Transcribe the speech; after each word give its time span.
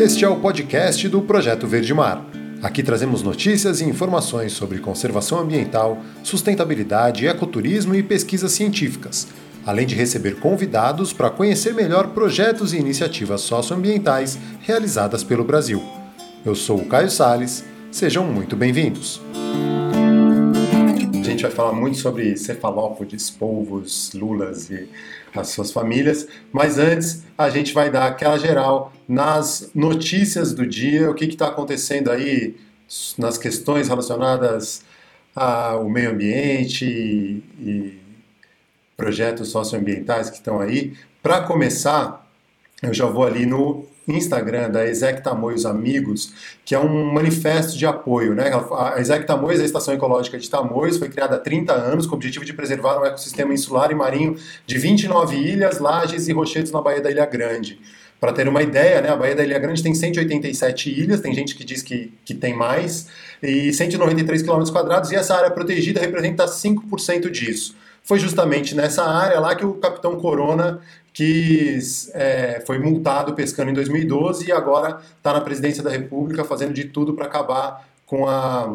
Este 0.00 0.24
é 0.24 0.28
o 0.28 0.36
podcast 0.36 1.08
do 1.08 1.22
Projeto 1.22 1.66
Verde 1.66 1.94
Mar. 1.94 2.24
Aqui 2.62 2.82
trazemos 2.82 3.22
notícias 3.22 3.80
e 3.80 3.84
informações 3.84 4.52
sobre 4.52 4.78
conservação 4.78 5.38
ambiental, 5.38 5.98
sustentabilidade, 6.22 7.26
ecoturismo 7.26 7.94
e 7.94 8.02
pesquisas 8.02 8.52
científicas, 8.52 9.28
além 9.66 9.86
de 9.86 9.94
receber 9.94 10.36
convidados 10.36 11.12
para 11.12 11.30
conhecer 11.30 11.74
melhor 11.74 12.08
projetos 12.08 12.72
e 12.72 12.78
iniciativas 12.78 13.42
socioambientais 13.42 14.38
realizadas 14.60 15.22
pelo 15.22 15.44
Brasil. 15.44 15.82
Eu 16.44 16.54
sou 16.54 16.78
o 16.78 16.86
Caio 16.86 17.10
Sales, 17.10 17.64
sejam 17.90 18.24
muito 18.24 18.56
bem-vindos. 18.56 19.20
Vai 21.44 21.50
falar 21.50 21.74
muito 21.74 21.98
sobre 21.98 22.38
cefalópodes, 22.38 23.28
polvos, 23.28 24.10
lulas 24.14 24.70
e 24.70 24.88
as 25.36 25.48
suas 25.48 25.70
famílias, 25.70 26.26
mas 26.50 26.78
antes 26.78 27.22
a 27.36 27.50
gente 27.50 27.74
vai 27.74 27.90
dar 27.90 28.06
aquela 28.06 28.38
geral 28.38 28.90
nas 29.06 29.70
notícias 29.74 30.54
do 30.54 30.66
dia, 30.66 31.10
o 31.10 31.14
que 31.14 31.26
está 31.26 31.48
acontecendo 31.48 32.10
aí 32.10 32.56
nas 33.18 33.36
questões 33.36 33.88
relacionadas 33.88 34.84
ao 35.36 35.86
meio 35.86 36.12
ambiente 36.12 36.86
e 36.86 37.98
projetos 38.96 39.50
socioambientais 39.50 40.30
que 40.30 40.38
estão 40.38 40.60
aí. 40.60 40.94
Para 41.22 41.42
começar, 41.42 42.26
eu 42.82 42.94
já 42.94 43.04
vou 43.04 43.24
ali 43.24 43.44
no 43.44 43.84
Instagram 44.06 44.70
da 44.70 44.86
Exec 44.86 45.22
Tamoios 45.22 45.64
Amigos, 45.64 46.32
que 46.64 46.74
é 46.74 46.78
um 46.78 47.12
manifesto 47.12 47.76
de 47.76 47.86
apoio. 47.86 48.34
Né? 48.34 48.50
A 48.72 49.00
Exec 49.00 49.26
Tamoios, 49.26 49.60
a 49.60 49.64
Estação 49.64 49.94
Ecológica 49.94 50.38
de 50.38 50.48
Tamoios, 50.48 50.98
foi 50.98 51.08
criada 51.08 51.36
há 51.36 51.38
30 51.38 51.72
anos 51.72 52.06
com 52.06 52.12
o 52.12 52.16
objetivo 52.16 52.44
de 52.44 52.52
preservar 52.52 53.00
um 53.00 53.04
ecossistema 53.04 53.52
insular 53.54 53.90
e 53.90 53.94
marinho 53.94 54.36
de 54.66 54.78
29 54.78 55.36
ilhas, 55.36 55.78
lajes 55.78 56.28
e 56.28 56.32
rochedos 56.32 56.70
na 56.70 56.80
Baía 56.80 57.00
da 57.00 57.10
Ilha 57.10 57.26
Grande. 57.26 57.80
Para 58.20 58.32
ter 58.32 58.48
uma 58.48 58.62
ideia, 58.62 59.02
né, 59.02 59.10
a 59.10 59.16
Baía 59.16 59.34
da 59.34 59.44
Ilha 59.44 59.58
Grande 59.58 59.82
tem 59.82 59.94
187 59.94 60.88
ilhas, 60.88 61.20
tem 61.20 61.34
gente 61.34 61.54
que 61.54 61.64
diz 61.64 61.82
que, 61.82 62.12
que 62.24 62.32
tem 62.32 62.54
mais, 62.54 63.08
e 63.42 63.72
193 63.72 64.42
km 64.42 64.62
quadrados, 64.72 65.10
e 65.10 65.16
essa 65.16 65.34
área 65.36 65.50
protegida 65.50 66.00
representa 66.00 66.46
5% 66.46 67.30
disso. 67.30 67.76
Foi 68.04 68.18
justamente 68.18 68.74
nessa 68.74 69.02
área 69.02 69.40
lá 69.40 69.54
que 69.56 69.64
o 69.64 69.74
capitão 69.74 70.20
Corona 70.20 70.80
que 71.14 71.78
é, 72.12 72.60
foi 72.66 72.78
multado 72.78 73.34
pescando 73.34 73.70
em 73.70 73.74
2012 73.74 74.48
e 74.48 74.52
agora 74.52 75.00
está 75.16 75.32
na 75.32 75.40
presidência 75.40 75.82
da 75.82 75.88
República 75.88 76.44
fazendo 76.44 76.74
de 76.74 76.84
tudo 76.84 77.14
para 77.14 77.26
acabar 77.26 77.88
com 78.04 78.28
a 78.28 78.68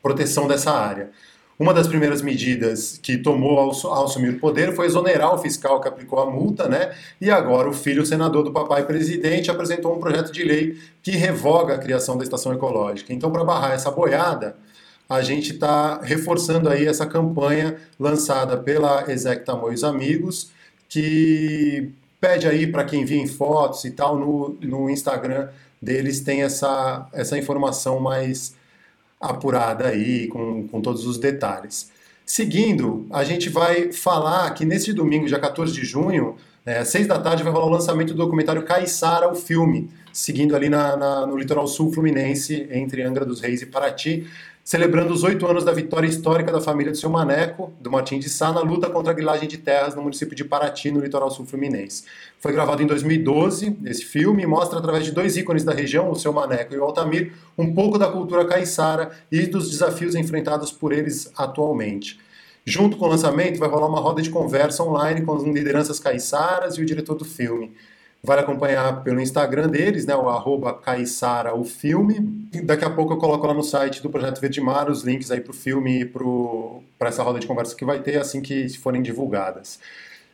proteção 0.00 0.46
dessa 0.46 0.70
área. 0.70 1.10
Uma 1.58 1.74
das 1.74 1.86
primeiras 1.86 2.22
medidas 2.22 2.98
que 3.02 3.18
tomou 3.18 3.58
ao, 3.58 3.92
ao, 3.92 4.04
assumir 4.04 4.30
o 4.30 4.38
poder 4.38 4.74
foi 4.74 4.86
exonerar 4.86 5.34
o 5.34 5.38
fiscal 5.38 5.78
que 5.78 5.88
aplicou 5.88 6.18
a 6.20 6.30
multa, 6.30 6.66
né? 6.68 6.94
E 7.20 7.30
agora 7.30 7.68
o 7.68 7.74
filho 7.74 8.06
senador 8.06 8.44
do 8.44 8.52
papai 8.52 8.86
presidente 8.86 9.50
apresentou 9.50 9.94
um 9.94 10.00
projeto 10.00 10.32
de 10.32 10.42
lei 10.42 10.78
que 11.02 11.10
revoga 11.10 11.74
a 11.74 11.78
criação 11.78 12.16
da 12.16 12.24
estação 12.24 12.54
ecológica. 12.54 13.12
Então, 13.12 13.30
para 13.30 13.44
barrar 13.44 13.72
essa 13.72 13.90
boiada, 13.90 14.56
a 15.10 15.22
gente 15.22 15.54
está 15.54 16.00
reforçando 16.00 16.68
aí 16.68 16.86
essa 16.86 17.04
campanha 17.04 17.76
lançada 17.98 18.56
pela 18.56 19.10
Exec 19.10 19.44
Tamoios 19.44 19.82
Amigos, 19.82 20.52
que 20.88 21.90
pede 22.20 22.46
aí 22.46 22.64
para 22.68 22.84
quem 22.84 23.02
em 23.02 23.26
fotos 23.26 23.84
e 23.84 23.90
tal 23.90 24.16
no, 24.16 24.56
no 24.60 24.88
Instagram 24.88 25.48
deles 25.82 26.20
tem 26.20 26.42
essa, 26.42 27.08
essa 27.12 27.36
informação 27.36 27.98
mais 27.98 28.54
apurada 29.20 29.88
aí, 29.88 30.28
com, 30.28 30.68
com 30.68 30.80
todos 30.80 31.04
os 31.04 31.18
detalhes. 31.18 31.90
Seguindo, 32.24 33.06
a 33.10 33.24
gente 33.24 33.48
vai 33.48 33.92
falar 33.92 34.48
que 34.54 34.64
nesse 34.64 34.92
domingo, 34.92 35.26
dia 35.26 35.40
14 35.40 35.72
de 35.72 35.84
junho, 35.84 36.36
é, 36.64 36.78
às 36.78 36.88
6 36.88 37.08
da 37.08 37.18
tarde, 37.18 37.42
vai 37.42 37.52
rolar 37.52 37.66
o 37.66 37.70
lançamento 37.70 38.14
do 38.14 38.18
documentário 38.18 38.62
Caiçara, 38.62 39.28
o 39.28 39.34
filme, 39.34 39.90
seguindo 40.12 40.54
ali 40.54 40.68
na, 40.68 40.96
na, 40.96 41.26
no 41.26 41.36
litoral 41.36 41.66
sul 41.66 41.92
fluminense, 41.92 42.68
entre 42.70 43.02
Angra 43.02 43.24
dos 43.24 43.40
Reis 43.40 43.60
e 43.62 43.66
Paraty 43.66 44.28
celebrando 44.70 45.12
os 45.12 45.24
oito 45.24 45.44
anos 45.48 45.64
da 45.64 45.72
vitória 45.72 46.06
histórica 46.06 46.52
da 46.52 46.60
família 46.60 46.92
do 46.92 46.96
seu 46.96 47.10
Maneco, 47.10 47.72
do 47.80 47.90
Martim 47.90 48.20
de 48.20 48.28
Sá, 48.28 48.52
na 48.52 48.60
luta 48.60 48.88
contra 48.88 49.10
a 49.10 49.12
grilagem 49.12 49.48
de 49.48 49.58
terras 49.58 49.96
no 49.96 50.02
município 50.02 50.36
de 50.36 50.44
Paraty, 50.44 50.92
no 50.92 51.00
litoral 51.00 51.28
sul 51.28 51.44
fluminense. 51.44 52.04
Foi 52.38 52.52
gravado 52.52 52.80
em 52.80 52.86
2012, 52.86 53.78
esse 53.84 54.04
filme 54.04 54.46
mostra 54.46 54.78
através 54.78 55.04
de 55.04 55.10
dois 55.10 55.36
ícones 55.36 55.64
da 55.64 55.72
região, 55.72 56.08
o 56.08 56.14
seu 56.14 56.32
Maneco 56.32 56.72
e 56.72 56.78
o 56.78 56.84
Altamir, 56.84 57.32
um 57.58 57.74
pouco 57.74 57.98
da 57.98 58.06
cultura 58.06 58.44
caiçara 58.44 59.10
e 59.28 59.44
dos 59.44 59.68
desafios 59.68 60.14
enfrentados 60.14 60.70
por 60.70 60.92
eles 60.92 61.32
atualmente. 61.36 62.20
Junto 62.64 62.96
com 62.96 63.06
o 63.06 63.08
lançamento, 63.08 63.58
vai 63.58 63.68
rolar 63.68 63.88
uma 63.88 63.98
roda 63.98 64.22
de 64.22 64.30
conversa 64.30 64.84
online 64.84 65.22
com 65.22 65.34
as 65.34 65.42
lideranças 65.42 65.98
caiçaras 65.98 66.78
e 66.78 66.80
o 66.80 66.86
diretor 66.86 67.16
do 67.16 67.24
filme. 67.24 67.72
Vale 68.22 68.42
acompanhar 68.42 69.02
pelo 69.02 69.18
Instagram 69.18 69.68
deles, 69.68 70.04
né, 70.04 70.14
o 70.14 70.28
arroba 70.28 70.78
o 71.54 71.64
filme. 71.64 72.48
Daqui 72.64 72.84
a 72.84 72.90
pouco 72.90 73.14
eu 73.14 73.16
coloco 73.16 73.46
lá 73.46 73.54
no 73.54 73.62
site 73.62 74.02
do 74.02 74.10
Projeto 74.10 74.40
Verdemar 74.40 74.90
os 74.90 75.02
links 75.02 75.30
aí 75.30 75.40
para 75.40 75.52
o 75.52 75.54
filme 75.54 76.02
e 76.02 76.04
para 76.04 77.08
essa 77.08 77.22
roda 77.22 77.38
de 77.38 77.46
conversa 77.46 77.74
que 77.74 77.84
vai 77.84 78.00
ter 78.00 78.18
assim 78.18 78.42
que 78.42 78.68
forem 78.78 79.00
divulgadas. 79.00 79.78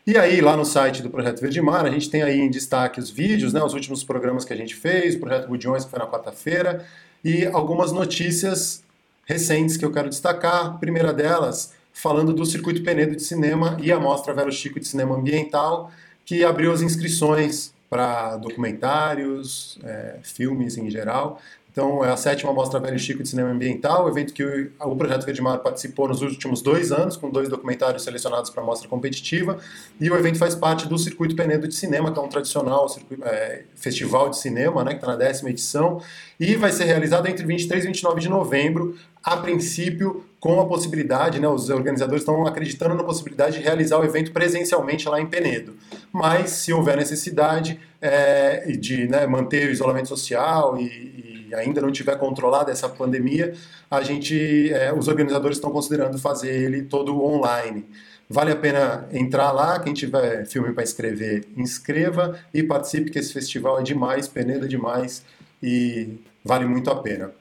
E 0.04 0.16
aí, 0.16 0.41
lá 0.41 0.56
no 0.56 0.64
site 0.64 1.02
do 1.02 1.10
Projeto 1.10 1.41
Verdemar, 1.41 1.84
a 1.84 1.91
gente 1.91 2.10
tem 2.10 2.22
aí 2.22 2.41
em 2.41 2.50
destaque 2.50 2.98
os 2.98 3.10
vídeos, 3.10 3.52
né, 3.52 3.62
os 3.62 3.74
últimos 3.74 4.03
programas 4.03 4.44
que 4.44 4.53
a 4.53 4.56
gente 4.56 4.74
fez, 4.74 5.14
o 5.14 5.20
Projeto 5.20 5.48
Budiões, 5.48 5.84
que 5.84 5.91
foi 5.91 5.98
na 5.98 6.06
quarta-feira, 6.06 6.84
e 7.24 7.47
algumas 7.47 7.92
notícias 7.92 8.84
recentes 9.24 9.76
que 9.76 9.84
eu 9.84 9.92
quero 9.92 10.08
destacar. 10.08 10.66
A 10.66 10.70
primeira 10.70 11.12
delas, 11.12 11.72
falando 11.92 12.32
do 12.32 12.44
Circuito 12.47 12.82
Penedo 12.82 13.16
de 13.16 13.22
Cinema 13.22 13.76
e 13.80 13.91
a 13.91 13.98
Mostra 13.98 14.32
Vero 14.32 14.50
Chico 14.53 14.78
de 14.78 14.86
Cinema 14.86 15.16
Ambiental, 15.16 15.91
que 16.24 16.44
abriu 16.44 16.72
as 16.72 16.82
inscrições 16.82 17.74
para 17.88 18.36
documentários, 18.36 19.78
é, 19.84 20.19
filmes 20.22 20.76
em 20.76 20.91
geral. 20.91 21.41
Então, 21.76 22.02
é 22.02 22.10
a 22.10 22.16
sétima 22.16 22.54
Mostra 22.54 22.80
Velho 22.80 22.98
Chico 22.98 23.22
de 23.22 23.28
Cinema 23.28 23.50
Ambiental, 23.50 24.08
evento 24.08 24.32
que 24.32 24.42
o, 24.42 24.72
o 24.80 24.97
Projeto 24.97 25.26
Verde 25.26 25.42
Mar 25.42 25.58
participou 25.58 26.08
nos 26.08 26.22
últimos 26.22 26.62
dois 26.62 26.91
anos, 26.91 27.19
com 27.19 27.28
dois 27.28 27.50
documentários 27.50 28.02
selecionados 28.02 28.48
para 28.48 28.62
a 28.62 28.64
mostra 28.66 28.88
competitiva. 28.88 29.58
E 30.00 30.10
o 30.10 30.16
evento 30.16 30.38
faz 30.38 30.54
parte 30.54 30.88
do 30.88 30.97
Circuito 30.97 31.36
Penedo 31.36 31.69
de 31.69 31.74
Cinema, 31.74 32.10
que 32.10 32.19
é 32.19 32.22
um 32.22 32.28
tradicional 32.28 32.88
circuito, 32.88 33.22
é, 33.26 33.64
festival 33.74 34.30
de 34.30 34.38
cinema, 34.38 34.82
né, 34.82 34.92
que 34.92 34.97
está 34.97 35.08
na 35.08 35.16
décima 35.16 35.50
edição, 35.50 36.00
e 36.41 36.54
vai 36.54 36.72
ser 36.72 36.84
realizado 36.84 37.26
entre 37.26 37.44
23 37.44 37.84
e 37.84 37.86
29 37.88 38.20
de 38.22 38.28
novembro, 38.30 38.97
a 39.22 39.36
princípio 39.36 40.24
com 40.46 40.60
a 40.60 40.66
possibilidade, 40.66 41.40
né, 41.40 41.48
os 41.48 41.68
organizadores 41.70 42.22
estão 42.22 42.46
acreditando 42.46 42.94
na 42.94 43.02
possibilidade 43.02 43.58
de 43.58 43.64
realizar 43.64 43.98
o 43.98 44.04
evento 44.04 44.30
presencialmente 44.30 45.08
lá 45.08 45.20
em 45.20 45.26
Penedo. 45.26 45.74
Mas, 46.12 46.50
se 46.50 46.72
houver 46.72 46.96
necessidade 46.96 47.80
é, 48.00 48.60
de 48.78 49.09
né, 49.09 49.26
manter 49.26 49.66
o 49.66 49.72
isolamento 49.72 50.09
social 50.09 50.78
e, 50.78 51.48
e, 51.50 51.54
ainda 51.56 51.80
não 51.80 51.91
tiver 51.91 52.16
controlada 52.16 52.71
essa 52.71 52.88
pandemia, 52.88 53.54
a 53.91 54.03
gente, 54.03 54.72
é, 54.72 54.94
os 54.94 55.09
organizadores 55.09 55.56
estão 55.56 55.72
considerando 55.72 56.16
fazer 56.16 56.53
ele 56.53 56.82
todo 56.82 57.21
online. 57.24 57.84
Vale 58.30 58.53
a 58.53 58.56
pena 58.56 59.09
entrar 59.12 59.50
lá, 59.50 59.80
quem 59.80 59.92
tiver 59.94 60.47
filme 60.47 60.72
para 60.72 60.84
escrever, 60.84 61.44
inscreva 61.56 62.38
e 62.54 62.62
participe, 62.62 63.10
que 63.10 63.18
esse 63.18 63.32
festival 63.32 63.80
é 63.80 63.82
demais, 63.82 64.28
Penedo 64.28 64.66
é 64.66 64.68
demais 64.68 65.24
e 65.60 66.21
vale 66.44 66.66
muito 66.66 66.88
a 66.88 66.94
pena. 66.94 67.32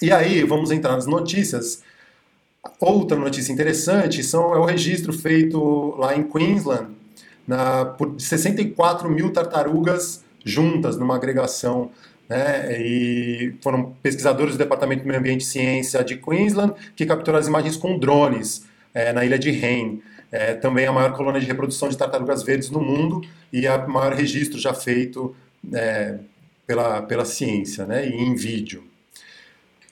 E 0.00 0.10
aí, 0.10 0.42
vamos 0.42 0.70
entrar 0.70 0.94
nas 0.94 1.04
notícias. 1.04 1.82
Outra 2.78 3.16
notícia 3.16 3.52
interessante 3.52 4.22
são, 4.22 4.54
é 4.54 4.58
o 4.58 4.64
registro 4.64 5.12
feito 5.12 5.94
lá 5.96 6.16
em 6.16 6.22
Queensland 6.22 6.94
na, 7.46 7.84
por 7.84 8.14
64 8.18 9.08
mil 9.10 9.32
tartarugas 9.32 10.22
juntas 10.44 10.96
numa 10.96 11.16
agregação. 11.16 11.90
Né, 12.28 12.80
e 12.80 13.54
foram 13.60 13.92
pesquisadores 14.00 14.54
do 14.54 14.58
Departamento 14.58 15.02
de 15.02 15.08
Meio 15.08 15.18
Ambiente 15.18 15.40
e 15.40 15.44
Ciência 15.44 16.04
de 16.04 16.16
Queensland 16.16 16.74
que 16.94 17.04
capturaram 17.04 17.40
as 17.40 17.48
imagens 17.48 17.76
com 17.76 17.98
drones 17.98 18.64
é, 18.94 19.12
na 19.12 19.24
ilha 19.24 19.38
de 19.38 19.50
Rain. 19.50 20.00
É, 20.30 20.54
também 20.54 20.86
a 20.86 20.92
maior 20.92 21.12
colônia 21.12 21.40
de 21.40 21.46
reprodução 21.46 21.88
de 21.88 21.98
tartarugas 21.98 22.44
verdes 22.44 22.70
no 22.70 22.80
mundo 22.80 23.20
e 23.52 23.66
a 23.66 23.84
maior 23.88 24.12
registro 24.12 24.60
já 24.60 24.72
feito 24.72 25.34
é, 25.74 26.18
pela, 26.68 27.02
pela 27.02 27.24
ciência 27.24 27.84
né, 27.84 28.06
e 28.08 28.14
em 28.14 28.36
vídeo. 28.36 28.84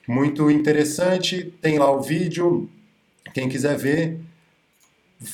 Muito 0.08 0.50
interessante, 0.50 1.52
tem 1.60 1.78
lá 1.78 1.93
o 1.93 2.00
vídeo, 2.00 2.66
quem 3.34 3.46
quiser 3.46 3.76
ver, 3.76 4.19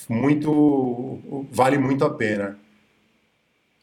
muito 0.08 1.46
vale 1.52 1.78
muito 1.78 2.04
a 2.04 2.10
pena. 2.10 2.58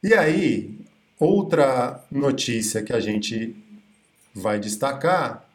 E 0.04 0.14
aí, 0.14 0.78
outra 1.18 2.04
notícia 2.12 2.84
que 2.84 2.92
a 2.92 3.00
gente 3.00 3.56
vai 4.36 4.60
destacar, 4.60 5.50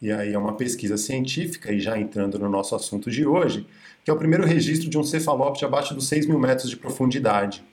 e 0.00 0.12
aí 0.12 0.32
é 0.32 0.38
uma 0.38 0.54
pesquisa 0.54 0.96
científica, 0.96 1.72
e 1.72 1.80
já 1.80 1.98
entrando 1.98 2.38
no 2.38 2.48
nosso 2.48 2.76
assunto 2.76 3.10
de 3.10 3.26
hoje, 3.26 3.66
que 4.04 4.10
é 4.12 4.14
o 4.14 4.16
primeiro 4.16 4.46
registro 4.46 4.88
de 4.88 4.96
um 4.96 5.02
cefalópode 5.02 5.64
abaixo 5.64 5.94
dos 5.94 6.06
6 6.06 6.28
mil 6.28 6.38
metros 6.38 6.70
de 6.70 6.76
profundidade. 6.76 7.64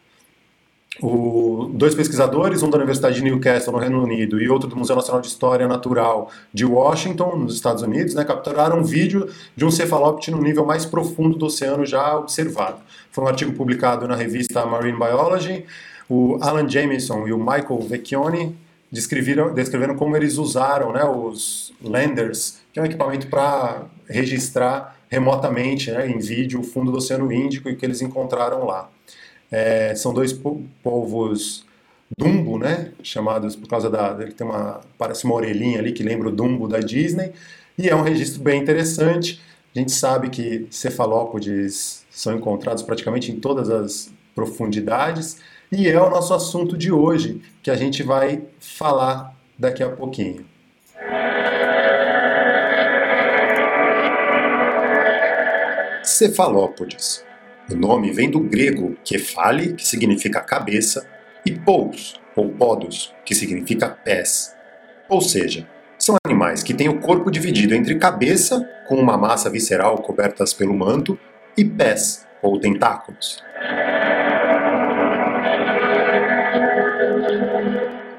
O, 1.01 1.71
dois 1.73 1.95
pesquisadores, 1.95 2.61
um 2.61 2.69
da 2.69 2.77
Universidade 2.77 3.15
de 3.15 3.23
Newcastle, 3.23 3.73
no 3.73 3.79
Reino 3.79 4.03
Unido, 4.03 4.39
e 4.39 4.47
outro 4.47 4.69
do 4.69 4.75
Museu 4.75 4.95
Nacional 4.95 5.21
de 5.21 5.27
História 5.27 5.67
Natural 5.67 6.29
de 6.53 6.65
Washington, 6.65 7.35
nos 7.35 7.55
Estados 7.55 7.81
Unidos, 7.81 8.13
né, 8.13 8.23
capturaram 8.23 8.79
um 8.79 8.83
vídeo 8.83 9.27
de 9.55 9.65
um 9.65 9.71
cefalópode 9.71 10.29
no 10.29 10.41
nível 10.41 10.65
mais 10.65 10.85
profundo 10.85 11.35
do 11.35 11.47
oceano 11.47 11.83
já 11.83 12.15
observado. 12.15 12.77
Foi 13.11 13.23
um 13.23 13.27
artigo 13.27 13.53
publicado 13.53 14.07
na 14.07 14.15
revista 14.15 14.65
Marine 14.65 14.97
Biology. 14.97 15.65
O 16.07 16.37
Alan 16.41 16.69
Jameson 16.69 17.27
e 17.27 17.33
o 17.33 17.39
Michael 17.39 17.79
Vecchione 17.81 18.55
descreveram, 18.91 19.51
descreveram 19.51 19.95
como 19.95 20.15
eles 20.15 20.37
usaram 20.37 20.93
né, 20.93 21.03
os 21.03 21.73
landers, 21.81 22.59
que 22.71 22.79
é 22.79 22.83
um 22.83 22.85
equipamento 22.85 23.27
para 23.27 23.83
registrar 24.07 24.95
remotamente 25.09 25.91
né, 25.91 26.07
em 26.07 26.19
vídeo 26.19 26.59
o 26.59 26.63
fundo 26.63 26.91
do 26.91 26.97
Oceano 26.97 27.31
Índico 27.31 27.67
e 27.67 27.73
o 27.73 27.75
que 27.75 27.85
eles 27.85 28.01
encontraram 28.01 28.65
lá. 28.65 28.89
É, 29.55 29.93
são 29.93 30.11
dois 30.11 30.33
povos 30.81 31.63
Dumbo, 32.17 32.57
né, 32.57 32.91
chamados 33.03 33.55
por 33.55 33.67
causa 33.67 33.87
da 33.87 34.17
ele 34.19 34.31
tem 34.31 34.45
uma 34.45 34.81
parece 34.97 35.25
uma 35.25 35.35
orelhinha 35.35 35.77
ali 35.77 35.91
que 35.91 36.01
lembra 36.01 36.29
o 36.29 36.31
Dumbo 36.31 36.67
da 36.67 36.79
Disney 36.79 37.33
e 37.77 37.87
é 37.87 37.95
um 37.95 38.01
registro 38.01 38.41
bem 38.41 38.59
interessante. 38.59 39.39
A 39.75 39.77
gente 39.77 39.91
sabe 39.91 40.29
que 40.31 40.65
cefalópodes 40.71 42.03
são 42.09 42.35
encontrados 42.35 42.81
praticamente 42.81 43.31
em 43.31 43.39
todas 43.39 43.69
as 43.69 44.11
profundidades 44.33 45.37
e 45.71 45.87
é 45.87 46.01
o 46.01 46.09
nosso 46.09 46.33
assunto 46.33 46.75
de 46.75 46.91
hoje 46.91 47.39
que 47.61 47.69
a 47.69 47.75
gente 47.75 48.01
vai 48.01 48.41
falar 48.59 49.35
daqui 49.57 49.83
a 49.83 49.89
pouquinho. 49.89 50.45
Cefalópodes. 56.03 57.23
O 57.71 57.75
nome 57.75 58.11
vem 58.11 58.29
do 58.29 58.41
grego 58.41 58.97
kefale, 59.05 59.73
que 59.73 59.87
significa 59.87 60.41
cabeça, 60.41 61.07
e 61.45 61.51
pous, 61.51 62.19
ou 62.35 62.49
podos, 62.49 63.13
que 63.25 63.33
significa 63.33 63.87
pés. 63.89 64.53
Ou 65.07 65.21
seja, 65.21 65.67
são 65.97 66.17
animais 66.25 66.61
que 66.61 66.73
têm 66.73 66.89
o 66.89 66.99
corpo 66.99 67.31
dividido 67.31 67.73
entre 67.73 67.95
cabeça, 67.95 68.69
com 68.87 68.95
uma 68.95 69.17
massa 69.17 69.49
visceral 69.49 69.97
cobertas 70.01 70.53
pelo 70.53 70.73
manto, 70.73 71.17
e 71.57 71.63
pés, 71.63 72.27
ou 72.41 72.59
tentáculos. 72.59 73.41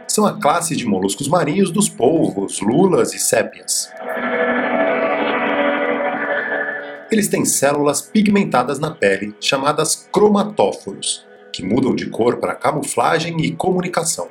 São 0.09 0.25
a 0.25 0.41
classe 0.41 0.75
de 0.75 0.87
moluscos 0.87 1.29
marinhos 1.29 1.71
dos 1.71 1.89
polvos, 1.89 2.61
lulas 2.61 3.13
e 3.13 3.19
sépias. 3.19 3.93
Eles 7.11 7.29
têm 7.29 7.45
células 7.45 8.01
pigmentadas 8.01 8.79
na 8.79 8.91
pele, 8.91 9.35
chamadas 9.41 10.09
cromatóforos, 10.11 11.27
que 11.53 11.65
mudam 11.65 11.95
de 11.95 12.07
cor 12.07 12.39
para 12.39 12.55
camuflagem 12.55 13.41
e 13.41 13.53
comunicação. 13.53 14.29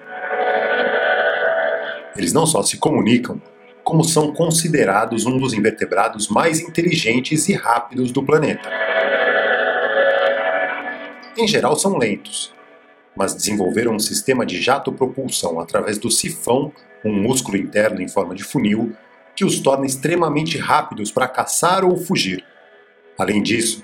Eles 2.16 2.34
não 2.34 2.46
só 2.46 2.62
se 2.62 2.78
comunicam, 2.78 3.42
como 3.84 4.04
são 4.04 4.34
considerados 4.34 5.26
um 5.26 5.38
dos 5.38 5.54
invertebrados 5.54 6.28
mais 6.28 6.60
inteligentes 6.60 7.48
e 7.50 7.54
rápidos 7.54 8.12
do 8.12 8.24
planeta. 8.24 8.70
Em 11.38 11.48
geral, 11.48 11.76
são 11.76 11.98
lentos, 11.98 12.54
mas 13.16 13.34
desenvolveram 13.34 13.94
um 13.94 14.00
sistema 14.00 14.46
de 14.46 14.62
jato-propulsão 14.62 15.60
através 15.60 15.98
do 15.98 16.10
sifão, 16.12 16.72
um 17.04 17.14
músculo 17.14 17.58
interno 17.58 18.02
em 18.02 18.08
forma 18.08 18.36
de 18.36 18.44
funil, 18.44 18.96
que 19.36 19.44
os 19.44 19.60
torna 19.60 19.86
extremamente 19.86 20.58
rápidos 20.58 21.12
para 21.12 21.28
caçar 21.28 21.84
ou 21.84 21.98
fugir. 21.98 22.44
Além 23.18 23.42
disso, 23.42 23.84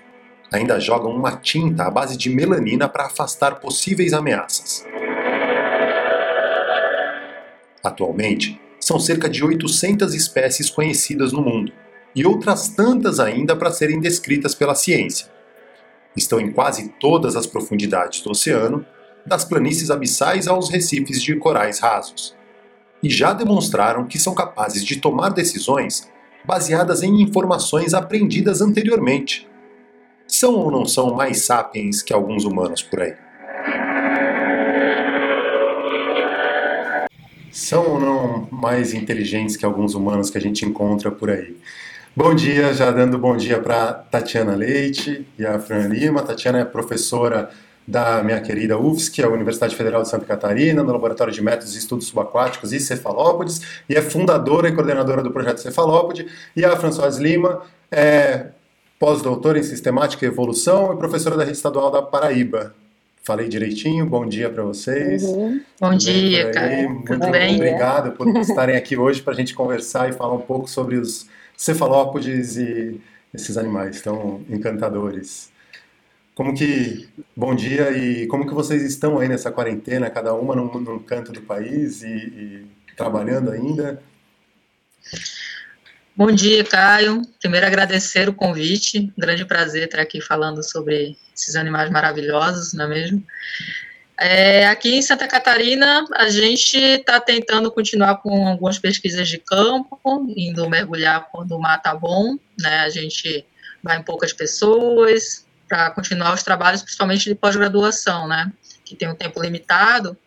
ainda 0.51 0.79
jogam 0.79 1.11
uma 1.11 1.37
tinta 1.37 1.83
à 1.83 1.91
base 1.91 2.17
de 2.17 2.29
melanina 2.29 2.89
para 2.89 3.05
afastar 3.05 3.59
possíveis 3.59 4.13
ameaças. 4.13 4.85
Atualmente, 7.83 8.59
são 8.79 8.99
cerca 8.99 9.29
de 9.29 9.43
800 9.43 10.13
espécies 10.13 10.69
conhecidas 10.69 11.31
no 11.31 11.41
mundo, 11.41 11.71
e 12.15 12.25
outras 12.25 12.69
tantas 12.69 13.19
ainda 13.19 13.55
para 13.55 13.71
serem 13.71 13.99
descritas 13.99 14.55
pela 14.55 14.73
ciência. 14.73 15.27
Estão 16.15 16.39
em 16.39 16.51
quase 16.51 16.89
todas 16.99 17.35
as 17.35 17.45
profundidades 17.45 18.21
do 18.21 18.31
oceano, 18.31 18.85
das 19.25 19.45
planícies 19.45 19.91
abissais 19.91 20.47
aos 20.47 20.69
recifes 20.69 21.21
de 21.21 21.35
corais 21.35 21.79
rasos. 21.79 22.35
E 23.01 23.09
já 23.09 23.31
demonstraram 23.31 24.07
que 24.07 24.17
são 24.17 24.33
capazes 24.33 24.83
de 24.83 24.97
tomar 24.97 25.29
decisões 25.29 26.09
baseadas 26.49 27.03
em 27.03 27.21
informações 27.21 27.93
aprendidas 27.93 28.59
anteriormente, 28.59 29.47
são 30.27 30.55
ou 30.55 30.71
não 30.71 30.83
são 30.83 31.13
mais 31.13 31.45
sapiens 31.45 32.01
que 32.01 32.11
alguns 32.11 32.43
humanos 32.43 32.81
por 32.81 33.01
aí? 33.01 33.13
São 37.51 37.85
ou 37.85 37.99
não 37.99 38.47
mais 38.51 38.95
inteligentes 38.95 39.55
que 39.55 39.63
alguns 39.63 39.93
humanos 39.93 40.31
que 40.31 40.39
a 40.39 40.41
gente 40.41 40.65
encontra 40.65 41.11
por 41.11 41.29
aí? 41.29 41.55
Bom 42.15 42.33
dia, 42.33 42.73
já 42.73 42.89
dando 42.89 43.19
bom 43.19 43.37
dia 43.37 43.59
para 43.59 43.93
Tatiana 43.93 44.55
Leite 44.55 45.27
e 45.37 45.45
a 45.45 45.59
Fran 45.59 45.87
Lima. 45.87 46.23
Tatiana 46.23 46.61
é 46.61 46.65
professora 46.65 47.51
da 47.89 48.21
minha 48.21 48.39
querida 48.39 48.77
UFSC, 48.77 49.23
a 49.23 49.27
Universidade 49.27 49.75
Federal 49.75 50.03
de 50.03 50.09
Santa 50.09 50.23
Catarina, 50.23 50.83
no 50.83 50.91
Laboratório 50.91 51.33
de 51.33 51.41
Métodos 51.41 51.75
e 51.75 51.79
Estudos 51.79 52.05
Subaquáticos 52.05 52.71
e 52.71 52.79
Cefalópodes, 52.79 53.61
e 53.89 53.95
é 53.95 54.01
fundadora 54.01 54.69
e 54.69 54.71
coordenadora 54.71 55.23
do 55.23 55.31
projeto 55.31 55.57
Cefalópode. 55.57 56.27
E 56.55 56.63
a 56.63 56.77
Françoise 56.77 57.21
Lima 57.21 57.63
é 57.91 58.49
pós-doutora 58.99 59.57
em 59.57 59.63
Sistemática 59.63 60.23
e 60.23 60.27
Evolução 60.27 60.93
e 60.93 60.97
professora 60.97 61.35
da 61.35 61.43
Rede 61.43 61.57
Estadual 61.57 61.89
da 61.89 62.03
Paraíba. 62.03 62.75
Falei 63.23 63.47
direitinho? 63.47 64.05
Bom 64.05 64.27
dia 64.27 64.51
para 64.51 64.61
vocês. 64.61 65.23
Uhum. 65.23 65.59
Bom 65.81 65.95
dia, 65.95 66.51
cara. 66.51 66.89
Muito 66.89 67.05
Tudo 67.07 67.31
bem? 67.31 67.55
obrigado 67.55 68.11
por 68.11 68.27
estarem 68.37 68.75
aqui 68.75 68.97
hoje 68.97 69.19
para 69.19 69.33
a 69.33 69.35
gente 69.35 69.55
conversar 69.55 70.07
e 70.07 70.13
falar 70.13 70.35
um 70.35 70.41
pouco 70.41 70.69
sobre 70.69 70.95
os 70.95 71.27
cefalópodes 71.57 72.55
e 72.55 73.01
esses 73.33 73.57
animais 73.57 73.99
tão 73.99 74.41
encantadores. 74.47 75.49
Como 76.39 76.55
que, 76.55 77.09
bom 77.35 77.53
dia, 77.53 77.91
e 77.91 78.25
como 78.27 78.47
que 78.47 78.53
vocês 78.53 78.81
estão 78.83 79.19
aí 79.19 79.27
nessa 79.27 79.51
quarentena, 79.51 80.09
cada 80.09 80.33
uma 80.33 80.55
num, 80.55 80.71
num 80.79 80.97
canto 80.97 81.33
do 81.33 81.41
país 81.41 82.01
e, 82.01 82.07
e 82.07 82.67
trabalhando 82.95 83.51
ainda? 83.51 84.01
Bom 86.15 86.31
dia, 86.31 86.63
Caio. 86.63 87.23
Primeiro 87.41 87.67
agradecer 87.67 88.29
o 88.29 88.33
convite. 88.33 89.11
Grande 89.17 89.43
prazer 89.43 89.83
estar 89.83 89.99
aqui 89.99 90.21
falando 90.21 90.63
sobre 90.63 91.17
esses 91.35 91.57
animais 91.57 91.89
maravilhosos, 91.89 92.71
não 92.71 92.85
é 92.85 92.87
mesmo? 92.87 93.21
É, 94.17 94.65
aqui 94.67 94.95
em 94.95 95.01
Santa 95.01 95.27
Catarina, 95.27 96.05
a 96.15 96.29
gente 96.29 96.77
está 96.77 97.19
tentando 97.19 97.69
continuar 97.69 98.21
com 98.21 98.47
algumas 98.47 98.79
pesquisas 98.79 99.27
de 99.27 99.39
campo, 99.39 99.99
indo 100.37 100.69
mergulhar 100.69 101.27
quando 101.33 101.51
o 101.51 101.59
mar 101.59 101.79
está 101.79 101.93
bom, 101.93 102.37
né? 102.57 102.79
A 102.79 102.89
gente 102.89 103.45
vai 103.83 103.97
em 103.97 104.03
poucas 104.03 104.31
pessoas 104.31 105.48
para 105.69 105.91
continuar 105.91 106.33
os 106.33 106.41
trabalhos, 106.41 106.81
principalmente 106.81 107.29
de 107.29 107.35
pós-graduação, 107.35 108.27
né? 108.27 108.51
Que 108.83 108.95
tem 108.95 109.07
um 109.07 109.15
tempo 109.15 109.39
limitado, 109.39 110.17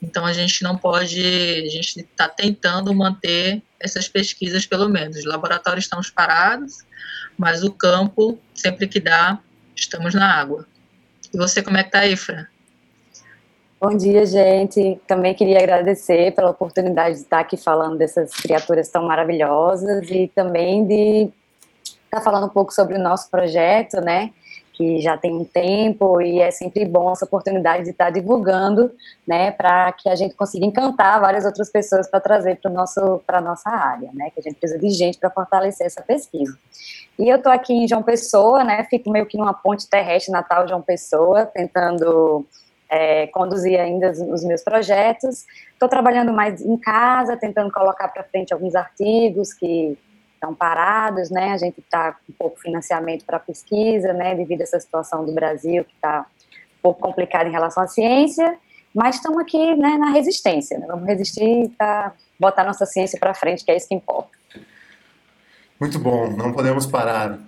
então 0.00 0.24
a 0.24 0.32
gente 0.32 0.62
não 0.62 0.76
pode, 0.76 1.20
a 1.20 1.68
gente 1.68 2.00
está 2.00 2.28
tentando 2.28 2.94
manter 2.94 3.62
essas 3.78 4.08
pesquisas 4.08 4.64
pelo 4.64 4.88
menos. 4.88 5.16
Os 5.16 5.24
laboratórios 5.24 5.84
estão 5.84 6.00
parados, 6.14 6.78
mas 7.36 7.62
o 7.64 7.72
campo, 7.72 8.38
sempre 8.54 8.86
que 8.86 9.00
dá, 9.00 9.38
estamos 9.76 10.14
na 10.14 10.40
água. 10.40 10.66
E 11.34 11.36
você, 11.36 11.62
como 11.62 11.76
é 11.76 11.82
que 11.82 11.88
está 11.88 12.00
aí, 12.00 12.16
Fran? 12.16 12.46
Bom 13.80 13.96
dia, 13.96 14.24
gente. 14.24 15.00
Também 15.08 15.34
queria 15.34 15.58
agradecer 15.58 16.32
pela 16.34 16.50
oportunidade 16.50 17.16
de 17.16 17.22
estar 17.22 17.40
aqui 17.40 17.56
falando 17.56 17.98
dessas 17.98 18.32
criaturas 18.32 18.88
tão 18.88 19.06
maravilhosas 19.06 20.08
e 20.08 20.30
também 20.32 20.86
de 20.86 21.30
estar 22.04 22.20
falando 22.20 22.46
um 22.46 22.48
pouco 22.48 22.72
sobre 22.72 22.94
o 22.94 23.02
nosso 23.02 23.28
projeto, 23.30 24.00
né? 24.00 24.30
Que 24.72 25.00
já 25.00 25.16
tem 25.16 25.34
um 25.34 25.44
tempo 25.44 26.20
e 26.20 26.40
é 26.40 26.50
sempre 26.50 26.84
bom 26.84 27.12
essa 27.12 27.24
oportunidade 27.24 27.84
de 27.84 27.90
estar 27.90 28.10
divulgando, 28.10 28.90
né, 29.26 29.50
para 29.50 29.92
que 29.92 30.08
a 30.08 30.14
gente 30.14 30.34
consiga 30.34 30.64
encantar 30.64 31.20
várias 31.20 31.44
outras 31.44 31.70
pessoas 31.70 32.08
para 32.08 32.20
trazer 32.20 32.56
para 32.60 32.70
nosso 32.70 33.20
para 33.26 33.40
nossa 33.40 33.70
área, 33.70 34.10
né, 34.14 34.30
que 34.30 34.40
a 34.40 34.42
gente 34.42 34.56
precisa 34.56 34.80
de 34.80 34.90
gente 34.90 35.18
para 35.18 35.30
fortalecer 35.30 35.86
essa 35.86 36.02
pesquisa. 36.02 36.56
E 37.18 37.28
eu 37.28 37.36
estou 37.36 37.52
aqui 37.52 37.72
em 37.72 37.86
João 37.86 38.02
Pessoa, 38.02 38.64
né, 38.64 38.84
fico 38.88 39.10
meio 39.10 39.26
que 39.26 39.36
numa 39.36 39.54
ponte 39.54 39.88
terrestre 39.88 40.32
Natal 40.32 40.66
João 40.66 40.82
Pessoa, 40.82 41.46
tentando 41.46 42.46
é, 42.88 43.26
conduzir 43.28 43.80
ainda 43.80 44.10
os, 44.10 44.18
os 44.18 44.44
meus 44.44 44.62
projetos. 44.62 45.46
Estou 45.72 45.88
trabalhando 45.88 46.32
mais 46.32 46.60
em 46.60 46.76
casa, 46.76 47.36
tentando 47.36 47.72
colocar 47.72 48.08
para 48.08 48.22
frente 48.24 48.52
alguns 48.52 48.74
artigos 48.74 49.52
que 49.52 49.98
estão 50.42 50.52
parados, 50.52 51.30
né? 51.30 51.52
A 51.52 51.56
gente 51.56 51.78
está 51.78 52.12
com 52.12 52.32
pouco 52.36 52.58
financiamento 52.58 53.24
para 53.24 53.38
pesquisa, 53.38 54.12
né? 54.12 54.34
Devido 54.34 54.60
a 54.60 54.64
essa 54.64 54.80
situação 54.80 55.24
do 55.24 55.32
Brasil 55.32 55.84
que 55.84 55.94
está 55.94 56.26
um 56.78 56.82
pouco 56.82 57.00
complicada 57.00 57.48
em 57.48 57.52
relação 57.52 57.84
à 57.84 57.86
ciência, 57.86 58.58
mas 58.92 59.16
estamos 59.16 59.38
aqui, 59.38 59.76
né, 59.76 59.96
na 59.96 60.10
resistência. 60.10 60.78
Né? 60.78 60.86
Vamos 60.88 61.06
resistir 61.06 61.70
para 61.78 62.12
botar 62.38 62.64
nossa 62.64 62.84
ciência 62.84 63.18
para 63.18 63.32
frente, 63.32 63.64
que 63.64 63.70
é 63.70 63.76
isso 63.76 63.88
que 63.88 63.94
importa. 63.94 64.30
Muito 65.78 65.98
bom, 65.98 66.28
não 66.30 66.52
podemos 66.52 66.86
parar. 66.86 67.38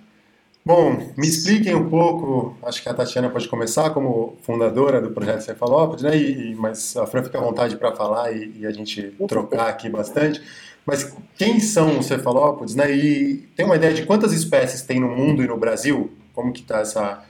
Bom, 0.65 1.13
me 1.15 1.27
expliquem 1.27 1.75
um 1.75 1.89
pouco, 1.89 2.57
acho 2.63 2.81
que 2.81 2.89
a 2.89 2.93
Tatiana 2.93 3.29
pode 3.29 3.47
começar 3.47 3.91
como 3.91 4.35
fundadora 4.41 4.99
do 4.99 5.11
Projeto 5.11 5.41
Cefalópolis, 5.41 6.01
né? 6.01 6.17
E, 6.17 6.51
e, 6.51 6.55
mas 6.55 6.97
a 6.97 7.05
Fran 7.05 7.23
fica 7.23 7.37
à 7.37 7.41
vontade 7.41 7.77
para 7.77 7.95
falar 7.95 8.31
e, 8.31 8.61
e, 8.61 8.65
a 8.65 8.71
gente 8.71 9.13
trocar 9.27 9.67
aqui 9.67 9.87
bastante. 9.89 10.41
Mas 10.85 11.15
quem 11.35 11.59
são 11.59 11.99
os 11.99 12.05
cefalópodes, 12.05 12.75
né? 12.75 12.91
E 12.91 13.37
tem 13.55 13.65
uma 13.65 13.75
ideia 13.75 13.93
de 13.93 14.05
quantas 14.05 14.31
espécies 14.31 14.83
tem 14.83 14.99
no 14.99 15.09
mundo 15.09 15.43
e 15.43 15.47
no 15.47 15.57
Brasil? 15.57 16.15
Como 16.33 16.53
que 16.53 16.61
está 16.61 17.23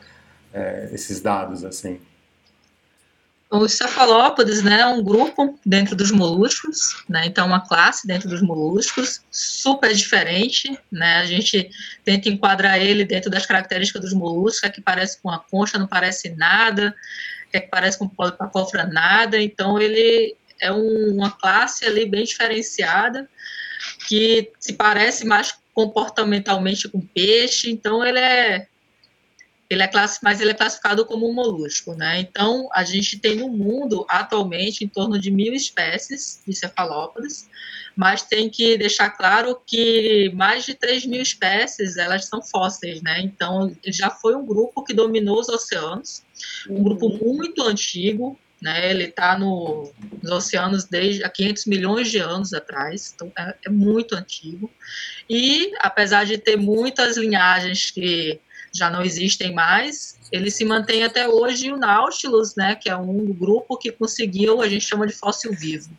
é, 0.53 0.89
esses 0.93 1.21
dados, 1.21 1.63
assim? 1.63 2.00
Os 3.50 3.74
cefalópodes, 3.74 4.63
né, 4.63 4.81
é 4.81 4.88
um 4.88 5.03
grupo 5.03 5.57
dentro 5.65 5.95
dos 5.95 6.12
moluscos, 6.12 7.03
né, 7.07 7.25
então 7.25 7.45
uma 7.45 7.62
classe 7.65 8.05
dentro 8.07 8.27
dos 8.27 8.41
moluscos, 8.41 9.21
super 9.31 9.93
diferente, 9.93 10.77
né, 10.91 11.17
a 11.17 11.25
gente 11.25 11.69
tenta 12.03 12.27
enquadrar 12.27 12.81
ele 12.81 13.05
dentro 13.05 13.29
das 13.29 13.45
características 13.45 14.01
dos 14.01 14.13
moluscos, 14.13 14.63
é 14.63 14.69
que 14.69 14.81
parece 14.81 15.21
com 15.21 15.29
a 15.29 15.39
concha, 15.39 15.77
não 15.77 15.88
parece 15.88 16.29
nada, 16.29 16.93
é 17.53 17.59
que 17.59 17.67
parece 17.67 18.00
com 18.00 18.09
cofra 18.09 18.85
nada, 18.88 19.39
então 19.39 19.79
ele 19.79 20.35
é 20.65 20.72
um, 20.72 21.15
uma 21.15 21.31
classe 21.31 21.86
ali 21.86 22.05
bem 22.05 22.24
diferenciada, 22.24 23.29
que 24.07 24.51
se 24.60 24.74
parece 24.74 25.25
mais 25.25 25.53
comportamentalmente 25.74 26.88
com 26.88 27.01
peixe, 27.01 27.69
então 27.69 28.03
ele 28.03 28.19
é 28.19 28.67
ele 29.69 29.81
é 29.81 29.88
class, 29.88 30.19
mas 30.22 30.39
ele 30.39 30.51
é 30.51 30.53
classificado 30.53 31.05
como 31.05 31.27
um 31.29 31.34
molusco, 31.34 31.95
né? 31.95 32.19
Então, 32.19 32.69
a 32.72 32.84
gente 32.84 33.17
tem 33.17 33.38
no 33.38 33.50
mundo, 33.50 34.05
atualmente, 34.07 34.86
em 34.86 34.88
torno 34.88 35.17
de 35.17 35.31
mil 35.31 35.53
espécies 35.53 36.41
de 36.48 36.55
cefalópodes, 36.55 37.50
mas 37.95 38.22
tem 38.22 38.50
que 38.50 38.77
deixar 38.77 39.10
claro 39.10 39.60
que 39.65 40.31
mais 40.36 40.65
de 40.65 40.75
3 40.75 41.05
mil 41.07 41.22
espécies, 41.22 41.98
elas 41.98 42.25
são 42.25 42.41
fósseis, 42.43 43.01
né? 43.01 43.22
Então, 43.22 43.75
já 43.88 44.10
foi 44.10 44.36
um 44.36 44.45
grupo 44.45 44.84
que 44.84 44.93
dominou 44.93 45.39
os 45.39 45.50
oceanos, 45.50 46.24
um 46.69 46.84
grupo 46.84 47.07
uhum. 47.07 47.34
muito 47.34 47.63
antigo, 47.63 48.38
né? 48.65 48.89
Ele 48.89 49.03
está 49.03 49.38
no, 49.38 49.93
nos 50.24 50.31
oceanos 50.31 50.86
desde 50.86 51.24
há 51.24 51.29
500 51.29 51.65
milhões 51.67 52.10
de 52.10 52.17
anos 52.17 52.51
atrás, 52.51 53.13
então 53.13 53.31
é, 53.38 53.55
é 53.67 53.69
muito 53.69 54.15
antigo. 54.15 54.72
E, 55.29 55.72
apesar 55.77 56.25
de 56.25 56.39
ter 56.39 56.57
muitas 56.57 57.15
linhagens 57.15 57.91
que 57.91 58.39
já 58.74 58.89
não 58.89 59.03
existem 59.03 59.53
mais. 59.53 60.17
Ele 60.31 60.51
se 60.51 60.65
mantém 60.65 61.03
até 61.03 61.29
hoje 61.29 61.72
o 61.72 61.77
Nautilus, 61.77 62.55
né, 62.57 62.75
que 62.75 62.89
é 62.89 62.98
um 62.98 63.31
grupo 63.31 63.77
que 63.77 63.89
conseguiu, 63.89 64.62
a 64.62 64.67
gente 64.67 64.84
chama 64.84 65.07
de 65.07 65.13
fóssil 65.13 65.53
vivo. 65.53 65.91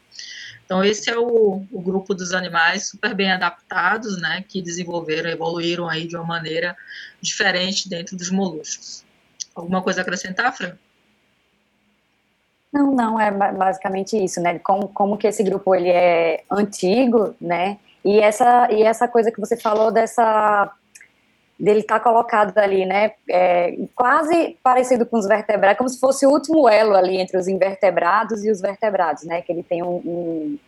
Então 0.64 0.84
esse 0.84 1.08
é 1.08 1.16
o, 1.16 1.64
o 1.72 1.80
grupo 1.80 2.14
dos 2.14 2.34
animais 2.34 2.88
super 2.88 3.14
bem 3.14 3.30
adaptados, 3.30 4.20
né, 4.20 4.44
que 4.46 4.60
desenvolveram, 4.60 5.30
evoluíram 5.30 5.88
aí 5.88 6.06
de 6.06 6.16
uma 6.16 6.26
maneira 6.26 6.76
diferente 7.22 7.88
dentro 7.88 8.14
dos 8.14 8.28
moluscos. 8.28 9.04
Alguma 9.54 9.80
coisa 9.80 10.00
a 10.00 10.02
acrescentar, 10.02 10.54
Fran? 10.54 10.76
Não, 12.76 12.92
não, 12.92 13.18
é 13.18 13.30
basicamente 13.30 14.22
isso, 14.22 14.38
né? 14.38 14.58
Como, 14.58 14.88
como 14.88 15.16
que 15.16 15.26
esse 15.26 15.42
grupo 15.42 15.74
ele 15.74 15.88
é 15.88 16.42
antigo, 16.50 17.34
né? 17.40 17.78
E 18.04 18.20
essa, 18.20 18.70
e 18.70 18.82
essa 18.82 19.08
coisa 19.08 19.32
que 19.32 19.40
você 19.40 19.56
falou 19.56 19.90
dessa 19.90 20.70
dele 21.58 21.80
estar 21.80 21.98
tá 21.98 22.04
colocado 22.04 22.56
ali, 22.58 22.84
né, 22.84 23.12
é, 23.30 23.74
quase 23.94 24.58
parecido 24.62 25.06
com 25.06 25.16
os 25.16 25.26
vertebrados, 25.26 25.78
como 25.78 25.88
se 25.88 25.98
fosse 25.98 26.26
o 26.26 26.30
último 26.30 26.68
elo 26.68 26.94
ali 26.94 27.16
entre 27.16 27.38
os 27.38 27.48
invertebrados 27.48 28.44
e 28.44 28.50
os 28.50 28.60
vertebrados, 28.60 29.24
né, 29.24 29.40
que 29.40 29.50
ele 29.50 29.62
tem 29.62 29.82
um, 29.82 29.96
um, 30.04 30.58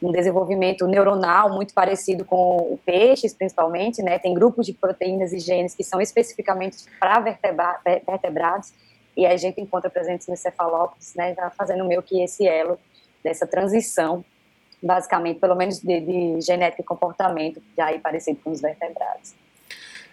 um 0.00 0.12
desenvolvimento 0.12 0.86
neuronal 0.86 1.52
muito 1.52 1.74
parecido 1.74 2.24
com 2.24 2.58
o 2.58 2.78
peixes, 2.86 3.34
principalmente, 3.34 4.00
né, 4.04 4.20
tem 4.20 4.32
grupos 4.34 4.66
de 4.66 4.72
proteínas 4.72 5.32
e 5.32 5.40
genes 5.40 5.74
que 5.74 5.82
são 5.82 6.00
especificamente 6.00 6.76
para 7.00 7.18
vertebra 7.18 7.80
vertebrados, 8.06 8.72
e 9.16 9.24
a 9.24 9.36
gente 9.36 9.60
encontra 9.60 9.88
presentes 9.88 10.26
nos 10.26 10.40
cefalópodes, 10.40 11.14
né, 11.14 11.34
tá 11.34 11.50
fazendo 11.50 11.84
meio 11.84 12.02
que 12.02 12.22
esse 12.22 12.46
elo 12.46 12.78
dessa 13.24 13.46
transição, 13.46 14.24
basicamente, 14.82 15.40
pelo 15.40 15.54
menos 15.54 15.80
de, 15.80 16.00
de 16.00 16.40
genética 16.40 16.82
e 16.82 16.84
comportamento, 16.84 17.62
já 17.76 17.86
aí 17.86 17.98
parecido 17.98 18.38
com 18.44 18.50
os 18.50 18.60
vertebrados. 18.60 19.34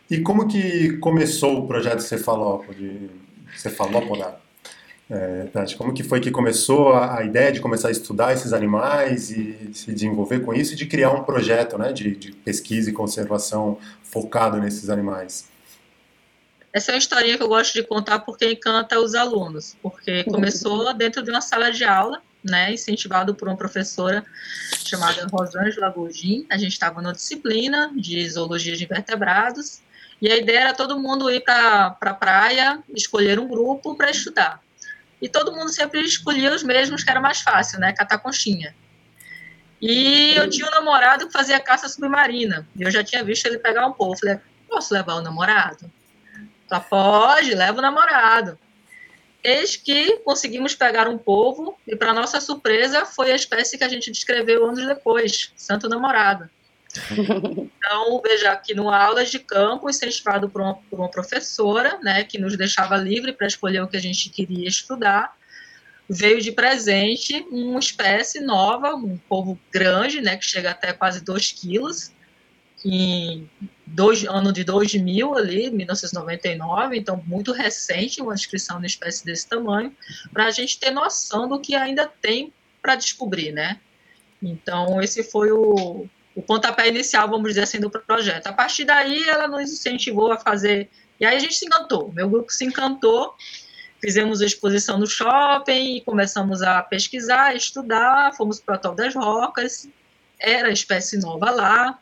E 0.09 0.21
como 0.21 0.47
que 0.47 0.97
começou 0.97 1.59
o 1.59 1.67
projeto 1.67 1.99
Cefalópode, 1.99 3.09
Cefalópoda? 3.57 4.41
É, 5.09 5.47
como 5.77 5.93
que 5.93 6.01
foi 6.01 6.19
que 6.19 6.31
começou 6.31 6.93
a, 6.93 7.19
a, 7.19 7.23
ideia 7.23 7.51
de 7.51 7.59
começar 7.59 7.89
a 7.89 7.91
estudar 7.91 8.33
esses 8.33 8.53
animais 8.53 9.29
e 9.29 9.71
se 9.73 9.91
desenvolver 9.91 10.39
com 10.39 10.53
isso 10.53 10.73
e 10.73 10.75
de 10.75 10.85
criar 10.85 11.11
um 11.11 11.23
projeto 11.23 11.77
né, 11.77 11.91
de, 11.91 12.15
de 12.15 12.31
pesquisa 12.31 12.89
e 12.89 12.93
conservação 12.93 13.77
focado 14.01 14.57
nesses 14.59 14.89
animais? 14.89 15.52
Essa 16.73 16.91
é 16.91 16.95
uma 16.95 16.97
historinha 16.97 17.37
que 17.37 17.43
eu 17.43 17.47
gosto 17.47 17.73
de 17.73 17.83
contar 17.83 18.19
porque 18.19 18.51
encanta 18.51 18.99
os 18.99 19.13
alunos, 19.13 19.77
porque 19.79 20.23
começou 20.23 20.91
dentro 20.95 21.21
de 21.21 21.29
uma 21.29 21.39
sala 21.39 21.71
de 21.71 21.83
aula, 21.83 22.19
né, 22.43 22.73
incentivado 22.73 23.35
por 23.35 23.47
uma 23.47 23.55
professora 23.55 24.25
chamada 24.83 25.27
Rosângela 25.31 25.89
Gugin. 25.89 26.47
A 26.49 26.57
gente 26.57 26.73
estava 26.73 26.99
na 26.99 27.11
disciplina 27.11 27.91
de 27.95 28.27
zoologia 28.27 28.75
de 28.75 28.85
invertebrados 28.85 29.81
e 30.19 30.31
a 30.31 30.35
ideia 30.35 30.61
era 30.61 30.73
todo 30.73 30.99
mundo 30.99 31.29
ir 31.29 31.41
para 31.41 31.85
a 31.85 31.89
pra 31.91 32.13
praia, 32.15 32.81
escolher 32.95 33.39
um 33.39 33.47
grupo 33.47 33.95
para 33.95 34.09
estudar. 34.09 34.59
E 35.21 35.29
todo 35.29 35.53
mundo 35.53 35.69
sempre 35.69 36.01
escolhia 36.01 36.53
os 36.53 36.63
mesmos, 36.63 37.03
que 37.03 37.09
era 37.09 37.21
mais 37.21 37.39
fácil, 37.39 37.79
né? 37.79 37.93
Catar 37.93 38.17
conchinha. 38.17 38.75
E 39.79 40.33
eu 40.35 40.49
tinha 40.49 40.67
um 40.67 40.71
namorado 40.71 41.27
que 41.27 41.33
fazia 41.33 41.59
caça 41.59 41.87
submarina. 41.87 42.67
E 42.75 42.83
eu 42.83 42.91
já 42.91 43.03
tinha 43.03 43.23
visto 43.23 43.45
ele 43.45 43.59
pegar 43.59 43.85
um 43.85 43.93
povo. 43.93 44.17
Falei, 44.17 44.39
posso 44.67 44.93
levar 44.93 45.15
o 45.15 45.21
namorado? 45.21 45.89
Ela, 46.69 46.79
pode, 46.79 47.53
leva 47.53 47.79
o 47.79 47.81
namorado. 47.81 48.57
Eis 49.43 49.75
que 49.75 50.19
conseguimos 50.19 50.73
pegar 50.73 51.07
um 51.07 51.17
povo, 51.17 51.77
e 51.85 51.95
para 51.95 52.13
nossa 52.13 52.39
surpresa, 52.39 53.05
foi 53.05 53.31
a 53.31 53.35
espécie 53.35 53.77
que 53.77 53.83
a 53.83 53.89
gente 53.89 54.09
descreveu 54.09 54.65
anos 54.65 54.85
depois, 54.85 55.51
Santo 55.55 55.89
Namorado. 55.89 56.49
Então, 57.85 58.21
veja, 58.23 58.51
aqui 58.51 58.73
no 58.73 58.89
aulas 58.89 59.29
de 59.29 59.39
campo, 59.39 59.89
incentivado 59.89 60.49
por 60.49 60.61
uma, 60.61 60.75
por 60.75 60.99
uma 60.99 61.11
professora, 61.11 61.99
né, 62.01 62.23
que 62.23 62.39
nos 62.39 62.55
deixava 62.55 62.95
livre 62.95 63.33
para 63.33 63.45
escolher 63.45 63.81
o 63.81 63.87
que 63.87 63.97
a 63.97 64.01
gente 64.01 64.29
queria 64.29 64.67
estudar, 64.67 65.35
veio 66.09 66.41
de 66.41 66.51
presente 66.51 67.45
uma 67.51 67.79
espécie 67.79 68.39
nova, 68.39 68.95
um 68.95 69.17
povo 69.17 69.59
grande, 69.71 70.21
né, 70.21 70.37
que 70.37 70.45
chega 70.45 70.71
até 70.71 70.93
quase 70.93 71.23
2 71.23 71.51
quilos, 71.51 72.11
em 72.85 73.49
dois, 73.85 74.23
ano 74.23 74.51
de 74.51 74.63
2000 74.63 75.35
ali, 75.35 75.69
1999, 75.69 76.97
então 76.97 77.23
muito 77.25 77.51
recente 77.51 78.21
uma 78.21 78.35
descrição 78.35 78.79
de 78.79 78.87
espécie 78.87 79.25
desse 79.25 79.47
tamanho, 79.47 79.95
para 80.31 80.45
a 80.45 80.51
gente 80.51 80.79
ter 80.79 80.91
noção 80.91 81.47
do 81.47 81.59
que 81.59 81.75
ainda 81.75 82.07
tem 82.21 82.51
para 82.81 82.95
descobrir, 82.95 83.51
né? 83.51 83.79
Então 84.41 85.01
esse 85.01 85.23
foi 85.23 85.51
o, 85.51 86.07
o 86.35 86.41
pontapé 86.41 86.87
inicial, 86.89 87.29
vamos 87.29 87.49
dizer 87.49 87.61
assim, 87.61 87.79
do 87.79 87.89
projeto. 87.89 88.47
A 88.47 88.53
partir 88.53 88.83
daí, 88.83 89.23
ela 89.29 89.47
nos 89.47 89.71
incentivou 89.71 90.31
a 90.31 90.37
fazer. 90.37 90.89
E 91.19 91.25
aí 91.25 91.37
a 91.37 91.39
gente 91.39 91.55
se 91.55 91.65
encantou, 91.65 92.11
meu 92.11 92.27
grupo 92.29 92.51
se 92.51 92.65
encantou, 92.65 93.35
fizemos 94.01 94.41
a 94.41 94.45
exposição 94.45 94.97
no 94.97 95.07
shopping 95.07 95.97
e 95.97 96.01
começamos 96.01 96.61
a 96.61 96.81
pesquisar, 96.81 97.55
estudar, 97.55 98.33
fomos 98.35 98.59
para 98.59 98.73
o 98.73 98.75
Atol 98.75 98.95
das 98.95 99.15
Rocas, 99.15 99.87
era 100.37 100.69
espécie 100.71 101.17
nova 101.17 101.49
lá, 101.51 101.99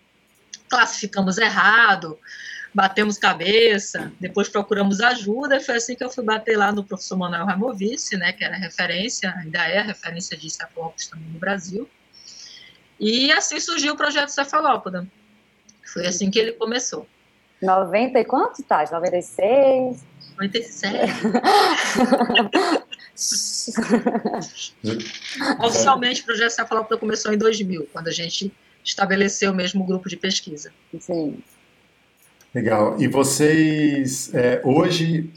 classificamos 0.71 1.37
errado, 1.37 2.17
batemos 2.73 3.17
cabeça, 3.17 4.11
depois 4.19 4.47
procuramos 4.47 5.01
ajuda, 5.01 5.57
e 5.57 5.59
foi 5.59 5.75
assim 5.75 5.95
que 5.95 6.03
eu 6.03 6.09
fui 6.09 6.23
bater 6.23 6.57
lá 6.57 6.71
no 6.71 6.85
professor 6.85 7.17
Manuel 7.17 7.45
Ramovici, 7.45 8.15
né, 8.15 8.31
que 8.31 8.43
era 8.43 8.55
referência, 8.55 9.33
ainda 9.37 9.67
é 9.67 9.81
referência 9.81 10.37
de 10.37 10.49
cefalópolis 10.49 11.07
também 11.07 11.27
no 11.27 11.37
Brasil, 11.37 11.89
e 12.97 13.31
assim 13.33 13.59
surgiu 13.59 13.93
o 13.93 13.97
projeto 13.97 14.29
Cefalópoda. 14.29 15.07
Foi 15.91 16.05
assim 16.05 16.31
que 16.31 16.39
ele 16.39 16.53
começou. 16.53 17.07
90 17.61 18.19
e 18.19 18.25
quanto, 18.25 18.63
Tati? 18.63 18.91
96? 18.91 20.05
97. 20.37 21.11
Oficialmente, 25.65 26.21
o 26.21 26.25
projeto 26.25 26.51
Cefalópoda 26.51 26.97
começou 26.97 27.33
em 27.33 27.37
2000, 27.37 27.89
quando 27.91 28.07
a 28.07 28.11
gente 28.11 28.53
estabeleceu 28.83 29.53
mesmo 29.53 29.83
o 29.83 29.87
grupo 29.87 30.09
de 30.09 30.17
pesquisa. 30.17 30.71
Sim. 30.99 31.37
Legal. 32.53 32.99
E 32.99 33.07
vocês 33.07 34.33
é, 34.33 34.61
hoje 34.63 35.29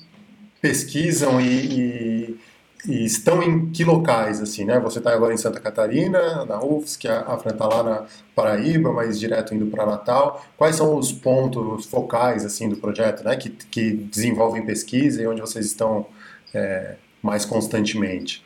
pesquisam 0.61 1.41
e, 1.41 1.47
e 1.47 2.41
e 2.87 3.05
estão 3.05 3.43
em 3.43 3.71
que 3.71 3.83
locais, 3.83 4.43
assim, 4.43 4.65
né? 4.65 4.79
Você 4.79 4.99
está 4.99 5.13
agora 5.13 5.33
em 5.33 5.39
Santa 5.39 5.59
Catarina, 5.59 6.45
na 6.45 6.63
UFSC, 6.63 7.09
a 7.09 7.37
Fran 7.39 7.53
está 7.53 7.67
lá 7.67 7.83
na 7.83 8.07
Paraíba, 8.35 8.93
mas 8.93 9.19
direto 9.19 9.55
indo 9.55 9.67
para 9.67 9.87
Natal. 9.87 10.45
Quais 10.57 10.77
são 10.77 10.97
os 10.97 11.11
pontos 11.11 11.87
focais, 11.87 12.45
assim, 12.45 12.69
do 12.69 12.77
projeto, 12.77 13.25
né? 13.25 13.37
Que, 13.37 13.49
que 13.49 13.93
desenvolvem 13.93 14.67
pesquisa 14.67 15.23
e 15.23 15.27
onde 15.27 15.41
vocês 15.41 15.65
estão 15.65 16.07
é, 16.53 16.97
mais 17.23 17.47
constantemente? 17.47 18.45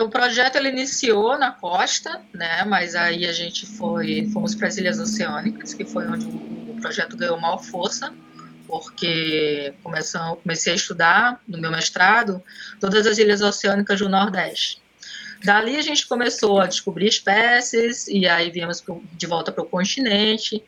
O 0.00 0.08
projeto 0.08 0.56
ele 0.56 0.68
iniciou 0.68 1.38
na 1.38 1.50
costa, 1.50 2.20
né? 2.32 2.64
Mas 2.64 2.94
aí 2.94 3.26
a 3.26 3.32
gente 3.32 3.66
foi, 3.66 4.28
fomos 4.32 4.54
para 4.54 4.68
as 4.68 4.76
Ilhas 4.76 4.98
Oceânicas, 4.98 5.74
que 5.74 5.84
foi 5.84 6.06
onde 6.06 6.26
o 6.26 6.76
projeto 6.80 7.16
ganhou 7.16 7.40
maior 7.40 7.58
força 7.58 8.12
porque 8.68 9.72
começam, 9.82 10.36
comecei 10.36 10.74
a 10.74 10.76
estudar 10.76 11.40
no 11.48 11.58
meu 11.58 11.70
mestrado 11.70 12.42
todas 12.78 13.06
as 13.06 13.16
ilhas 13.16 13.40
oceânicas 13.40 13.98
do 13.98 14.08
Nordeste. 14.08 14.80
Dali 15.44 15.76
a 15.76 15.82
gente 15.82 16.06
começou 16.06 16.60
a 16.60 16.66
descobrir 16.66 17.06
espécies, 17.06 18.08
e 18.08 18.26
aí 18.26 18.50
viemos 18.50 18.82
de 19.12 19.26
volta 19.26 19.52
para 19.52 19.62
o 19.62 19.66
continente, 19.66 20.62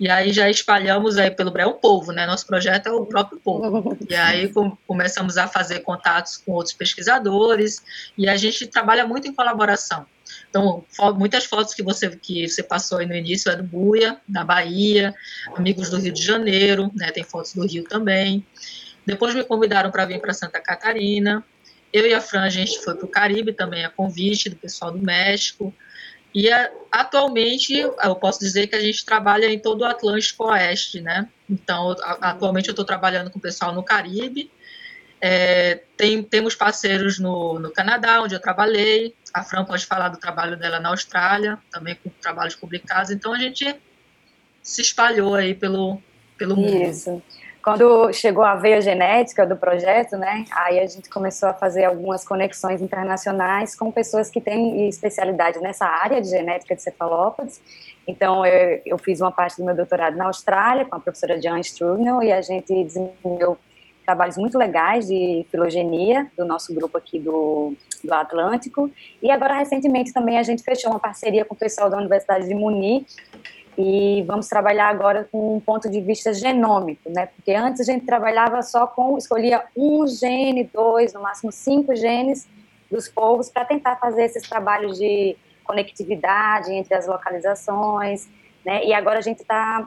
e 0.00 0.10
aí 0.10 0.32
já 0.32 0.50
espalhamos 0.50 1.16
aí 1.16 1.30
pelo 1.30 1.50
Brasil, 1.50 1.72
o 1.72 1.78
povo, 1.78 2.12
né? 2.12 2.26
Nosso 2.26 2.46
projeto 2.46 2.88
é 2.88 2.92
o 2.92 3.06
próprio 3.06 3.38
povo. 3.38 3.96
E 4.08 4.14
aí 4.14 4.52
começamos 4.86 5.38
a 5.38 5.46
fazer 5.46 5.80
contatos 5.80 6.36
com 6.38 6.52
outros 6.52 6.74
pesquisadores, 6.74 7.82
e 8.18 8.28
a 8.28 8.36
gente 8.36 8.66
trabalha 8.66 9.06
muito 9.06 9.28
em 9.28 9.34
colaboração. 9.34 10.06
Então, 10.50 10.84
muitas 11.14 11.44
fotos 11.44 11.72
que 11.74 11.82
você 11.82 12.10
que 12.16 12.48
você 12.48 12.62
passou 12.62 12.98
aí 12.98 13.06
no 13.06 13.14
início 13.14 13.50
é 13.50 13.56
do 13.56 13.62
Buia, 13.62 14.18
da 14.26 14.44
Bahia, 14.44 15.14
amigos 15.54 15.90
do 15.90 15.98
Rio 15.98 16.12
de 16.12 16.22
Janeiro, 16.22 16.90
né? 16.94 17.10
Tem 17.12 17.22
fotos 17.22 17.52
do 17.52 17.66
Rio 17.66 17.84
também. 17.84 18.44
Depois 19.04 19.34
me 19.34 19.44
convidaram 19.44 19.90
para 19.90 20.04
vir 20.04 20.20
para 20.20 20.34
Santa 20.34 20.60
Catarina. 20.60 21.44
Eu 21.92 22.06
e 22.06 22.14
a 22.14 22.20
Fran, 22.20 22.42
a 22.42 22.50
gente 22.50 22.82
foi 22.82 22.94
para 22.94 23.04
o 23.04 23.08
Caribe 23.08 23.52
também, 23.52 23.84
a 23.84 23.90
convite 23.90 24.50
do 24.50 24.56
pessoal 24.56 24.90
do 24.90 24.98
México. 24.98 25.74
E 26.34 26.52
a, 26.52 26.70
atualmente, 26.92 27.74
eu 27.74 28.14
posso 28.16 28.40
dizer 28.40 28.66
que 28.66 28.76
a 28.76 28.80
gente 28.80 29.04
trabalha 29.04 29.46
em 29.46 29.58
todo 29.58 29.80
o 29.80 29.84
Atlântico 29.84 30.44
Oeste, 30.44 31.00
né? 31.00 31.28
Então, 31.48 31.96
a, 32.02 32.30
atualmente 32.30 32.68
eu 32.68 32.72
estou 32.72 32.84
trabalhando 32.84 33.30
com 33.30 33.38
o 33.38 33.42
pessoal 33.42 33.72
no 33.72 33.82
Caribe. 33.82 34.50
É, 35.18 35.80
tem, 35.96 36.22
temos 36.22 36.54
parceiros 36.54 37.18
no, 37.18 37.58
no 37.58 37.70
Canadá, 37.70 38.20
onde 38.20 38.34
eu 38.34 38.40
trabalhei. 38.40 39.14
A 39.32 39.42
Fran 39.42 39.64
pode 39.64 39.86
falar 39.86 40.10
do 40.10 40.18
trabalho 40.18 40.58
dela 40.58 40.78
na 40.78 40.90
Austrália, 40.90 41.58
também 41.70 41.94
com 41.94 42.10
trabalhos 42.20 42.54
publicados. 42.54 43.10
Então, 43.10 43.32
a 43.32 43.38
gente 43.38 43.74
se 44.62 44.82
espalhou 44.82 45.34
aí 45.34 45.54
pelo, 45.54 46.02
pelo 46.36 46.56
mundo. 46.56 46.82
Isso. 46.82 47.22
Quando 47.66 48.12
chegou 48.12 48.44
a 48.44 48.54
veia 48.54 48.80
genética 48.80 49.44
do 49.44 49.56
projeto, 49.56 50.16
né, 50.16 50.44
aí 50.52 50.78
a 50.78 50.86
gente 50.86 51.10
começou 51.10 51.48
a 51.48 51.52
fazer 51.52 51.84
algumas 51.84 52.24
conexões 52.24 52.80
internacionais 52.80 53.74
com 53.74 53.90
pessoas 53.90 54.30
que 54.30 54.40
têm 54.40 54.88
especialidade 54.88 55.58
nessa 55.58 55.84
área 55.84 56.22
de 56.22 56.28
genética 56.28 56.76
de 56.76 56.82
cefalópodes. 56.82 57.60
Então, 58.06 58.46
eu, 58.46 58.80
eu 58.86 58.98
fiz 58.98 59.20
uma 59.20 59.32
parte 59.32 59.56
do 59.56 59.64
meu 59.64 59.74
doutorado 59.74 60.16
na 60.16 60.26
Austrália 60.26 60.84
com 60.84 60.94
a 60.94 61.00
professora 61.00 61.42
Jan 61.42 61.58
Strugnell 61.58 62.22
e 62.22 62.32
a 62.32 62.40
gente 62.40 62.72
desenvolveu 62.84 63.58
trabalhos 64.04 64.36
muito 64.36 64.56
legais 64.56 65.08
de 65.08 65.44
filogenia 65.50 66.30
do 66.38 66.44
nosso 66.44 66.72
grupo 66.72 66.96
aqui 66.96 67.18
do, 67.18 67.74
do 68.04 68.14
Atlântico. 68.14 68.88
E 69.20 69.28
agora, 69.28 69.54
recentemente, 69.56 70.12
também 70.12 70.38
a 70.38 70.44
gente 70.44 70.62
fechou 70.62 70.92
uma 70.92 71.00
parceria 71.00 71.44
com 71.44 71.56
o 71.56 71.58
pessoal 71.58 71.90
da 71.90 71.96
Universidade 71.96 72.46
de 72.46 72.54
Munique 72.54 73.12
e 73.78 74.22
vamos 74.26 74.48
trabalhar 74.48 74.88
agora 74.88 75.28
com 75.30 75.56
um 75.56 75.60
ponto 75.60 75.90
de 75.90 76.00
vista 76.00 76.32
genômico, 76.32 77.10
né? 77.10 77.26
Porque 77.26 77.52
antes 77.52 77.86
a 77.86 77.92
gente 77.92 78.06
trabalhava 78.06 78.62
só 78.62 78.86
com, 78.86 79.18
escolhia 79.18 79.64
um 79.76 80.06
gene, 80.06 80.64
dois, 80.64 81.12
no 81.12 81.20
máximo 81.20 81.52
cinco 81.52 81.94
genes 81.94 82.48
dos 82.90 83.08
povos 83.08 83.50
para 83.50 83.64
tentar 83.64 83.96
fazer 83.96 84.24
esses 84.24 84.48
trabalhos 84.48 84.98
de 84.98 85.36
conectividade 85.64 86.72
entre 86.72 86.94
as 86.94 87.06
localizações, 87.06 88.28
né? 88.64 88.84
E 88.84 88.94
agora 88.94 89.18
a 89.18 89.22
gente 89.22 89.42
está 89.42 89.86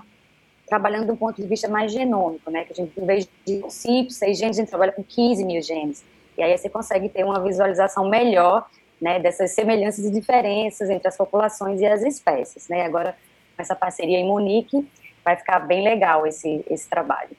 trabalhando 0.68 1.06
de 1.06 1.12
um 1.12 1.16
ponto 1.16 1.42
de 1.42 1.48
vista 1.48 1.68
mais 1.68 1.92
genômico, 1.92 2.52
né? 2.52 2.66
Que 2.66 2.74
a 2.74 2.76
gente, 2.76 3.00
em 3.00 3.06
vez 3.06 3.28
de 3.46 3.64
cinco, 3.70 4.12
seis 4.12 4.38
genes, 4.38 4.58
a 4.58 4.62
gente 4.62 4.70
trabalha 4.70 4.92
com 4.92 5.04
15 5.04 5.44
mil 5.44 5.62
genes. 5.64 6.06
E 6.38 6.44
aí 6.44 6.56
você 6.56 6.70
consegue 6.70 7.10
ter 7.10 7.24
uma 7.24 7.42
visualização 7.42 8.08
melhor, 8.08 8.68
né? 9.02 9.20
Dessas 9.20 9.52
semelhanças 9.52 10.06
e 10.06 10.12
diferenças 10.12 10.92
entre 10.92 11.08
as 11.08 11.18
populações 11.18 11.82
e 11.82 11.88
as 11.88 12.04
espécies, 12.04 12.70
né? 12.70 12.84
Agora 12.86 13.16
essa 13.62 13.76
parceria 13.76 14.18
em 14.18 14.26
Munique, 14.26 14.88
vai 15.24 15.36
ficar 15.36 15.60
bem 15.60 15.84
legal 15.84 16.26
esse, 16.26 16.64
esse 16.70 16.90
trabalho. 16.90 17.30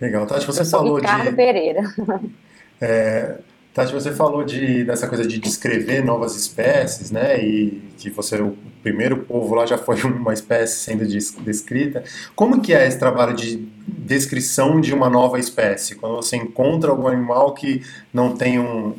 Legal, 0.00 0.26
Tati, 0.26 0.46
você 0.46 0.64
falou 0.64 0.96
Ricardo 0.96 1.30
de... 1.30 1.36
Pereira. 1.36 1.82
É, 2.78 3.38
Tati, 3.72 3.90
você 3.90 4.12
falou 4.12 4.44
de, 4.44 4.84
dessa 4.84 5.08
coisa 5.08 5.26
de 5.26 5.38
descrever 5.38 6.04
novas 6.04 6.36
espécies, 6.36 7.10
né, 7.10 7.42
e 7.42 7.82
que 7.98 8.10
você, 8.10 8.36
o 8.36 8.54
primeiro 8.82 9.24
povo 9.24 9.54
lá 9.54 9.64
já 9.64 9.78
foi 9.78 10.00
uma 10.04 10.34
espécie 10.34 10.80
sendo 10.80 11.06
descrita. 11.06 12.04
Como 12.34 12.60
que 12.60 12.74
é 12.74 12.86
esse 12.86 12.98
trabalho 12.98 13.34
de 13.34 13.66
descrição 13.86 14.78
de 14.78 14.92
uma 14.92 15.08
nova 15.08 15.38
espécie? 15.38 15.94
Quando 15.94 16.16
você 16.16 16.36
encontra 16.36 16.90
algum 16.90 17.06
animal 17.06 17.54
que 17.54 17.82
não 18.12 18.36
tem 18.36 18.58
um, 18.58 18.94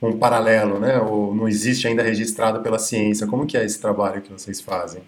um 0.00 0.18
paralelo, 0.18 0.78
né, 0.78 0.98
ou 0.98 1.34
não 1.34 1.46
existe 1.46 1.86
ainda 1.86 2.02
registrado 2.02 2.62
pela 2.62 2.78
ciência, 2.78 3.26
como 3.26 3.44
que 3.46 3.58
é 3.58 3.64
esse 3.66 3.78
trabalho 3.78 4.22
que 4.22 4.32
vocês 4.32 4.62
fazem? 4.62 5.02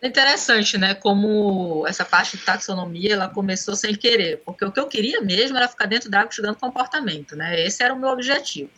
Interessante, 0.00 0.78
né? 0.78 0.94
Como 0.94 1.84
essa 1.86 2.04
parte 2.04 2.36
de 2.36 2.44
taxonomia 2.44 3.14
ela 3.14 3.28
começou 3.28 3.74
sem 3.74 3.94
querer, 3.94 4.40
porque 4.44 4.64
o 4.64 4.70
que 4.70 4.78
eu 4.78 4.86
queria 4.86 5.20
mesmo 5.20 5.56
era 5.56 5.66
ficar 5.66 5.86
dentro 5.86 6.08
da 6.08 6.20
água 6.20 6.30
estudando 6.30 6.56
comportamento, 6.56 7.34
né? 7.34 7.60
Esse 7.60 7.82
era 7.82 7.92
o 7.92 7.98
meu 7.98 8.10
objetivo. 8.10 8.70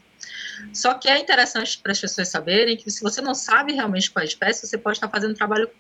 Só 0.73 0.95
que 0.95 1.09
é 1.09 1.19
interessante 1.19 1.79
para 1.79 1.93
as 1.93 2.01
pessoas 2.01 2.29
saberem 2.29 2.77
que 2.77 2.91
se 2.91 3.03
você 3.03 3.21
não 3.21 3.35
sabe 3.35 3.73
realmente 3.73 4.11
qual 4.11 4.23
é 4.23 4.25
a 4.25 4.29
espécie, 4.29 4.67
você 4.67 4.79
pode 4.79 4.97
estar 4.97 5.09
fazendo 5.09 5.33
um 5.33 5.35
trabalho 5.35 5.71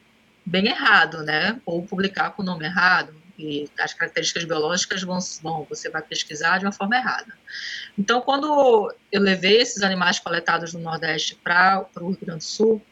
bem 0.45 0.67
errado, 0.67 1.23
né? 1.23 1.59
Ou 1.65 1.83
publicar 1.83 2.31
com 2.31 2.43
o 2.43 2.45
nome 2.45 2.67
errado, 2.67 3.15
e 3.39 3.71
as 3.79 3.95
características 3.95 4.45
biológicas 4.45 5.03
vão, 5.03 5.19
vão, 5.43 5.67
você 5.69 5.89
vai 5.89 6.03
pesquisar 6.03 6.59
de 6.59 6.67
uma 6.67 6.73
forma 6.73 6.97
errada. 6.97 7.33
Então, 7.99 8.21
quando 8.21 8.95
eu 9.11 9.21
levei 9.21 9.61
esses 9.61 9.83
animais 9.83 10.19
coletados 10.19 10.75
no 10.75 10.81
Nordeste 10.81 11.35
para 11.43 11.87
o 11.97 12.09
Rio 12.09 12.19
Grande 12.21 12.41
do 12.41 12.45
Sul, 12.45 12.83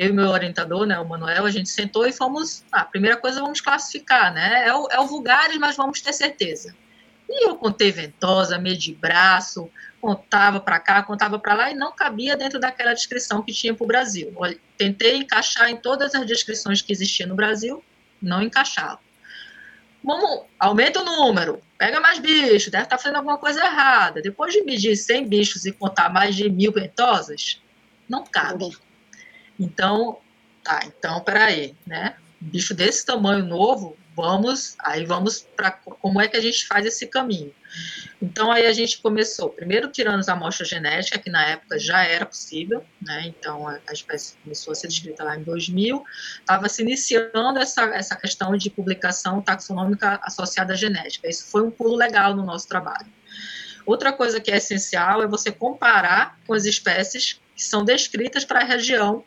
eu 0.00 0.08
e 0.08 0.12
meu 0.14 0.30
orientador, 0.30 0.86
né, 0.86 0.98
o 0.98 1.06
Manuel, 1.06 1.44
a 1.44 1.50
gente 1.50 1.68
sentou 1.68 2.06
e 2.06 2.12
fomos, 2.12 2.64
ah, 2.72 2.80
a 2.80 2.84
primeira 2.86 3.18
coisa 3.18 3.42
vamos 3.42 3.60
classificar, 3.60 4.32
né, 4.32 4.66
é 4.66 4.74
o, 4.74 4.88
é 4.90 4.98
o 4.98 5.06
vulgares, 5.06 5.58
mas 5.58 5.76
vamos 5.76 6.00
ter 6.00 6.14
certeza. 6.14 6.74
E 7.28 7.46
eu 7.46 7.54
contei 7.56 7.92
ventosa, 7.92 8.58
meio 8.58 8.78
de 8.78 8.94
braço, 8.94 9.70
contava 10.00 10.58
para 10.58 10.80
cá, 10.80 11.02
contava 11.02 11.38
para 11.38 11.52
lá 11.52 11.70
e 11.70 11.74
não 11.74 11.92
cabia 11.92 12.34
dentro 12.34 12.58
daquela 12.58 12.94
descrição 12.94 13.42
que 13.42 13.52
tinha 13.52 13.74
para 13.74 13.84
o 13.84 13.86
Brasil. 13.86 14.34
tentei 14.78 15.18
encaixar 15.18 15.68
em 15.68 15.76
todas 15.76 16.14
as 16.14 16.26
descrições 16.26 16.80
que 16.80 16.90
existiam 16.92 17.28
no 17.28 17.34
Brasil, 17.34 17.84
não 18.22 18.40
encaixava. 18.40 18.98
Vamos, 20.02 20.46
aumenta 20.58 21.02
o 21.02 21.04
número, 21.04 21.60
pega 21.76 22.00
mais 22.00 22.18
bichos, 22.18 22.70
deve 22.70 22.84
estar 22.84 22.96
tá 22.96 22.98
fazendo 22.98 23.16
alguma 23.16 23.36
coisa 23.36 23.62
errada. 23.62 24.22
Depois 24.22 24.50
de 24.50 24.62
medir 24.62 24.96
100 24.96 25.28
bichos 25.28 25.66
e 25.66 25.72
contar 25.72 26.08
mais 26.08 26.34
de 26.34 26.48
mil 26.48 26.72
ventosas, 26.72 27.60
não 28.08 28.24
cabe. 28.24 28.74
Então, 29.60 30.18
tá, 30.64 30.80
então, 30.86 31.20
peraí, 31.20 31.76
né? 31.86 32.16
bicho 32.40 32.74
desse 32.74 33.04
tamanho 33.04 33.44
novo, 33.44 33.96
vamos, 34.16 34.74
aí 34.80 35.04
vamos 35.04 35.46
para 35.54 35.70
como 35.70 36.20
é 36.20 36.26
que 36.26 36.36
a 36.36 36.40
gente 36.40 36.66
faz 36.66 36.86
esse 36.86 37.06
caminho. 37.06 37.54
Então, 38.20 38.50
aí 38.50 38.66
a 38.66 38.72
gente 38.72 39.00
começou, 39.00 39.50
primeiro 39.50 39.88
tirando 39.88 40.26
a 40.26 40.32
amostra 40.32 40.64
genética, 40.64 41.18
que 41.18 41.30
na 41.30 41.44
época 41.46 41.78
já 41.78 42.02
era 42.02 42.24
possível, 42.26 42.84
né? 43.00 43.26
Então, 43.26 43.68
a, 43.68 43.78
a 43.86 43.92
espécie 43.92 44.34
começou 44.42 44.72
a 44.72 44.74
ser 44.74 44.88
descrita 44.88 45.22
lá 45.22 45.36
em 45.36 45.42
2000, 45.42 46.02
estava 46.40 46.68
se 46.68 46.82
iniciando 46.82 47.58
essa, 47.58 47.82
essa 47.94 48.16
questão 48.16 48.56
de 48.56 48.70
publicação 48.70 49.40
taxonômica 49.42 50.18
associada 50.22 50.72
à 50.72 50.76
genética. 50.76 51.28
Isso 51.28 51.46
foi 51.46 51.62
um 51.62 51.70
pulo 51.70 51.94
legal 51.94 52.34
no 52.34 52.44
nosso 52.44 52.66
trabalho. 52.66 53.06
Outra 53.86 54.12
coisa 54.12 54.40
que 54.40 54.50
é 54.50 54.56
essencial 54.56 55.22
é 55.22 55.26
você 55.26 55.50
comparar 55.50 56.38
com 56.46 56.54
as 56.54 56.64
espécies 56.64 57.40
que 57.60 57.66
são 57.66 57.84
descritas 57.84 58.42
para 58.42 58.60
a 58.60 58.64
região 58.64 59.22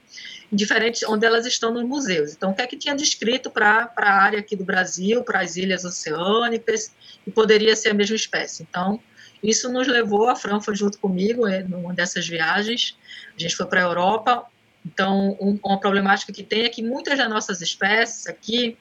diferentes 0.51 1.03
onde 1.03 1.23
elas 1.23 1.45
estão 1.45 1.71
nos 1.71 1.83
museus. 1.83 2.33
Então, 2.33 2.49
o 2.49 2.55
que 2.55 2.63
é 2.63 2.67
que 2.67 2.75
tinha 2.75 2.95
descrito 2.95 3.51
para 3.51 3.91
a 3.95 4.11
área 4.11 4.39
aqui 4.39 4.55
do 4.55 4.65
Brasil, 4.65 5.23
para 5.23 5.41
as 5.41 5.55
ilhas 5.55 5.85
oceânicas, 5.85 6.91
e 7.27 7.31
poderia 7.31 7.75
ser 7.75 7.89
a 7.89 7.93
mesma 7.93 8.15
espécie. 8.15 8.63
Então, 8.63 8.99
isso 9.43 9.71
nos 9.71 9.87
levou, 9.87 10.29
a 10.29 10.35
Fran 10.35 10.59
foi 10.59 10.75
junto 10.75 10.97
comigo 10.97 11.47
é, 11.47 11.61
numa 11.61 11.93
dessas 11.93 12.27
viagens, 12.27 12.97
a 13.35 13.39
gente 13.39 13.55
foi 13.55 13.67
para 13.67 13.81
a 13.81 13.83
Europa, 13.83 14.45
então, 14.83 15.37
um, 15.39 15.59
uma 15.63 15.79
problemática 15.79 16.33
que 16.33 16.43
tem 16.43 16.63
é 16.63 16.69
que 16.69 16.81
muitas 16.81 17.17
das 17.17 17.29
nossas 17.29 17.61
espécies 17.61 18.25
aqui, 18.25 18.77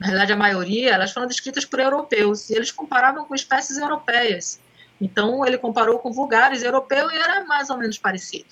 na 0.00 0.06
realidade 0.06 0.32
a 0.32 0.36
maioria, 0.36 0.90
elas 0.90 1.12
foram 1.12 1.28
descritas 1.28 1.64
por 1.64 1.78
europeus, 1.78 2.50
e 2.50 2.54
eles 2.54 2.72
comparavam 2.72 3.24
com 3.24 3.34
espécies 3.34 3.78
europeias. 3.78 4.60
Então, 5.00 5.44
ele 5.46 5.58
comparou 5.58 5.98
com 5.98 6.12
vulgares 6.12 6.62
europeu 6.62 7.10
e 7.10 7.16
era 7.16 7.44
mais 7.44 7.70
ou 7.70 7.76
menos 7.76 7.98
parecido, 7.98 8.48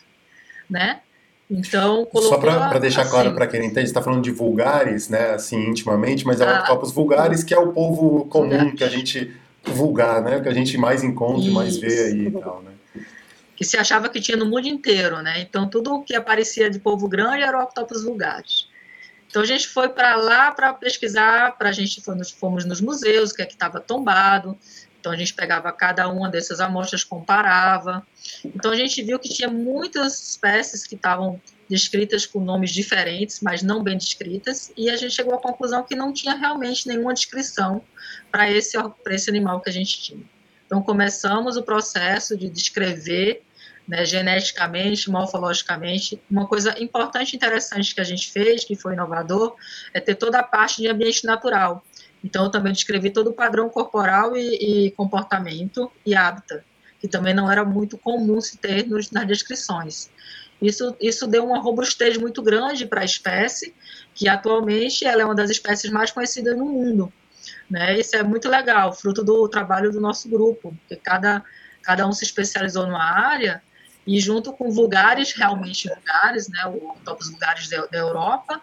né? 0.68 1.00
Então, 1.50 2.08
Só 2.12 2.38
para 2.38 2.78
deixar 2.78 3.02
assim, 3.02 3.10
claro 3.10 3.34
para 3.34 3.46
quem 3.46 3.60
não 3.60 3.66
entende, 3.66 3.86
está 3.86 4.00
falando 4.00 4.22
de 4.22 4.30
vulgares, 4.30 5.08
né, 5.08 5.32
assim, 5.32 5.68
intimamente, 5.68 6.26
mas 6.26 6.40
é 6.40 6.48
ah, 6.48 6.60
octopus 6.60 6.90
vulgares, 6.90 7.44
que 7.44 7.52
é 7.52 7.58
o 7.58 7.72
povo 7.72 8.24
comum 8.26 8.74
que 8.74 8.82
a 8.82 8.88
gente 8.88 9.30
vulgar, 9.62 10.22
né, 10.22 10.40
que 10.40 10.48
a 10.48 10.54
gente 10.54 10.76
mais 10.78 11.04
encontra 11.04 11.46
e 11.46 11.50
mais 11.50 11.76
vê 11.76 12.04
aí 12.04 12.26
e 12.26 12.30
tal, 12.30 12.62
né. 12.62 12.72
Que 13.56 13.64
se 13.64 13.76
achava 13.76 14.08
que 14.08 14.20
tinha 14.20 14.36
no 14.36 14.46
mundo 14.46 14.66
inteiro, 14.66 15.22
né? 15.22 15.40
Então, 15.40 15.68
tudo 15.68 15.94
o 15.94 16.02
que 16.02 16.16
aparecia 16.16 16.68
de 16.68 16.80
povo 16.80 17.06
grande 17.06 17.44
era 17.44 17.56
o 17.56 17.62
octopus 17.62 18.02
vulgares. 18.02 18.68
Então, 19.28 19.42
a 19.42 19.46
gente 19.46 19.68
foi 19.68 19.88
para 19.88 20.16
lá 20.16 20.50
para 20.50 20.74
pesquisar, 20.74 21.56
para 21.56 21.68
a 21.68 21.72
gente 21.72 22.00
fomos, 22.00 22.32
fomos 22.32 22.64
nos 22.64 22.80
museus, 22.80 23.30
o 23.30 23.34
que 23.34 23.42
é 23.42 23.46
que 23.46 23.52
estava 23.52 23.78
tombado, 23.80 24.58
então 25.04 25.12
a 25.12 25.16
gente 25.16 25.34
pegava 25.34 25.70
cada 25.70 26.08
uma 26.08 26.30
dessas 26.30 26.60
amostras, 26.60 27.04
comparava. 27.04 28.02
Então 28.42 28.70
a 28.70 28.74
gente 28.74 29.02
viu 29.02 29.18
que 29.18 29.28
tinha 29.28 29.50
muitas 29.50 30.30
espécies 30.30 30.86
que 30.86 30.94
estavam 30.94 31.38
descritas 31.68 32.24
com 32.24 32.40
nomes 32.40 32.70
diferentes, 32.70 33.40
mas 33.42 33.62
não 33.62 33.82
bem 33.82 33.98
descritas, 33.98 34.72
e 34.74 34.88
a 34.88 34.96
gente 34.96 35.12
chegou 35.12 35.34
à 35.34 35.38
conclusão 35.38 35.82
que 35.82 35.94
não 35.94 36.10
tinha 36.10 36.34
realmente 36.34 36.88
nenhuma 36.88 37.12
descrição 37.12 37.82
para 38.32 38.50
esse, 38.50 38.78
esse 39.10 39.28
animal 39.28 39.60
que 39.60 39.68
a 39.68 39.72
gente 39.74 40.00
tinha. 40.00 40.24
Então 40.64 40.80
começamos 40.82 41.58
o 41.58 41.62
processo 41.62 42.34
de 42.34 42.48
descrever 42.48 43.42
né, 43.86 44.06
geneticamente, 44.06 45.10
morfologicamente. 45.10 46.18
Uma 46.30 46.46
coisa 46.46 46.74
importante 46.82 47.34
e 47.34 47.36
interessante 47.36 47.94
que 47.94 48.00
a 48.00 48.04
gente 48.04 48.32
fez, 48.32 48.64
que 48.64 48.74
foi 48.74 48.94
inovador, 48.94 49.54
é 49.92 50.00
ter 50.00 50.14
toda 50.14 50.38
a 50.38 50.42
parte 50.42 50.80
de 50.80 50.88
ambiente 50.88 51.26
natural. 51.26 51.84
Então, 52.24 52.44
eu 52.44 52.50
também 52.50 52.72
descrevi 52.72 53.10
todo 53.10 53.28
o 53.28 53.32
padrão 53.34 53.68
corporal 53.68 54.34
e, 54.34 54.86
e 54.86 54.90
comportamento 54.92 55.92
e 56.06 56.14
hábitat, 56.14 56.64
que 56.98 57.06
também 57.06 57.34
não 57.34 57.50
era 57.52 57.66
muito 57.66 57.98
comum 57.98 58.40
se 58.40 58.56
ter 58.56 58.86
nos, 58.86 59.10
nas 59.10 59.26
descrições. 59.26 60.10
Isso, 60.60 60.96
isso 60.98 61.26
deu 61.26 61.44
uma 61.44 61.60
robustez 61.60 62.16
muito 62.16 62.40
grande 62.42 62.86
para 62.86 63.02
a 63.02 63.04
espécie, 63.04 63.74
que 64.14 64.26
atualmente 64.26 65.04
ela 65.04 65.20
é 65.20 65.24
uma 65.26 65.34
das 65.34 65.50
espécies 65.50 65.90
mais 65.90 66.10
conhecidas 66.10 66.56
no 66.56 66.64
mundo. 66.64 67.12
Né? 67.68 67.98
Isso 67.98 68.16
é 68.16 68.22
muito 68.22 68.48
legal, 68.48 68.94
fruto 68.94 69.22
do 69.22 69.46
trabalho 69.46 69.92
do 69.92 70.00
nosso 70.00 70.26
grupo, 70.26 70.74
porque 70.80 70.96
cada, 70.96 71.44
cada 71.82 72.06
um 72.06 72.12
se 72.12 72.24
especializou 72.24 72.86
numa 72.86 73.04
área 73.04 73.62
e 74.06 74.18
junto 74.18 74.52
com 74.52 74.70
vulgares, 74.70 75.32
realmente 75.32 75.88
vulgares, 75.88 76.48
né, 76.48 76.64
o 76.66 76.94
topos 77.04 77.30
vulgares 77.30 77.68
da, 77.68 77.84
da 77.86 77.98
Europa, 77.98 78.60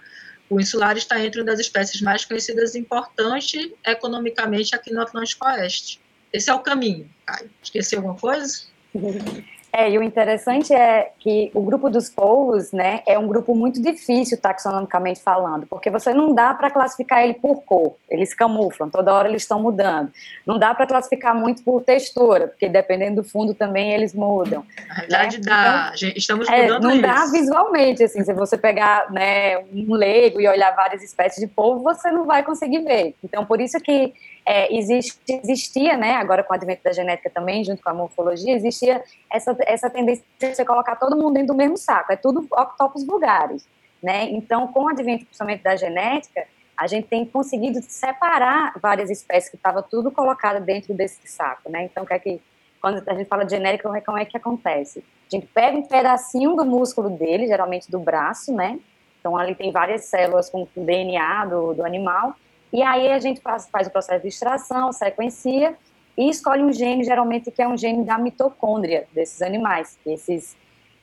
o 0.52 0.60
insular 0.60 0.98
está 0.98 1.24
entre 1.24 1.40
uma 1.40 1.46
das 1.46 1.62
espécies 1.62 2.02
mais 2.02 2.26
conhecidas 2.26 2.76
e 2.76 2.80
importante 2.80 3.74
economicamente 3.88 4.76
aqui 4.76 4.94
no 4.94 5.02
Atlântico 5.02 5.46
Oeste. 5.46 6.02
Esse 6.34 6.50
é 6.50 6.54
o 6.54 6.60
caminho. 6.60 7.10
Caio. 7.26 7.50
Esqueci 7.64 7.96
alguma 7.96 8.16
coisa? 8.16 8.64
É, 9.74 9.90
e 9.90 9.98
o 9.98 10.04
interessante 10.04 10.74
é 10.74 11.12
que 11.18 11.50
o 11.54 11.62
grupo 11.62 11.90
dos 11.90 12.10
povos, 12.10 12.74
né, 12.74 13.02
é 13.08 13.18
um 13.18 13.26
grupo 13.26 13.56
muito 13.56 13.82
difícil 13.82 14.38
taxonomicamente 14.38 15.22
falando, 15.22 15.66
porque 15.66 15.90
você 15.90 16.14
não 16.14 16.34
dá 16.34 16.54
para 16.54 16.70
classificar 16.70 17.24
ele 17.24 17.36
por 17.36 17.64
cor, 17.64 17.96
eles 18.10 18.34
camuflam, 18.34 18.90
toda 18.90 19.14
hora 19.14 19.30
eles 19.30 19.44
estão 19.44 19.62
mudando. 19.62 20.12
Não 20.46 20.60
dá 20.60 20.76
para 20.76 20.86
classificar 20.86 21.34
muito 21.34 21.64
por 21.64 21.82
textura, 21.84 22.48
porque 22.50 22.68
dependendo 22.68 23.22
do 23.22 23.24
fundo 23.24 23.54
também 23.54 23.94
eles 23.94 24.14
mudam. 24.14 24.66
Na 24.88 24.94
realidade 24.96 25.38
né? 25.38 25.44
dá, 25.46 25.94
então, 25.96 26.10
estamos 26.16 26.50
é, 26.50 26.64
mudando 26.64 26.84
Não 26.84 26.92
isso. 26.92 27.02
dá 27.02 27.26
visualmente, 27.28 28.04
assim, 28.04 28.24
se 28.26 28.34
você 28.34 28.58
pegar 28.58 29.10
né, 29.10 29.58
um 29.74 29.94
leigo 29.94 30.42
e 30.42 30.48
olhar 30.50 30.76
várias 30.76 31.02
espécies 31.02 31.40
de 31.40 31.48
polvo, 31.48 31.82
você 31.82 32.12
não 32.12 32.26
vai 32.26 32.44
conseguir 32.44 32.80
ver. 32.80 33.16
Então, 33.24 33.46
por 33.46 33.62
isso 33.62 33.80
que 33.80 34.14
é, 34.46 34.76
existe, 34.76 35.20
existia, 35.28 35.96
né, 35.96 36.16
agora 36.16 36.44
com 36.44 36.54
o 36.54 36.56
advento 36.56 36.84
da 36.84 36.92
genética 36.92 37.30
também, 37.30 37.64
junto 37.64 37.82
com 37.82 37.90
a 37.90 37.94
morfologia, 37.94 38.56
existia 38.56 39.04
essa, 39.32 39.56
essa 39.66 39.90
tendência 39.90 40.24
de 40.40 40.56
você 40.56 40.66
colocar 40.66 40.96
todo 40.96 41.16
mundo 41.16 41.34
dentro 41.34 41.48
do 41.48 41.56
mesmo 41.56 41.78
saco, 41.78 42.12
é 42.12 42.16
tudo 42.16 42.48
octopos 42.52 43.06
vulgares, 43.06 43.68
né, 44.02 44.26
então 44.30 44.68
com 44.68 44.84
o 44.84 44.90
advento 44.90 45.26
principalmente 45.26 45.64
da 45.64 45.76
genética, 45.76 46.46
a 46.78 46.88
gente 46.88 47.08
tem 47.08 47.26
conseguido 47.26 47.80
separar 47.84 48.74
várias 48.82 49.10
espécies 49.10 49.50
que 49.50 49.56
estavam 49.56 49.84
tudo 49.84 50.12
colocada 50.12 50.60
dentro 50.60 50.94
desse 50.94 51.28
saco, 51.28 51.70
né, 51.70 51.84
então 51.84 52.06
que 52.06 52.14
é 52.14 52.20
que, 52.20 52.42
quando 52.82 53.04
a 53.08 53.14
gente 53.14 53.28
fala 53.28 53.44
de 53.44 53.52
genética, 53.52 53.90
como 54.04 54.18
é 54.18 54.26
que 54.26 54.36
acontece? 54.36 55.04
A 55.32 55.36
gente 55.36 55.48
pega 55.48 55.78
um 55.78 55.84
pedacinho 55.84 56.56
do 56.56 56.66
músculo 56.66 57.10
dele, 57.10 57.48
geralmente 57.48 57.90
do 57.90 58.00
braço, 58.00 58.54
né, 58.54 58.80
então 59.20 59.38
ali 59.38 59.54
tem 59.54 59.72
várias 59.72 60.06
células 60.06 60.50
com 60.50 60.68
DNA 60.76 61.46
do, 61.46 61.74
do 61.74 61.86
animal, 61.86 62.36
e 62.74 62.82
aí 62.82 63.12
a 63.12 63.20
gente 63.20 63.42
faz, 63.42 63.70
faz 63.70 63.88
o 63.88 63.92
processo 63.92 64.22
de 64.22 64.30
extração, 64.30 64.92
sequencia 64.94 65.78
e 66.18 66.30
escolhe 66.30 66.64
um 66.64 66.72
gene, 66.72 67.04
geralmente 67.04 67.52
que 67.52 67.62
é 67.62 67.68
um 67.68 67.78
gene 67.78 68.04
da 68.04 68.18
mitocôndria 68.18 69.08
desses 69.14 69.42
animais. 69.42 69.98
Esses 70.06 70.56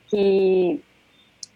que 0.07 0.81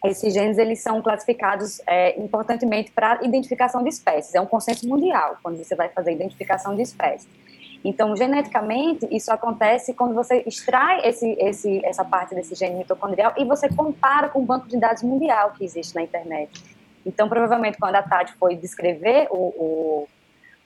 esses 0.05 0.33
genes 0.33 0.57
eles 0.57 0.81
são 0.81 1.01
classificados 1.01 1.81
é, 1.87 2.19
importantemente 2.19 2.91
para 2.91 3.23
identificação 3.23 3.81
de 3.81 3.89
espécies. 3.89 4.35
É 4.35 4.41
um 4.41 4.45
consenso 4.45 4.87
mundial 4.87 5.37
quando 5.41 5.57
você 5.57 5.75
vai 5.75 5.89
fazer 5.89 6.11
identificação 6.11 6.75
de 6.75 6.81
espécies. 6.81 7.27
Então, 7.85 8.15
geneticamente, 8.15 9.07
isso 9.11 9.31
acontece 9.31 9.93
quando 9.93 10.13
você 10.13 10.43
extrai 10.45 11.01
esse, 11.05 11.31
esse, 11.39 11.85
essa 11.85 12.03
parte 12.03 12.33
desse 12.33 12.55
gene 12.55 12.75
mitocondrial 12.75 13.33
e 13.37 13.43
você 13.43 13.67
compara 13.67 14.29
com 14.29 14.39
o 14.39 14.45
banco 14.45 14.67
de 14.67 14.77
dados 14.77 15.03
mundial 15.03 15.51
que 15.51 15.65
existe 15.65 15.93
na 15.93 16.01
internet. 16.01 16.63
Então, 17.05 17.27
provavelmente, 17.27 17.77
quando 17.77 17.95
a 17.95 18.03
Tati 18.03 18.33
foi 18.33 18.55
descrever 18.55 19.27
o, 19.29 19.35
o, 19.35 20.07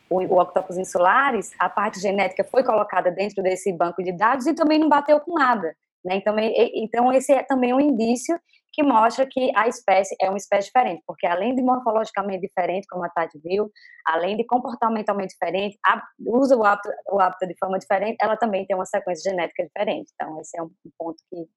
o, 0.10 0.20
o 0.22 0.42
octopus 0.42 0.78
insulares, 0.78 1.52
a 1.60 1.70
parte 1.70 2.00
genética 2.00 2.44
foi 2.44 2.64
colocada 2.64 3.12
dentro 3.12 3.44
desse 3.44 3.72
banco 3.74 4.04
de 4.04 4.12
dados 4.12 4.46
e 4.48 4.54
também 4.54 4.80
não 4.80 4.90
bateu 4.90 5.20
com 5.20 5.34
nada. 5.34 5.76
Né? 6.04 6.16
Então, 6.16 6.36
então, 6.40 7.14
esse 7.14 7.34
é 7.34 7.44
também 7.44 7.74
um 7.74 7.80
indício 7.80 8.40
que 8.72 8.84
mostra 8.84 9.26
que 9.26 9.52
a 9.56 9.68
espécie 9.68 10.16
é 10.22 10.30
uma 10.30 10.38
espécie 10.38 10.68
diferente, 10.68 11.02
porque 11.06 11.26
além 11.26 11.56
de 11.56 11.64
morfologicamente 11.64 12.42
diferente, 12.42 12.86
como 12.88 13.04
a 13.04 13.10
Tati 13.10 13.40
viu, 13.44 13.72
além 14.06 14.38
de 14.38 14.46
comportamentalmente 14.46 15.34
diferente, 15.34 15.80
a, 15.84 16.00
usa 16.20 16.56
o 16.56 16.64
hábito, 16.64 16.90
o 17.12 17.20
hábito 17.20 17.48
de 17.48 17.56
forma 17.58 17.80
diferente, 17.80 18.18
ela 18.22 18.38
também 18.38 18.68
tem 18.68 18.76
uma 18.76 18.86
sequência 18.86 19.32
genética 19.32 19.64
diferente. 19.64 20.12
Então, 20.14 20.40
esse 20.40 20.60
é 20.60 20.62
um 20.62 20.70
ponto 20.96 21.18
que, 21.28 21.48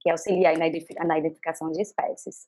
que 0.00 0.10
auxilia 0.10 0.52
na, 0.52 0.66
na 1.06 1.18
identificação 1.18 1.70
de 1.70 1.80
espécies. 1.80 2.46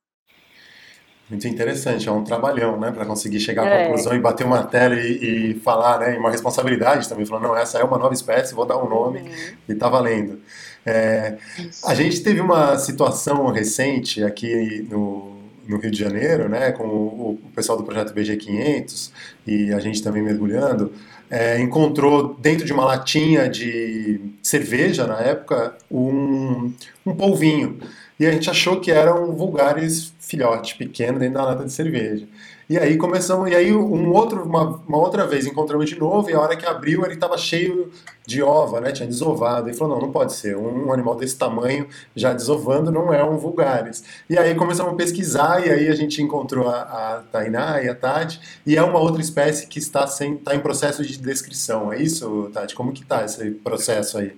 Muito 1.32 1.48
interessante, 1.48 2.06
é 2.06 2.12
um 2.12 2.22
trabalhão, 2.22 2.78
né, 2.78 2.90
para 2.90 3.06
conseguir 3.06 3.40
chegar 3.40 3.66
à 3.66 3.70
é. 3.70 3.84
conclusão 3.86 4.14
e 4.14 4.18
bater 4.18 4.44
uma 4.44 4.64
tela 4.64 4.94
e, 4.96 5.52
e, 5.52 5.54
falar, 5.60 6.00
né, 6.00 6.14
e 6.14 6.18
uma 6.18 6.30
responsabilidade 6.30 7.08
também, 7.08 7.24
falando, 7.24 7.44
não, 7.44 7.56
essa 7.56 7.78
é 7.78 7.82
uma 7.82 7.96
nova 7.96 8.12
espécie, 8.12 8.54
vou 8.54 8.66
dar 8.66 8.76
um 8.76 8.86
nome 8.86 9.20
uhum. 9.20 9.30
e 9.66 9.74
tá 9.74 9.88
valendo. 9.88 10.38
É, 10.84 11.38
a 11.86 11.94
gente 11.94 12.20
teve 12.20 12.38
uma 12.38 12.76
situação 12.76 13.46
recente 13.50 14.22
aqui 14.22 14.86
no, 14.90 15.34
no 15.66 15.78
Rio 15.78 15.90
de 15.90 15.98
Janeiro, 15.98 16.50
né, 16.50 16.70
com 16.70 16.84
o, 16.84 17.38
o 17.42 17.50
pessoal 17.56 17.78
do 17.78 17.84
projeto 17.84 18.12
BG 18.12 18.36
500 18.36 19.12
e 19.46 19.72
a 19.72 19.80
gente 19.80 20.02
também 20.02 20.22
mergulhando, 20.22 20.92
é, 21.30 21.58
encontrou 21.58 22.36
dentro 22.38 22.66
de 22.66 22.74
uma 22.74 22.84
latinha 22.84 23.48
de 23.48 24.20
cerveja, 24.42 25.06
na 25.06 25.18
época, 25.18 25.74
um, 25.90 26.74
um 27.06 27.14
polvinho. 27.14 27.78
E 28.20 28.26
a 28.26 28.30
gente 28.30 28.50
achou 28.50 28.78
que 28.80 28.90
eram 28.90 29.32
vulgares 29.32 30.11
filhote 30.32 30.76
pequeno 30.76 31.18
dentro 31.18 31.34
da 31.34 31.44
lata 31.44 31.64
de 31.64 31.72
cerveja. 31.72 32.26
E 32.70 32.78
aí 32.78 32.96
começamos, 32.96 33.50
e 33.50 33.54
aí 33.54 33.70
um 33.70 34.10
outro, 34.12 34.44
uma, 34.44 34.80
uma 34.88 34.96
outra 34.96 35.26
vez 35.26 35.46
encontramos 35.46 35.90
de 35.90 35.98
novo, 35.98 36.30
e 36.30 36.32
a 36.32 36.40
hora 36.40 36.56
que 36.56 36.64
abriu 36.64 37.04
ele 37.04 37.14
estava 37.14 37.36
cheio 37.36 37.92
de 38.26 38.42
ova, 38.42 38.80
né? 38.80 38.92
Tinha 38.92 39.06
desovado. 39.06 39.68
E 39.68 39.74
falou: 39.74 39.96
não, 39.96 40.06
não 40.06 40.12
pode 40.12 40.32
ser. 40.32 40.56
Um, 40.56 40.86
um, 40.86 40.92
animal 40.92 41.14
desse 41.16 41.36
tamanho 41.36 41.86
já 42.16 42.32
desovando 42.32 42.90
não 42.90 43.12
é 43.12 43.22
um 43.22 43.36
vulgares. 43.36 44.02
E 44.30 44.38
aí 44.38 44.54
começamos 44.54 44.94
a 44.94 44.96
pesquisar, 44.96 45.66
e 45.66 45.70
aí 45.70 45.88
a 45.88 45.94
gente 45.94 46.22
encontrou 46.22 46.66
a, 46.66 46.80
a 46.80 47.22
Tainá 47.30 47.82
e 47.82 47.90
a 47.90 47.94
Tati, 47.94 48.40
e 48.64 48.74
é 48.74 48.82
uma 48.82 49.00
outra 49.00 49.20
espécie 49.20 49.66
que 49.66 49.78
está, 49.78 50.06
sem, 50.06 50.36
está 50.36 50.54
em 50.54 50.60
processo 50.60 51.04
de 51.04 51.18
descrição. 51.18 51.92
É 51.92 52.00
isso, 52.00 52.50
Tati? 52.54 52.74
Como 52.74 52.92
que 52.92 53.02
está 53.02 53.22
esse 53.22 53.50
processo 53.50 54.16
aí? 54.16 54.34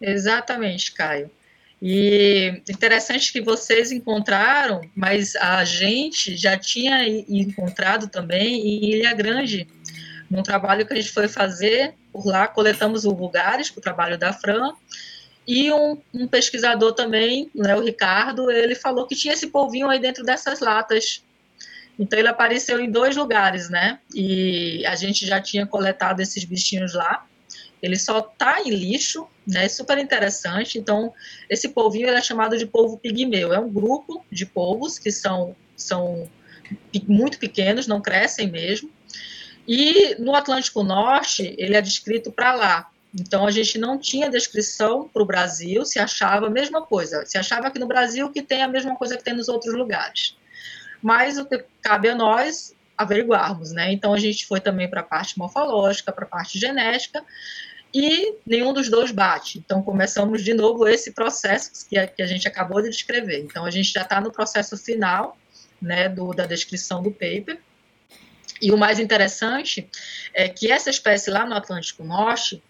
Exatamente, 0.00 0.92
Caio. 0.92 1.28
E 1.84 2.62
interessante 2.70 3.32
que 3.32 3.40
vocês 3.40 3.90
encontraram, 3.90 4.80
mas 4.94 5.34
a 5.34 5.64
gente 5.64 6.36
já 6.36 6.56
tinha 6.56 7.04
encontrado 7.28 8.06
também 8.06 8.54
em 8.54 8.84
Ilha 8.92 9.12
Grande, 9.12 9.66
num 10.30 10.44
trabalho 10.44 10.86
que 10.86 10.92
a 10.92 10.96
gente 10.96 11.10
foi 11.10 11.26
fazer 11.26 11.94
por 12.12 12.24
lá, 12.24 12.46
coletamos 12.46 13.02
vulgares 13.02 13.68
para 13.68 13.80
o 13.80 13.82
trabalho 13.82 14.16
da 14.16 14.32
Fran, 14.32 14.70
e 15.44 15.72
um, 15.72 15.98
um, 16.14 16.28
pesquisador 16.28 16.92
também, 16.92 17.50
né, 17.52 17.74
o 17.74 17.80
Ricardo, 17.80 18.48
ele 18.48 18.76
falou 18.76 19.08
que 19.08 19.16
tinha 19.16 19.34
esse 19.34 19.48
polvinho 19.48 19.90
aí 19.90 19.98
dentro 19.98 20.22
dessas 20.22 20.60
latas. 20.60 21.24
Então 21.98 22.16
ele 22.16 22.28
apareceu 22.28 22.78
em 22.78 22.88
dois 22.88 23.16
lugares, 23.16 23.68
né? 23.68 23.98
E 24.14 24.86
a 24.86 24.94
gente 24.94 25.26
já 25.26 25.40
tinha 25.40 25.66
coletado 25.66 26.20
esses 26.20 26.44
bichinhos 26.44 26.94
lá 26.94 27.26
ele 27.82 27.98
só 27.98 28.20
está 28.20 28.62
em 28.62 28.70
lixo, 28.70 29.26
né? 29.46 29.64
É 29.64 29.68
super 29.68 29.98
interessante. 29.98 30.78
Então, 30.78 31.12
esse 31.50 31.68
polvinho 31.68 32.08
é 32.08 32.22
chamado 32.22 32.56
de 32.56 32.64
polvo 32.64 32.96
pigmeu. 32.96 33.52
É 33.52 33.58
um 33.58 33.68
grupo 33.68 34.24
de 34.30 34.46
polvos 34.46 35.00
que 35.00 35.10
são, 35.10 35.56
são 35.76 36.30
muito 37.08 37.38
pequenos, 37.38 37.88
não 37.88 38.00
crescem 38.00 38.48
mesmo. 38.48 38.88
E 39.66 40.14
no 40.20 40.34
Atlântico 40.34 40.84
Norte, 40.84 41.54
ele 41.58 41.76
é 41.76 41.80
descrito 41.80 42.30
para 42.30 42.54
lá. 42.54 42.88
Então, 43.14 43.46
a 43.46 43.50
gente 43.50 43.76
não 43.78 43.98
tinha 43.98 44.30
descrição 44.30 45.08
para 45.08 45.22
o 45.22 45.26
Brasil, 45.26 45.84
se 45.84 45.98
achava 45.98 46.46
a 46.46 46.50
mesma 46.50 46.82
coisa. 46.82 47.26
Se 47.26 47.36
achava 47.36 47.66
aqui 47.66 47.78
no 47.78 47.86
Brasil 47.86 48.30
que 48.30 48.42
tem 48.42 48.62
a 48.62 48.68
mesma 48.68 48.96
coisa 48.96 49.16
que 49.16 49.24
tem 49.24 49.34
nos 49.34 49.48
outros 49.48 49.74
lugares. 49.74 50.36
Mas 51.02 51.36
o 51.36 51.44
que 51.44 51.64
cabe 51.82 52.08
a 52.08 52.14
nós 52.14 52.74
averiguarmos, 52.96 53.72
né? 53.72 53.92
Então, 53.92 54.14
a 54.14 54.18
gente 54.18 54.46
foi 54.46 54.60
também 54.60 54.88
para 54.88 55.00
a 55.00 55.04
parte 55.04 55.36
morfológica, 55.36 56.12
para 56.12 56.24
a 56.24 56.28
parte 56.28 56.58
genética, 56.58 57.24
e 57.94 58.36
nenhum 58.46 58.72
dos 58.72 58.88
dois 58.88 59.10
bate. 59.10 59.58
Então, 59.58 59.82
começamos 59.82 60.42
de 60.42 60.54
novo 60.54 60.88
esse 60.88 61.12
processo 61.12 61.86
que 61.88 61.98
a, 61.98 62.06
que 62.06 62.22
a 62.22 62.26
gente 62.26 62.48
acabou 62.48 62.80
de 62.80 62.88
descrever. 62.88 63.40
Então, 63.40 63.64
a 63.64 63.70
gente 63.70 63.92
já 63.92 64.02
está 64.02 64.20
no 64.20 64.32
processo 64.32 64.76
final 64.76 65.36
né, 65.80 66.08
do, 66.08 66.32
da 66.32 66.46
descrição 66.46 67.02
do 67.02 67.10
paper. 67.10 67.58
E 68.60 68.70
o 68.70 68.78
mais 68.78 68.98
interessante 68.98 69.88
é 70.32 70.48
que 70.48 70.70
essa 70.70 70.88
espécie 70.88 71.30
lá 71.30 71.44
no 71.44 71.54
Atlântico 71.54 72.04
Norte, 72.04 72.62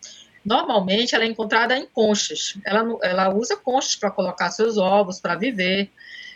normalmente 0.45 1.15
ela 1.15 1.25
é 1.25 1.27
encontrada 1.29 1.77
em 1.77 1.87
conchas. 1.87 2.57
Ela, 2.65 2.99
ela 3.03 3.35
usa 3.35 3.57
conchas 3.57 3.95
para 3.95 4.11
colocar 4.11 4.51
seus 4.51 4.77
ovos, 4.77 5.21
para 5.21 5.37
viver. 5.37 5.91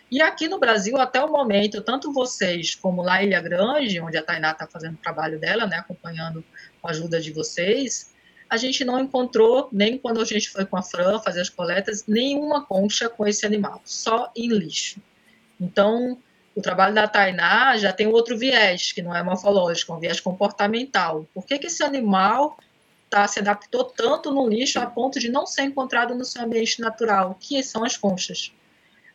E 0.08 0.22
aqui 0.22 0.46
no 0.46 0.60
Brasil, 0.60 0.96
até 0.98 1.20
o 1.24 1.32
momento, 1.32 1.80
tanto 1.80 2.12
vocês 2.12 2.76
como 2.76 3.02
lá 3.02 3.22
Ilha 3.22 3.40
Grande, 3.40 3.98
onde 4.00 4.16
a 4.16 4.22
Tainá 4.22 4.52
está 4.52 4.66
fazendo 4.66 4.94
o 4.94 4.98
trabalho 4.98 5.40
dela, 5.40 5.66
né, 5.66 5.78
acompanhando 5.78 6.44
com 6.80 6.86
a 6.86 6.90
ajuda 6.92 7.20
de 7.20 7.32
vocês, 7.32 8.14
a 8.48 8.56
gente 8.56 8.84
não 8.84 9.00
encontrou, 9.00 9.68
nem 9.72 9.98
quando 9.98 10.20
a 10.20 10.24
gente 10.24 10.48
foi 10.50 10.64
com 10.64 10.76
a 10.76 10.82
Fran 10.82 11.18
fazer 11.20 11.40
as 11.40 11.48
coletas, 11.48 12.04
nenhuma 12.06 12.64
concha 12.64 13.08
com 13.08 13.26
esse 13.26 13.44
animal, 13.44 13.80
só 13.84 14.30
em 14.36 14.48
lixo. 14.48 15.00
Então, 15.60 16.18
o 16.54 16.62
trabalho 16.62 16.94
da 16.94 17.08
Tainá 17.08 17.76
já 17.76 17.92
tem 17.92 18.06
outro 18.06 18.38
viés, 18.38 18.92
que 18.92 19.02
não 19.02 19.14
é 19.14 19.22
morfológico, 19.22 19.92
é 19.92 19.96
um 19.96 20.00
viés 20.00 20.20
comportamental. 20.20 21.26
Por 21.34 21.44
que, 21.44 21.58
que 21.58 21.66
esse 21.66 21.82
animal 21.82 22.56
tá, 23.10 23.26
se 23.26 23.40
adaptou 23.40 23.84
tanto 23.84 24.32
no 24.32 24.48
lixo 24.48 24.78
a 24.78 24.86
ponto 24.86 25.18
de 25.18 25.28
não 25.28 25.46
ser 25.46 25.62
encontrado 25.62 26.14
no 26.14 26.24
seu 26.24 26.42
ambiente 26.42 26.80
natural, 26.80 27.36
que 27.38 27.62
são 27.62 27.84
as 27.84 27.96
conchas? 27.96 28.52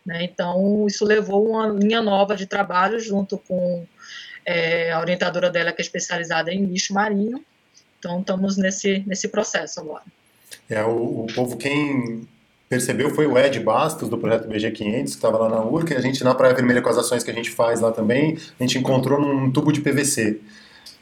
Né? 0.06 0.24
Então, 0.24 0.86
isso 0.88 1.06
levou 1.06 1.50
uma 1.50 1.68
linha 1.68 2.02
nova 2.02 2.36
de 2.36 2.46
trabalho 2.46 3.00
junto 3.00 3.38
com 3.38 3.88
é, 4.46 4.92
a 4.92 5.00
orientadora 5.00 5.50
dela, 5.50 5.72
que 5.72 5.82
é 5.82 5.86
especializada 5.86 6.52
em 6.52 6.66
lixo 6.66 6.94
marinho. 6.94 7.44
Então, 8.02 8.20
estamos 8.20 8.58
nesse, 8.58 9.04
nesse 9.06 9.28
processo 9.28 9.80
agora. 9.80 10.02
É, 10.68 10.84
o, 10.84 11.26
o 11.26 11.28
povo, 11.36 11.56
quem 11.56 12.28
percebeu 12.68 13.12
foi 13.12 13.28
o 13.28 13.38
Ed 13.38 13.60
Bastos, 13.60 14.10
do 14.10 14.18
projeto 14.18 14.50
BG500, 14.50 15.04
que 15.04 15.10
estava 15.10 15.38
lá 15.38 15.50
na 15.50 15.64
URCA, 15.64 15.94
e 15.94 15.98
a 15.98 16.02
gente, 16.02 16.24
na 16.24 16.34
Praia 16.34 16.56
Vermelha, 16.56 16.82
com 16.82 16.90
as 16.90 16.98
ações 16.98 17.24
que 17.24 17.30
a 17.30 17.34
gente 17.34 17.52
faz 17.52 17.80
lá 17.80 17.92
também, 17.92 18.40
a 18.60 18.64
gente 18.64 18.80
encontrou 18.80 19.22
num 19.22 19.52
tubo 19.52 19.72
de 19.72 19.82
PVC. 19.82 20.40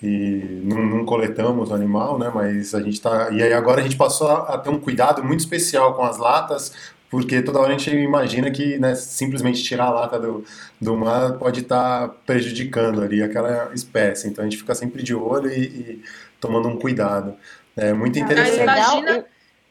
E 0.04 0.62
não, 0.64 0.86
não 0.86 1.06
coletamos 1.06 1.70
o 1.70 1.74
animal, 1.74 2.20
né, 2.20 2.30
mas 2.34 2.76
a 2.76 2.82
gente 2.82 3.00
tá... 3.00 3.30
E 3.32 3.42
aí 3.42 3.54
agora 3.54 3.80
a 3.80 3.84
gente 3.84 3.96
passou 3.96 4.28
a, 4.28 4.56
a 4.56 4.58
ter 4.58 4.70
um 4.70 4.80
cuidado 4.80 5.24
muito 5.24 5.40
especial 5.40 5.94
com 5.94 6.04
as 6.04 6.18
latas, 6.18 6.74
porque 7.10 7.42
toda 7.42 7.60
hora 7.60 7.74
a 7.74 7.78
gente 7.78 7.96
imagina 7.96 8.52
que 8.52 8.78
né, 8.78 8.94
simplesmente 8.96 9.64
tirar 9.64 9.86
a 9.86 9.90
lata 9.92 10.20
do, 10.20 10.44
do 10.80 10.96
mar 10.98 11.34
pode 11.34 11.62
estar 11.62 12.08
tá 12.08 12.16
prejudicando 12.26 13.02
ali 13.02 13.24
aquela 13.24 13.72
espécie. 13.74 14.28
Então 14.28 14.44
a 14.44 14.50
gente 14.50 14.58
fica 14.58 14.76
sempre 14.76 15.02
de 15.02 15.16
olho 15.16 15.52
e, 15.52 15.64
e 15.64 16.04
tomando 16.40 16.68
um 16.68 16.78
cuidado. 16.78 17.38
É 17.76 17.94
muito 17.94 18.20
interessante. 18.20 18.62
imagina, 18.62 19.26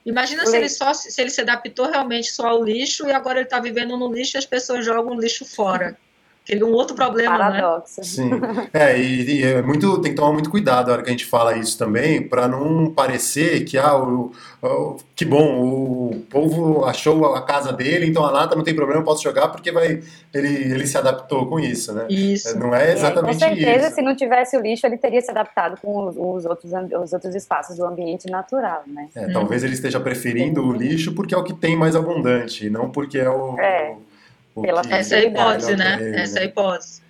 imagina 0.05 0.47
se 0.47 0.57
ele, 0.57 0.69
só, 0.69 0.95
se 0.95 1.21
ele 1.21 1.31
se 1.31 1.41
adaptou 1.41 1.87
realmente 1.87 2.31
só 2.31 2.49
ao 2.49 2.65
lixo 2.65 3.07
e 3.07 3.13
agora 3.13 3.39
ele 3.39 3.47
está 3.47 3.61
vivendo 3.61 3.97
no 3.97 4.13
lixo 4.13 4.37
e 4.37 4.39
as 4.39 4.47
pessoas 4.47 4.85
jogam 4.85 5.17
o 5.17 5.21
lixo 5.21 5.45
fora. 5.45 5.97
Seria 6.49 6.65
um 6.65 6.73
outro 6.73 6.97
problema, 6.97 7.37
né? 7.37 7.61
Paradoxo. 7.61 8.01
né? 8.01 8.07
Sim. 8.07 8.31
É, 8.73 8.99
e, 8.99 9.41
e, 9.41 9.45
é 9.45 9.61
muito, 9.61 10.01
tem 10.01 10.13
que 10.13 10.17
tomar 10.17 10.33
muito 10.33 10.49
cuidado 10.49 10.87
na 10.87 10.95
hora 10.95 11.03
que 11.03 11.11
a 11.11 11.13
gente 11.13 11.27
fala 11.27 11.55
isso 11.59 11.77
também, 11.77 12.27
para 12.27 12.49
não 12.49 12.91
parecer 12.91 13.67
que, 13.67 13.77
ah, 13.77 13.95
o, 13.99 14.33
o, 14.63 14.97
que 15.15 15.27
bom, 15.27 16.09
o 16.11 16.23
povo 16.31 16.87
achou 16.87 17.35
a 17.35 17.43
casa 17.43 17.71
dele, 17.71 18.07
então 18.07 18.25
a 18.25 18.31
lata 18.31 18.57
não 18.57 18.65
tem 18.65 18.75
problema, 18.75 19.03
eu 19.03 19.05
posso 19.05 19.23
jogar 19.23 19.49
porque 19.49 19.71
vai, 19.71 20.01
ele, 20.33 20.49
ele 20.73 20.87
se 20.87 20.97
adaptou 20.97 21.45
com 21.45 21.61
isso, 21.61 21.93
né? 21.93 22.07
Isso. 22.09 22.59
Não 22.59 22.75
é 22.75 22.93
exatamente 22.93 23.37
isso. 23.37 23.45
com 23.47 23.55
certeza, 23.55 23.87
isso. 23.89 23.95
se 23.97 24.01
não 24.01 24.17
tivesse 24.17 24.57
o 24.57 24.63
lixo, 24.63 24.87
ele 24.87 24.97
teria 24.97 25.21
se 25.21 25.31
adaptado 25.31 25.79
com 25.83 26.07
os, 26.07 26.17
os, 26.17 26.47
outros, 26.47 26.73
os 26.73 27.13
outros 27.13 27.35
espaços 27.35 27.77
do 27.77 27.85
ambiente 27.85 28.27
natural, 28.31 28.85
né? 28.87 29.09
É, 29.15 29.27
hum. 29.27 29.33
Talvez 29.35 29.65
ele 29.65 29.75
esteja 29.75 30.01
preferindo 30.01 30.67
o 30.67 30.73
lixo 30.73 31.13
porque 31.13 31.35
é 31.35 31.37
o 31.37 31.45
que 31.45 31.53
tem 31.53 31.77
mais 31.77 31.95
abundante, 31.95 32.71
não 32.71 32.89
porque 32.89 33.19
é 33.19 33.29
o... 33.29 33.59
É. 33.61 33.91
o 33.91 34.08
pela 34.63 34.83
Essa 34.91 35.17
é 35.17 35.19
a 35.21 35.25
hipótese, 35.25 35.77
né? 35.77 36.21
Essa 36.21 36.39
é 36.39 36.43
a 36.43 36.45
né? 36.45 36.51
hipótese. 36.51 37.03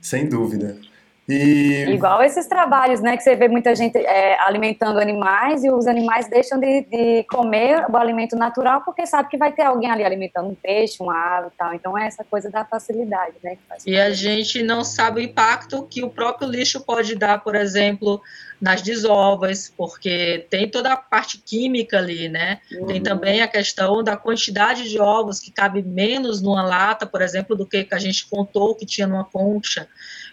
Sem 0.00 0.28
dúvida. 0.28 0.76
E... 1.32 1.84
Igual 1.90 2.22
esses 2.22 2.46
trabalhos, 2.46 3.00
né, 3.00 3.16
que 3.16 3.22
você 3.22 3.34
vê 3.34 3.48
muita 3.48 3.74
gente 3.74 3.96
é, 3.96 4.38
alimentando 4.40 4.98
animais 4.98 5.64
e 5.64 5.70
os 5.70 5.86
animais 5.86 6.28
deixam 6.28 6.58
de, 6.58 6.82
de, 6.82 7.24
comer 7.24 7.86
o 7.88 7.96
alimento 7.96 8.36
natural 8.36 8.82
porque 8.84 9.06
sabe 9.06 9.28
que 9.28 9.36
vai 9.36 9.52
ter 9.52 9.62
alguém 9.62 9.90
ali 9.90 10.04
alimentando 10.04 10.48
um 10.48 10.54
peixe, 10.54 11.02
uma 11.02 11.38
ave 11.38 11.48
e 11.48 11.56
tal. 11.56 11.74
Então 11.74 11.96
é 11.96 12.06
essa 12.06 12.24
coisa 12.24 12.50
da 12.50 12.64
facilidade, 12.64 13.34
né? 13.42 13.56
E 13.86 13.98
a 13.98 14.10
gente 14.10 14.62
não 14.62 14.84
sabe 14.84 15.20
o 15.20 15.22
impacto 15.22 15.86
que 15.88 16.02
o 16.02 16.10
próprio 16.10 16.48
lixo 16.48 16.80
pode 16.80 17.14
dar, 17.14 17.42
por 17.42 17.54
exemplo, 17.54 18.20
nas 18.60 18.80
desovas, 18.80 19.72
porque 19.76 20.46
tem 20.48 20.70
toda 20.70 20.92
a 20.92 20.96
parte 20.96 21.38
química 21.38 21.98
ali, 21.98 22.28
né? 22.28 22.60
Uhum. 22.72 22.86
Tem 22.86 23.02
também 23.02 23.40
a 23.40 23.48
questão 23.48 24.04
da 24.04 24.16
quantidade 24.16 24.88
de 24.88 25.00
ovos 25.00 25.40
que 25.40 25.50
cabe 25.50 25.82
menos 25.82 26.40
numa 26.40 26.62
lata, 26.62 27.04
por 27.04 27.22
exemplo, 27.22 27.56
do 27.56 27.66
que 27.66 27.88
a 27.90 27.98
gente 27.98 28.28
contou 28.28 28.74
que 28.74 28.86
tinha 28.86 29.06
numa 29.06 29.24
concha. 29.24 29.88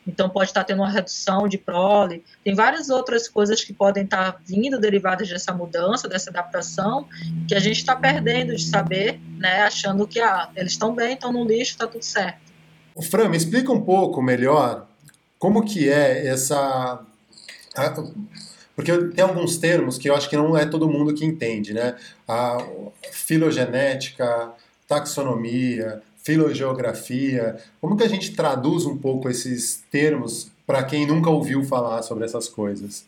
Então 0.08 0.30
pode 0.30 0.50
estar 0.50 0.64
tendo 0.64 0.82
uma 0.82 0.90
redução 0.90 1.48
de 1.48 1.58
prole. 1.58 2.24
Tem 2.44 2.54
várias 2.56 2.90
outras 2.90 3.28
coisas 3.28 3.64
que 3.64 3.74
podem 3.74 4.04
estar 4.04 4.40
vindo 4.46 4.80
derivadas 4.80 5.30
dessa 5.30 5.54
mudança, 5.54 6.08
dessa 6.08 6.30
adaptação, 6.30 7.08
que 7.48 7.56
a 7.56 7.60
gente 7.60 7.78
está 7.78 7.96
perdendo 7.96 8.56
de 8.56 8.64
saber, 8.64 9.20
né? 9.38 9.64
Achando 9.64 10.08
que 10.08 10.20
ah, 10.20 10.50
eles 10.56 10.74
estão 10.74 10.94
bem, 10.94 11.14
estão 11.14 11.32
no 11.32 11.44
lixo, 11.44 11.72
está 11.72 11.88
tudo 11.88 12.04
certo. 12.04 12.40
Fran, 13.10 13.30
me 13.30 13.38
explica 13.38 13.72
um 13.72 13.82
pouco 13.82 14.22
melhor 14.22 14.88
como 15.38 15.64
que 15.64 15.90
é 15.90 16.28
essa 16.28 17.06
porque 18.76 18.98
tem 19.10 19.24
alguns 19.24 19.58
termos 19.58 19.98
que 19.98 20.10
eu 20.10 20.16
acho 20.16 20.30
que 20.30 20.38
não 20.38 20.58
é 20.58 20.66
todo 20.66 20.90
mundo 20.90 21.14
que 21.14 21.26
entende, 21.26 21.74
né? 21.74 21.98
A 22.28 22.58
filogenética, 23.12 24.52
taxonomia, 24.88 26.02
filogeografia. 26.30 27.58
Como 27.82 27.98
que 27.98 28.04
a 28.04 28.08
gente 28.08 28.36
traduz 28.36 28.86
um 28.86 28.96
pouco 28.96 29.28
esses 29.28 29.84
termos 29.92 30.52
para 30.68 30.84
quem 30.84 31.08
nunca 31.08 31.28
ouviu 31.32 31.63
falar 31.63 32.04
sobre 32.04 32.24
essas 32.24 32.48
coisas? 32.48 33.08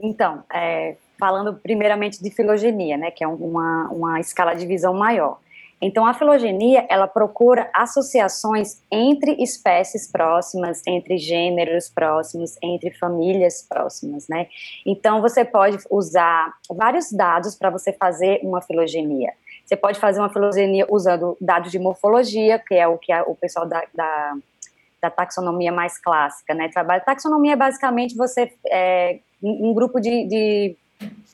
Então, 0.00 0.42
é, 0.50 0.96
falando 1.18 1.52
primeiramente 1.54 2.22
de 2.22 2.30
filogenia, 2.30 2.96
né, 2.96 3.10
que 3.10 3.22
é 3.22 3.28
uma, 3.28 3.88
uma 3.90 4.20
escala 4.20 4.54
de 4.54 4.66
visão 4.66 4.94
maior. 4.94 5.38
Então, 5.82 6.06
a 6.06 6.14
filogenia, 6.14 6.86
ela 6.88 7.06
procura 7.06 7.70
associações 7.74 8.80
entre 8.90 9.32
espécies 9.42 10.10
próximas, 10.10 10.80
entre 10.86 11.18
gêneros 11.18 11.90
próximos, 11.90 12.56
entre 12.62 12.90
famílias 12.92 13.62
próximas, 13.68 14.26
né? 14.26 14.46
Então, 14.86 15.20
você 15.20 15.44
pode 15.44 15.76
usar 15.90 16.54
vários 16.70 17.12
dados 17.12 17.54
para 17.54 17.68
você 17.68 17.92
fazer 17.92 18.40
uma 18.42 18.62
filogenia. 18.62 19.34
Você 19.66 19.76
pode 19.76 19.98
fazer 19.98 20.20
uma 20.20 20.32
filogenia 20.32 20.86
usando 20.88 21.36
dados 21.40 21.70
de 21.70 21.78
morfologia, 21.78 22.58
que 22.58 22.74
é 22.74 22.86
o 22.86 22.96
que 22.96 23.12
o 23.26 23.34
pessoal 23.34 23.66
da, 23.66 23.82
da, 23.92 24.34
da, 25.02 25.10
taxonomia 25.10 25.72
mais 25.72 25.98
clássica, 25.98 26.54
né, 26.54 26.68
trabalha. 26.68 27.00
Taxonomia 27.00 27.54
é 27.54 27.56
basicamente 27.56 28.16
você, 28.16 28.52
é, 28.70 29.18
um 29.42 29.74
grupo 29.74 30.00
de, 30.00 30.24
de 30.26 30.76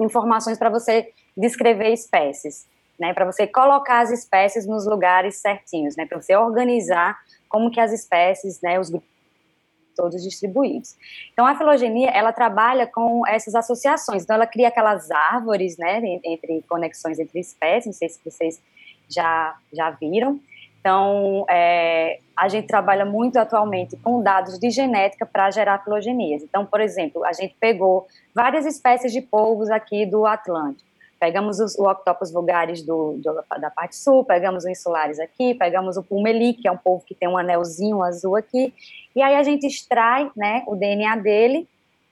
informações 0.01 0.59
para 0.59 0.71
você 0.71 1.11
descrever 1.37 1.93
espécies 1.93 2.67
né, 3.03 3.13
para 3.13 3.25
você 3.25 3.49
colocar 3.49 4.01
as 4.01 4.13
espécies 4.13 4.65
nos 4.65 4.87
lugares 4.87 5.37
certinhos, 5.37 5.97
né, 5.97 6.07
para 6.07 6.21
você 6.21 6.37
organizar 6.37 7.19
como 7.49 7.69
que 7.69 7.81
as 7.81 7.93
espécies, 7.93 8.61
né, 8.63 8.79
os 8.79 8.91
grupos 8.91 9.09
todos 9.95 10.23
distribuídos. 10.23 10.97
Então 11.33 11.47
a 11.47 11.55
filogenia 11.55 12.11
ela 12.11 12.33
trabalha 12.33 12.87
com 12.87 13.27
essas 13.27 13.55
associações, 13.55 14.23
então 14.23 14.35
ela 14.35 14.47
cria 14.47 14.69
aquelas 14.69 15.11
árvores, 15.11 15.77
né, 15.77 16.01
entre 16.25 16.63
conexões 16.69 17.19
entre 17.19 17.41
espécies, 17.41 17.87
não 17.87 17.93
sei 17.93 18.09
se 18.09 18.21
vocês 18.25 18.61
já 19.09 19.57
já 19.73 19.91
viram. 19.91 20.41
Então 20.81 21.47
é, 21.49 22.19
a 22.37 22.49
gente 22.49 22.67
trabalha 22.67 23.05
muito 23.05 23.37
atualmente 23.39 23.97
com 23.97 24.23
dados 24.23 24.59
de 24.59 24.71
genética 24.71 25.25
para 25.25 25.51
gerar 25.51 25.85
filogenias. 25.85 26.43
Então, 26.43 26.67
por 26.67 26.81
exemplo, 26.81 27.25
a 27.25 27.33
gente 27.33 27.55
pegou 27.61 28.07
várias 28.35 28.67
espécies 28.67 29.13
de 29.13 29.21
polvos 29.21 29.71
aqui 29.71 30.05
do 30.05 30.27
Atlântico 30.27 30.92
Pegamos 31.23 31.61
os, 31.61 31.79
o 31.79 31.89
Octopus 31.89 32.33
vulgaris 32.33 32.83
do, 32.83 33.13
do, 33.19 33.45
da 33.61 33.71
parte 33.71 33.95
sul, 33.95 34.25
pegamos 34.25 34.65
o 34.65 34.69
insulares 34.69 35.21
aqui, 35.21 35.55
pegamos 35.55 35.97
o 35.97 36.03
pulmeli, 36.03 36.53
que 36.53 36.67
é 36.67 36.73
um 36.73 36.77
polvo 36.77 37.05
que 37.07 37.15
tem 37.15 37.29
um 37.29 37.39
anelzinho 37.39 38.03
azul 38.03 38.35
aqui, 38.35 38.75
e 39.15 39.23
aí 39.23 39.37
a 39.37 39.43
gente 39.45 39.65
extrai 39.65 40.29
né, 40.37 40.65
o 40.67 40.75
DNA 40.75 41.15
dele, 41.19 41.69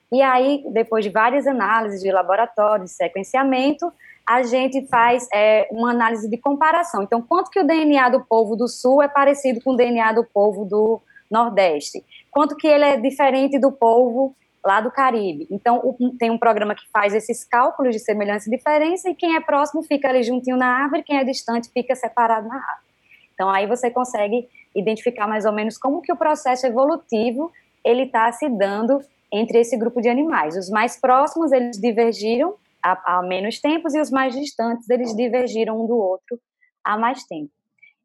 e 0.09 0.21
aí, 0.21 0.63
depois 0.71 1.03
de 1.03 1.11
várias 1.11 1.45
análises 1.45 1.99
de 1.99 2.09
laboratório, 2.09 2.85
de 2.85 2.91
sequenciamento, 2.91 3.91
a 4.25 4.43
gente 4.43 4.87
faz 4.87 5.27
é, 5.33 5.67
uma 5.71 5.91
análise 5.91 6.29
de 6.29 6.37
comparação. 6.37 7.03
Então, 7.03 7.21
quanto 7.21 7.49
que 7.49 7.59
o 7.59 7.67
DNA 7.67 8.07
do 8.07 8.21
povo 8.21 8.55
do 8.55 8.69
sul 8.69 9.01
é 9.01 9.09
parecido 9.09 9.59
com 9.61 9.71
o 9.73 9.75
DNA 9.75 10.13
do 10.13 10.23
povo 10.23 10.63
do 10.63 11.01
nordeste? 11.29 12.01
Quanto 12.31 12.55
que 12.55 12.65
ele 12.65 12.85
é 12.85 12.95
diferente 12.95 13.59
do 13.59 13.73
povo 13.73 14.33
lá 14.63 14.79
do 14.79 14.91
Caribe. 14.91 15.47
Então, 15.49 15.79
o, 15.83 16.15
tem 16.17 16.29
um 16.29 16.37
programa 16.37 16.75
que 16.75 16.87
faz 16.91 17.13
esses 17.13 17.43
cálculos 17.43 17.95
de 17.95 17.99
semelhança 17.99 18.47
e 18.47 18.55
diferença, 18.55 19.09
e 19.09 19.15
quem 19.15 19.35
é 19.35 19.41
próximo 19.41 19.81
fica 19.83 20.07
ali 20.07 20.23
juntinho 20.23 20.57
na 20.57 20.67
árvore, 20.67 21.03
quem 21.03 21.17
é 21.17 21.23
distante 21.23 21.69
fica 21.71 21.95
separado 21.95 22.47
na 22.47 22.55
árvore. 22.55 22.91
Então, 23.33 23.49
aí 23.49 23.65
você 23.65 23.89
consegue 23.89 24.47
identificar 24.75 25.27
mais 25.27 25.45
ou 25.45 25.51
menos 25.51 25.77
como 25.77 26.01
que 26.01 26.13
o 26.13 26.15
processo 26.15 26.65
evolutivo 26.65 27.51
ele 27.83 28.03
está 28.03 28.31
se 28.31 28.47
dando 28.47 29.01
entre 29.31 29.59
esse 29.59 29.75
grupo 29.77 30.01
de 30.01 30.09
animais. 30.09 30.55
Os 30.55 30.69
mais 30.69 30.99
próximos, 30.99 31.51
eles 31.51 31.79
divergiram 31.79 32.55
há, 32.83 33.17
há 33.17 33.23
menos 33.23 33.59
tempos, 33.59 33.95
e 33.95 33.99
os 33.99 34.11
mais 34.11 34.35
distantes, 34.35 34.89
eles 34.89 35.15
divergiram 35.15 35.81
um 35.81 35.87
do 35.87 35.97
outro 35.97 36.39
há 36.83 36.97
mais 36.97 37.23
tempo. 37.25 37.51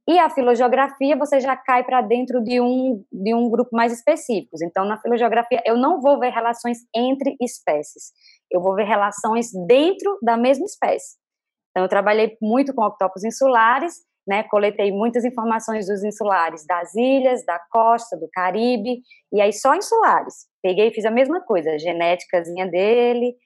E 0.09 0.19
a 0.21 0.31
filogeografia 0.31 1.16
você 1.16 1.40
já 1.40 1.57
cai 1.57 1.83
para 1.83 2.01
dentro 2.01 2.42
de 2.42 2.61
um, 2.61 3.05
de 3.11 3.35
um 3.35 3.51
grupo 3.51 3.71
mais 3.73 3.92
específico. 3.92 4.57
Então, 4.62 4.85
na 4.85 5.01
filogeografia, 5.01 5.61
eu 5.66 5.77
não 5.77 6.01
vou 6.01 6.21
ver 6.21 6.31
relações 6.31 6.79
entre 6.95 7.37
espécies, 7.40 8.12
eu 8.51 8.61
vou 8.61 8.77
ver 8.77 8.85
relações 8.85 9.51
dentro 9.66 10.16
da 10.23 10.37
mesma 10.37 10.64
espécie. 10.64 11.16
Então, 11.71 11.85
eu 11.85 11.88
trabalhei 11.88 12.37
muito 12.40 12.73
com 12.73 12.85
octopus 12.85 13.25
insulares, 13.25 13.95
né, 14.27 14.42
coletei 14.45 14.90
muitas 14.90 15.25
informações 15.25 15.87
dos 15.87 16.03
insulares 16.03 16.66
das 16.66 16.95
ilhas, 16.95 17.45
da 17.45 17.61
costa, 17.71 18.16
do 18.16 18.29
Caribe, 18.33 19.01
e 19.33 19.40
aí 19.40 19.53
só 19.53 19.75
insulares. 19.75 20.47
Peguei 20.62 20.88
e 20.88 20.92
fiz 20.92 21.05
a 21.05 21.11
mesma 21.11 21.40
coisa, 21.40 21.71
a 21.71 21.79
genéticazinha 21.79 22.66
dele, 22.66 23.37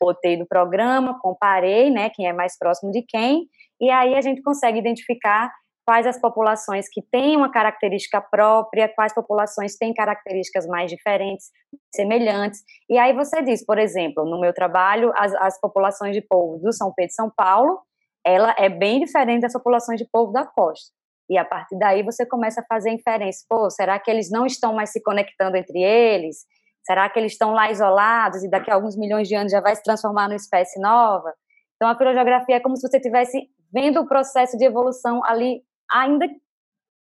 botei 0.00 0.36
no 0.36 0.46
programa, 0.46 1.18
comparei, 1.20 1.90
né, 1.90 2.10
quem 2.10 2.26
é 2.26 2.32
mais 2.32 2.58
próximo 2.58 2.90
de 2.90 3.02
quem, 3.02 3.46
e 3.80 3.90
aí 3.90 4.14
a 4.14 4.20
gente 4.20 4.42
consegue 4.42 4.78
identificar 4.78 5.52
quais 5.84 6.06
as 6.06 6.18
populações 6.18 6.86
que 6.90 7.02
têm 7.02 7.36
uma 7.36 7.50
característica 7.50 8.20
própria, 8.20 8.88
quais 8.88 9.14
populações 9.14 9.76
têm 9.76 9.92
características 9.92 10.66
mais 10.66 10.90
diferentes, 10.90 11.50
semelhantes. 11.94 12.60
E 12.88 12.98
aí 12.98 13.12
você 13.12 13.42
diz, 13.42 13.64
por 13.64 13.78
exemplo, 13.78 14.24
no 14.24 14.40
meu 14.40 14.52
trabalho, 14.52 15.12
as, 15.14 15.34
as 15.34 15.60
populações 15.60 16.14
de 16.14 16.22
povo 16.22 16.58
do 16.58 16.72
São 16.72 16.92
Pedro 16.94 17.10
e 17.10 17.14
São 17.14 17.30
Paulo, 17.30 17.80
ela 18.24 18.54
é 18.58 18.68
bem 18.68 19.00
diferente 19.00 19.42
das 19.42 19.52
populações 19.52 19.98
de 19.98 20.08
povo 20.10 20.32
da 20.32 20.46
costa. 20.46 20.90
E 21.28 21.38
a 21.38 21.44
partir 21.44 21.78
daí 21.78 22.02
você 22.02 22.26
começa 22.26 22.60
a 22.60 22.64
fazer 22.66 22.90
inferência. 22.90 23.44
Pô, 23.48 23.70
será 23.70 23.98
que 23.98 24.10
eles 24.10 24.30
não 24.30 24.46
estão 24.46 24.74
mais 24.74 24.90
se 24.90 25.02
conectando 25.02 25.56
entre 25.56 25.82
eles? 25.82 26.46
Será 26.84 27.08
que 27.08 27.18
eles 27.18 27.32
estão 27.32 27.52
lá 27.52 27.70
isolados 27.70 28.42
e 28.42 28.50
daqui 28.50 28.70
a 28.70 28.74
alguns 28.74 28.96
milhões 28.96 29.26
de 29.26 29.34
anos 29.34 29.52
já 29.52 29.60
vai 29.60 29.74
se 29.74 29.82
transformar 29.82 30.28
numa 30.28 30.36
espécie 30.36 30.78
nova? 30.80 31.32
Então 31.76 31.88
a 31.88 31.96
filogeografia 31.96 32.56
é 32.56 32.60
como 32.60 32.76
se 32.76 32.86
você 32.86 32.98
estivesse 32.98 33.48
vendo 33.72 34.00
o 34.00 34.06
processo 34.06 34.56
de 34.56 34.64
evolução 34.64 35.24
ali 35.24 35.62
ainda 35.90 36.28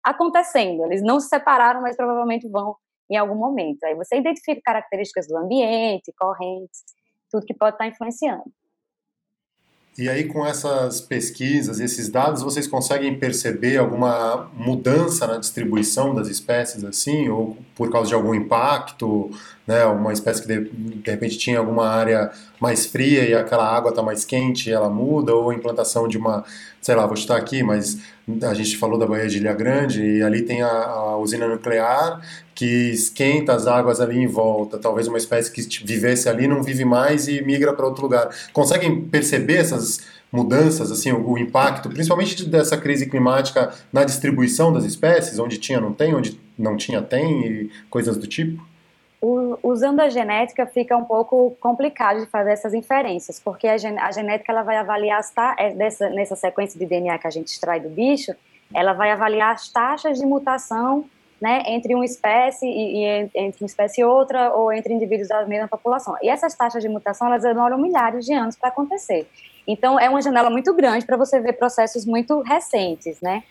acontecendo. 0.02 0.84
Eles 0.84 1.02
não 1.02 1.20
se 1.20 1.28
separaram, 1.28 1.80
mas 1.80 1.96
provavelmente 1.96 2.48
vão 2.48 2.76
em 3.10 3.16
algum 3.16 3.34
momento. 3.34 3.84
Aí 3.84 3.94
você 3.94 4.16
identifica 4.16 4.60
características 4.64 5.26
do 5.26 5.36
ambiente, 5.36 6.12
correntes, 6.18 6.82
tudo 7.30 7.46
que 7.46 7.54
pode 7.54 7.74
estar 7.74 7.86
influenciando. 7.86 8.44
E 9.96 10.08
aí, 10.08 10.24
com 10.24 10.46
essas 10.46 11.02
pesquisas, 11.02 11.78
esses 11.78 12.08
dados, 12.08 12.42
vocês 12.42 12.66
conseguem 12.66 13.18
perceber 13.18 13.76
alguma 13.76 14.50
mudança 14.54 15.26
na 15.26 15.36
distribuição 15.36 16.14
das 16.14 16.28
espécies, 16.28 16.82
assim, 16.82 17.28
ou 17.28 17.58
por 17.76 17.92
causa 17.92 18.08
de 18.08 18.14
algum 18.14 18.34
impacto, 18.34 19.30
né? 19.66 19.84
Uma 19.84 20.14
espécie 20.14 20.40
que 20.40 20.48
de, 20.48 20.70
de 20.70 21.10
repente 21.10 21.36
tinha 21.36 21.58
alguma 21.58 21.86
área 21.88 22.32
mais 22.58 22.86
fria 22.86 23.28
e 23.28 23.34
aquela 23.34 23.68
água 23.68 23.90
está 23.90 24.02
mais 24.02 24.24
quente 24.24 24.72
ela 24.72 24.88
muda, 24.88 25.34
ou 25.34 25.50
a 25.50 25.54
implantação 25.54 26.08
de 26.08 26.16
uma, 26.16 26.42
sei 26.80 26.94
lá, 26.94 27.04
vou 27.04 27.14
chutar 27.14 27.36
aqui, 27.36 27.62
mas 27.62 27.98
a 28.42 28.54
gente 28.54 28.76
falou 28.76 28.98
da 28.98 29.06
Baía 29.06 29.28
de 29.28 29.38
Ilha 29.38 29.52
Grande 29.52 30.02
e 30.02 30.22
ali 30.22 30.42
tem 30.42 30.62
a, 30.62 30.68
a 30.68 31.16
usina 31.18 31.48
nuclear 31.48 32.20
que 32.54 32.90
esquenta 32.90 33.52
as 33.52 33.66
águas 33.66 34.00
ali 34.00 34.18
em 34.18 34.26
volta. 34.26 34.78
Talvez 34.78 35.08
uma 35.08 35.18
espécie 35.18 35.50
que 35.50 35.84
vivesse 35.84 36.28
ali 36.28 36.46
não 36.46 36.62
vive 36.62 36.84
mais 36.84 37.26
e 37.26 37.42
migra 37.42 37.72
para 37.72 37.86
outro 37.86 38.02
lugar. 38.02 38.30
Conseguem 38.52 39.02
perceber 39.02 39.56
essas 39.56 40.00
mudanças, 40.30 40.90
assim, 40.90 41.12
o, 41.12 41.30
o, 41.30 41.38
impacto, 41.38 41.90
principalmente 41.90 42.48
dessa 42.48 42.76
crise 42.76 43.06
climática 43.06 43.74
na 43.92 44.04
distribuição 44.04 44.72
das 44.72 44.84
espécies, 44.84 45.38
onde 45.38 45.58
tinha 45.58 45.80
não 45.80 45.92
tem, 45.92 46.14
onde 46.14 46.40
não 46.58 46.76
tinha 46.76 47.02
tem 47.02 47.46
e 47.46 47.70
coisas 47.90 48.16
do 48.16 48.26
tipo? 48.26 48.71
Usando 49.62 50.00
a 50.00 50.08
genética 50.08 50.66
fica 50.66 50.96
um 50.96 51.04
pouco 51.04 51.56
complicado 51.60 52.18
de 52.18 52.26
fazer 52.26 52.50
essas 52.50 52.74
inferências, 52.74 53.38
porque 53.38 53.68
a, 53.68 53.76
gen, 53.76 53.96
a 53.96 54.10
genética 54.10 54.50
ela 54.50 54.64
vai 54.64 54.76
avaliar 54.76 55.20
as 55.20 55.30
ta, 55.30 55.54
é, 55.56 55.72
dessa, 55.72 56.10
nessa 56.10 56.34
sequência 56.34 56.76
de 56.76 56.84
DNA 56.84 57.16
que 57.18 57.28
a 57.28 57.30
gente 57.30 57.46
extrai 57.46 57.78
do 57.78 57.88
bicho, 57.88 58.34
ela 58.74 58.92
vai 58.94 59.12
avaliar 59.12 59.54
as 59.54 59.68
taxas 59.68 60.18
de 60.18 60.26
mutação 60.26 61.04
né, 61.40 61.62
entre 61.66 61.94
uma 61.94 62.04
espécie 62.04 62.66
e, 62.66 63.04
e, 63.04 63.30
entre 63.34 63.62
uma 63.62 63.66
espécie 63.66 64.00
e 64.00 64.04
outra, 64.04 64.52
ou 64.54 64.72
entre 64.72 64.94
indivíduos 64.94 65.28
da 65.28 65.44
mesma 65.44 65.66
população. 65.66 66.16
E 66.22 66.28
essas 66.28 66.54
taxas 66.54 66.82
de 66.82 66.88
mutação, 66.88 67.26
elas 67.26 67.42
demoram 67.42 67.78
milhares 67.78 68.24
de 68.24 68.32
anos 68.32 68.56
para 68.56 68.68
acontecer. 68.68 69.28
Então, 69.66 69.98
é 69.98 70.08
uma 70.08 70.22
janela 70.22 70.50
muito 70.50 70.72
grande 70.74 71.04
para 71.04 71.16
você 71.16 71.40
ver 71.40 71.54
processos 71.54 72.04
muito 72.06 72.40
recentes, 72.42 73.20
né? 73.20 73.42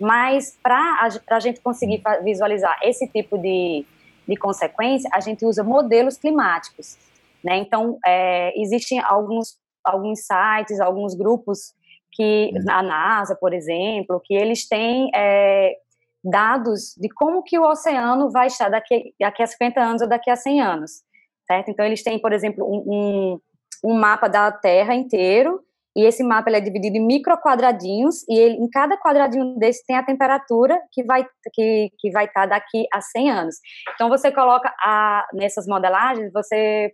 Mas, 0.00 0.56
para 0.62 1.08
a 1.28 1.40
gente 1.40 1.60
conseguir 1.60 2.00
visualizar 2.22 2.78
esse 2.82 3.08
tipo 3.08 3.36
de, 3.36 3.84
de 4.30 4.36
consequência, 4.36 5.10
a 5.12 5.18
gente 5.18 5.44
usa 5.44 5.64
modelos 5.64 6.16
climáticos, 6.16 6.96
né? 7.42 7.56
Então, 7.58 7.98
é, 8.06 8.52
existem 8.60 9.00
alguns, 9.00 9.58
alguns 9.84 10.20
sites, 10.20 10.80
alguns 10.80 11.14
grupos 11.14 11.74
que, 12.12 12.52
uhum. 12.54 12.64
a 12.68 12.82
NASA, 12.82 13.34
por 13.34 13.52
exemplo, 13.52 14.20
que 14.24 14.32
eles 14.32 14.68
têm 14.68 15.10
é, 15.12 15.74
dados 16.22 16.94
de 16.96 17.08
como 17.08 17.42
que 17.42 17.58
o 17.58 17.68
oceano 17.68 18.30
vai 18.30 18.46
estar 18.46 18.68
daqui, 18.68 19.12
daqui 19.18 19.42
a 19.42 19.46
50 19.46 19.80
anos 19.80 20.02
ou 20.02 20.08
daqui 20.08 20.30
a 20.30 20.36
100 20.36 20.60
anos, 20.60 21.02
certo? 21.46 21.68
Então, 21.70 21.84
eles 21.84 22.02
têm, 22.04 22.20
por 22.20 22.32
exemplo, 22.32 22.64
um, 22.64 22.84
um, 22.86 23.90
um 23.90 23.98
mapa 23.98 24.28
da 24.28 24.52
Terra 24.52 24.94
inteiro, 24.94 25.60
e 25.96 26.04
esse 26.04 26.22
mapa 26.22 26.50
é 26.50 26.60
dividido 26.60 26.96
em 26.96 27.06
micro 27.06 27.36
quadradinhos, 27.40 28.22
e 28.28 28.38
ele, 28.38 28.54
em 28.56 28.68
cada 28.70 28.96
quadradinho 28.96 29.56
desse 29.56 29.84
tem 29.86 29.96
a 29.96 30.04
temperatura 30.04 30.80
que 30.92 31.02
vai, 31.04 31.26
que, 31.52 31.90
que 31.98 32.10
vai 32.10 32.26
estar 32.26 32.46
daqui 32.46 32.86
a 32.92 33.00
100 33.00 33.30
anos. 33.30 33.56
Então, 33.94 34.08
você 34.08 34.30
coloca 34.30 34.72
a, 34.80 35.26
nessas 35.32 35.66
modelagens, 35.66 36.32
você 36.32 36.92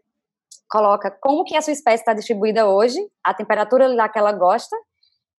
coloca 0.69 1.11
como 1.21 1.45
que 1.45 1.57
a 1.57 1.61
sua 1.61 1.73
espécie 1.73 2.03
está 2.03 2.15
distribuída 2.15 2.67
hoje, 2.67 2.99
a 3.25 3.35
temperatura 3.35 3.87
lá 3.87 4.09
que 4.09 4.19
ela 4.19 4.33
gosta, 4.33 4.77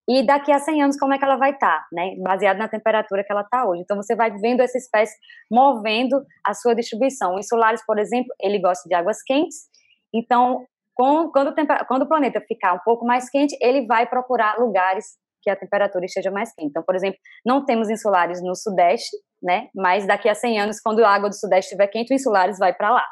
e 0.09 0.23
daqui 0.25 0.53
a 0.53 0.59
100 0.59 0.83
anos 0.83 0.97
como 0.97 1.13
é 1.13 1.17
que 1.17 1.25
ela 1.25 1.35
vai 1.35 1.51
estar, 1.51 1.79
tá, 1.79 1.87
né? 1.91 2.15
Baseado 2.19 2.57
na 2.57 2.69
temperatura 2.69 3.25
que 3.25 3.31
ela 3.31 3.41
está 3.41 3.67
hoje. 3.67 3.81
Então 3.81 3.97
você 3.97 4.15
vai 4.15 4.31
vendo 4.31 4.61
essa 4.61 4.77
espécie 4.77 5.13
movendo 5.51 6.23
a 6.45 6.53
sua 6.53 6.73
distribuição. 6.73 7.35
O 7.35 7.39
insulares, 7.39 7.85
por 7.85 7.99
exemplo, 7.99 8.33
ele 8.39 8.57
gosta 8.57 8.87
de 8.87 8.95
águas 8.95 9.21
quentes. 9.21 9.67
Então, 10.13 10.65
com, 10.97 11.29
quando, 11.31 11.49
o 11.49 11.85
quando 11.87 12.01
o 12.01 12.07
planeta 12.07 12.41
ficar 12.41 12.73
um 12.73 12.79
pouco 12.79 13.05
mais 13.05 13.29
quente, 13.29 13.55
ele 13.61 13.85
vai 13.85 14.07
procurar 14.07 14.57
lugares 14.57 15.05
que 15.43 15.49
a 15.49 15.55
temperatura 15.55 16.03
esteja 16.05 16.31
mais 16.31 16.51
quente. 16.53 16.69
Então, 16.69 16.81
por 16.81 16.95
exemplo, 16.95 17.19
não 17.45 17.63
temos 17.63 17.87
insulares 17.87 18.41
no 18.41 18.55
sudeste, 18.55 19.15
né? 19.41 19.69
Mas 19.75 20.07
daqui 20.07 20.27
a 20.27 20.33
100 20.33 20.59
anos, 20.59 20.79
quando 20.79 21.05
a 21.05 21.09
água 21.09 21.29
do 21.29 21.35
sudeste 21.35 21.69
estiver 21.69 21.87
quente, 21.87 22.11
o 22.11 22.15
insulares 22.15 22.57
vai 22.57 22.73
para 22.73 22.89
lá, 22.89 23.05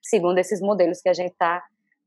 segundo 0.00 0.38
esses 0.38 0.60
modelos 0.60 1.02
que 1.02 1.08
a 1.08 1.12
gente 1.12 1.32
está 1.32 1.60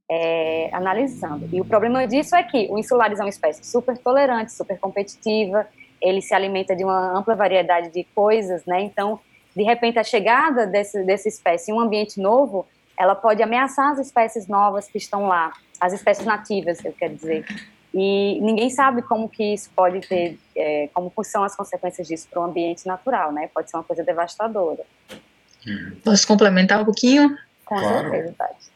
é, 0.09 0.69
analisando. 0.73 1.49
E 1.51 1.59
o 1.59 1.65
problema 1.65 2.07
disso 2.07 2.33
é 2.33 2.41
que 2.41 2.67
o 2.71 2.79
insulares 2.79 3.19
é 3.19 3.23
uma 3.23 3.29
espécie 3.29 3.65
super 3.65 3.97
tolerante, 3.97 4.53
super 4.53 4.79
competitiva, 4.79 5.67
ele 6.01 6.21
se 6.21 6.33
alimenta 6.33 6.73
de 6.75 6.85
uma 6.85 7.17
ampla 7.17 7.35
variedade 7.35 7.91
de 7.91 8.05
coisas, 8.15 8.65
né? 8.65 8.81
Então, 8.81 9.19
de 9.53 9.63
repente, 9.63 9.99
a 9.99 10.03
chegada 10.03 10.65
desse, 10.65 11.03
dessa 11.03 11.27
espécie 11.27 11.71
em 11.71 11.73
um 11.73 11.79
ambiente 11.79 12.21
novo, 12.21 12.65
ela 12.97 13.15
pode 13.15 13.41
ameaçar 13.41 13.91
as 13.91 13.99
espécies 13.99 14.47
novas 14.47 14.87
que 14.87 14.97
estão 14.97 15.27
lá, 15.27 15.51
as 15.79 15.93
espécies 15.93 16.25
nativas, 16.25 16.83
eu 16.83 16.93
quero 16.93 17.15
dizer. 17.15 17.45
E 17.93 18.39
ninguém 18.41 18.69
sabe 18.69 19.01
como 19.01 19.29
que 19.29 19.53
isso 19.53 19.69
pode 19.75 20.01
ter, 20.01 20.37
é, 20.55 20.89
como 20.93 21.11
são 21.23 21.43
as 21.43 21.55
consequências 21.55 22.07
disso 22.07 22.27
para 22.29 22.41
o 22.41 22.45
ambiente 22.45 22.85
natural, 22.85 23.31
né? 23.31 23.49
Pode 23.53 23.69
ser 23.69 23.77
uma 23.77 23.83
coisa 23.83 24.03
devastadora. 24.03 24.83
Posso 26.03 26.27
complementar 26.27 26.81
um 26.81 26.85
pouquinho? 26.85 27.37
Com 27.63 27.77
claro. 27.77 28.09
certeza, 28.09 28.35
Tati. 28.37 28.75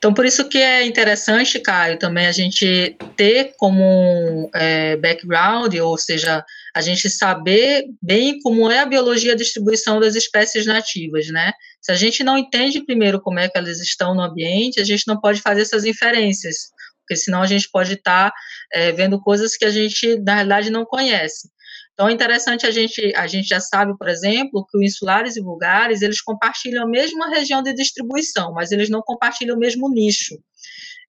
Então, 0.00 0.14
por 0.14 0.24
isso 0.24 0.48
que 0.48 0.56
é 0.56 0.86
interessante, 0.86 1.60
Caio, 1.60 1.98
também 1.98 2.26
a 2.26 2.32
gente 2.32 2.96
ter 3.16 3.52
como 3.58 4.50
é, 4.54 4.96
background, 4.96 5.74
ou 5.74 5.98
seja, 5.98 6.42
a 6.74 6.80
gente 6.80 7.10
saber 7.10 7.84
bem 8.00 8.40
como 8.40 8.70
é 8.70 8.78
a 8.78 8.86
biologia 8.86 9.32
e 9.32 9.34
a 9.34 9.36
distribuição 9.36 10.00
das 10.00 10.14
espécies 10.14 10.64
nativas, 10.64 11.28
né? 11.28 11.52
Se 11.80 11.92
a 11.92 11.94
gente 11.94 12.22
não 12.22 12.36
entende 12.36 12.84
primeiro 12.84 13.20
como 13.20 13.38
é 13.38 13.48
que 13.48 13.56
elas 13.56 13.80
estão 13.80 14.14
no 14.14 14.22
ambiente, 14.22 14.80
a 14.80 14.84
gente 14.84 15.06
não 15.06 15.18
pode 15.18 15.40
fazer 15.40 15.62
essas 15.62 15.84
inferências, 15.84 16.56
porque 17.00 17.16
senão 17.16 17.42
a 17.42 17.46
gente 17.46 17.68
pode 17.70 17.94
estar 17.94 18.30
tá, 18.30 18.36
é, 18.72 18.92
vendo 18.92 19.20
coisas 19.20 19.56
que 19.56 19.64
a 19.64 19.70
gente, 19.70 20.18
na 20.20 20.34
realidade, 20.34 20.70
não 20.70 20.84
conhece. 20.84 21.48
Então 21.94 22.08
é 22.08 22.12
interessante 22.12 22.66
a 22.66 22.70
gente, 22.70 23.12
a 23.14 23.26
gente 23.26 23.48
já 23.48 23.60
sabe, 23.60 23.96
por 23.98 24.08
exemplo, 24.08 24.64
que 24.70 24.78
os 24.78 24.82
insulares 24.82 25.36
e 25.36 25.42
vulgares, 25.42 26.00
eles 26.00 26.22
compartilham 26.22 26.84
a 26.84 26.88
mesma 26.88 27.28
região 27.28 27.62
de 27.62 27.74
distribuição, 27.74 28.54
mas 28.54 28.72
eles 28.72 28.88
não 28.88 29.02
compartilham 29.02 29.56
o 29.56 29.58
mesmo 29.58 29.90
nicho. 29.90 30.34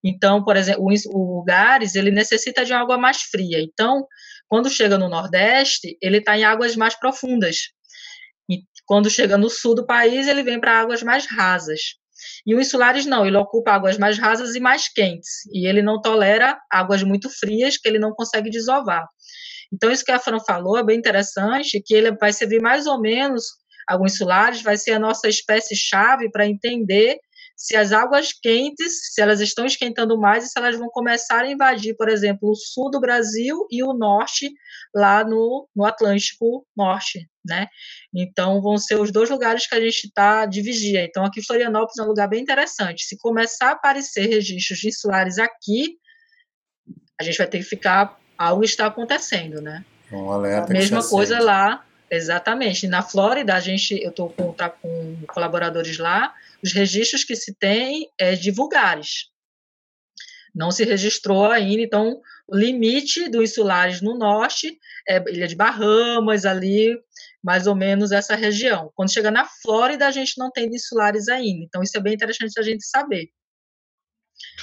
Então, 0.03 0.43
por 0.43 0.57
exemplo, 0.57 0.83
o 0.83 1.25
vulgares, 1.25 1.95
ele 1.95 2.11
necessita 2.11 2.65
de 2.65 2.73
uma 2.73 2.81
água 2.81 2.97
mais 2.97 3.21
fria. 3.21 3.61
Então, 3.61 4.05
quando 4.47 4.69
chega 4.69 4.97
no 4.97 5.07
Nordeste, 5.07 5.97
ele 6.01 6.17
está 6.17 6.37
em 6.37 6.43
águas 6.43 6.75
mais 6.75 6.93
profundas. 6.93 7.69
Quando 8.91 9.09
chega 9.09 9.37
no 9.37 9.49
sul 9.49 9.73
do 9.73 9.85
país, 9.85 10.27
ele 10.27 10.43
vem 10.43 10.59
para 10.59 10.77
águas 10.77 11.01
mais 11.01 11.25
rasas. 11.25 11.79
E 12.45 12.53
o 12.53 12.59
insulares 12.59 13.05
não, 13.05 13.25
ele 13.25 13.37
ocupa 13.37 13.71
águas 13.71 13.97
mais 13.97 14.19
rasas 14.19 14.53
e 14.53 14.59
mais 14.59 14.89
quentes. 14.89 15.45
E 15.53 15.65
ele 15.65 15.81
não 15.81 16.01
tolera 16.01 16.59
águas 16.69 17.01
muito 17.01 17.29
frias 17.29 17.77
que 17.77 17.87
ele 17.87 17.97
não 17.97 18.11
consegue 18.11 18.49
desovar. 18.49 19.07
Então, 19.71 19.89
isso 19.89 20.03
que 20.03 20.11
a 20.11 20.19
Fran 20.19 20.41
falou 20.41 20.77
é 20.77 20.83
bem 20.83 20.99
interessante, 20.99 21.81
que 21.81 21.93
ele 21.93 22.11
vai 22.17 22.33
servir 22.33 22.61
mais 22.61 22.85
ou 22.85 22.99
menos, 22.99 23.45
alguns 23.87 24.15
insulares, 24.15 24.61
vai 24.61 24.75
ser 24.75 24.91
a 24.91 24.99
nossa 24.99 25.29
espécie-chave 25.29 26.29
para 26.29 26.45
entender 26.45 27.17
se 27.55 27.77
as 27.77 27.93
águas 27.93 28.33
quentes, 28.33 29.13
se 29.13 29.21
elas 29.21 29.39
estão 29.39 29.65
esquentando 29.65 30.19
mais 30.19 30.43
e 30.43 30.47
se 30.49 30.59
elas 30.59 30.77
vão 30.77 30.89
começar 30.89 31.45
a 31.45 31.49
invadir, 31.49 31.95
por 31.95 32.09
exemplo, 32.09 32.49
o 32.49 32.55
sul 32.55 32.91
do 32.91 32.99
Brasil 32.99 33.65
e 33.71 33.81
o 33.83 33.93
norte, 33.93 34.51
lá 34.93 35.23
no, 35.23 35.69
no 35.73 35.85
Atlântico 35.85 36.67
Norte, 36.75 37.30
né? 37.45 37.67
Então, 38.13 38.61
vão 38.61 38.77
ser 38.77 38.99
os 38.99 39.11
dois 39.11 39.29
lugares 39.29 39.67
que 39.67 39.75
a 39.75 39.79
gente 39.79 40.05
está 40.05 40.45
de 40.45 40.61
vigia. 40.61 41.03
Então, 41.03 41.25
aqui 41.25 41.43
Florianópolis 41.43 41.97
é 41.97 42.03
um 42.03 42.07
lugar 42.07 42.27
bem 42.27 42.41
interessante. 42.41 43.05
Se 43.05 43.17
começar 43.17 43.69
a 43.69 43.71
aparecer 43.71 44.27
registros 44.27 44.79
de 44.79 44.87
insulares 44.89 45.37
aqui, 45.39 45.97
a 47.19 47.23
gente 47.23 47.37
vai 47.37 47.47
ter 47.47 47.59
que 47.59 47.65
ficar 47.65 48.19
algo 48.37 48.63
está 48.63 48.87
acontecendo, 48.87 49.61
né? 49.61 49.85
Um 50.11 50.31
alerta. 50.31 50.73
Mesma 50.73 51.07
coisa 51.07 51.39
lá, 51.39 51.85
exatamente. 52.09 52.87
Na 52.87 53.01
Flórida, 53.01 53.55
a 53.55 53.59
gente, 53.59 54.01
eu 54.01 54.09
estou 54.09 54.29
com, 54.29 54.51
tá 54.53 54.69
com 54.69 55.17
colaboradores 55.27 55.97
lá, 55.97 56.33
os 56.63 56.73
registros 56.73 57.23
que 57.23 57.35
se 57.35 57.53
tem 57.53 58.09
é 58.17 58.35
de 58.35 58.51
vulgares. 58.51 59.29
Não 60.53 60.69
se 60.71 60.83
registrou 60.83 61.49
ainda, 61.49 61.81
então 61.81 62.21
o 62.47 62.57
limite 62.57 63.29
do 63.29 63.41
insulares 63.41 64.01
no 64.01 64.17
norte 64.17 64.77
é 65.07 65.17
Ilha 65.31 65.47
de 65.47 65.55
Bahamas, 65.55 66.45
ali, 66.45 66.97
mais 67.43 67.67
ou 67.67 67.75
menos 67.75 68.11
essa 68.11 68.35
região. 68.35 68.91
Quando 68.95 69.11
chega 69.11 69.31
na 69.31 69.45
Flórida, 69.61 70.07
a 70.07 70.11
gente 70.11 70.37
não 70.37 70.51
tem 70.51 70.67
insulares 70.67 71.27
ainda. 71.27 71.63
Então, 71.63 71.81
isso 71.81 71.97
é 71.97 72.01
bem 72.01 72.13
interessante 72.13 72.59
a 72.59 72.63
gente 72.63 72.85
saber. 72.85 73.29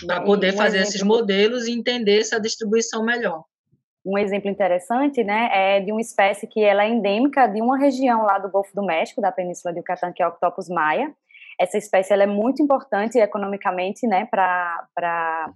Para 0.07 0.23
poder 0.23 0.53
fazer 0.53 0.79
esses 0.79 1.03
modelos 1.03 1.67
e 1.67 1.73
entender 1.73 2.21
essa 2.21 2.41
distribuição 2.41 3.05
melhor. 3.05 3.45
Um 4.05 4.17
exemplo 4.17 4.49
interessante, 4.49 5.23
né, 5.23 5.51
é 5.53 5.81
de 5.81 5.93
uma 5.93 6.01
espécie 6.01 6.47
que 6.47 6.61
ela 6.63 6.85
é 6.85 6.89
endêmica 6.89 7.47
de 7.47 7.61
uma 7.61 7.77
região 7.77 8.23
lá 8.23 8.39
do 8.39 8.51
Golfo 8.51 8.75
do 8.75 8.83
México, 8.83 9.21
da 9.21 9.31
Península 9.31 9.73
de 9.73 9.81
Yucatán, 9.81 10.13
que 10.13 10.23
é 10.23 10.27
o 10.27 10.31
Octopus 10.31 10.69
maia. 10.69 11.13
Essa 11.61 11.77
espécie 11.77 12.13
ela 12.13 12.23
é 12.23 12.27
muito 12.27 12.63
importante 12.63 13.19
economicamente, 13.19 14.07
né, 14.07 14.27
para 14.31 15.53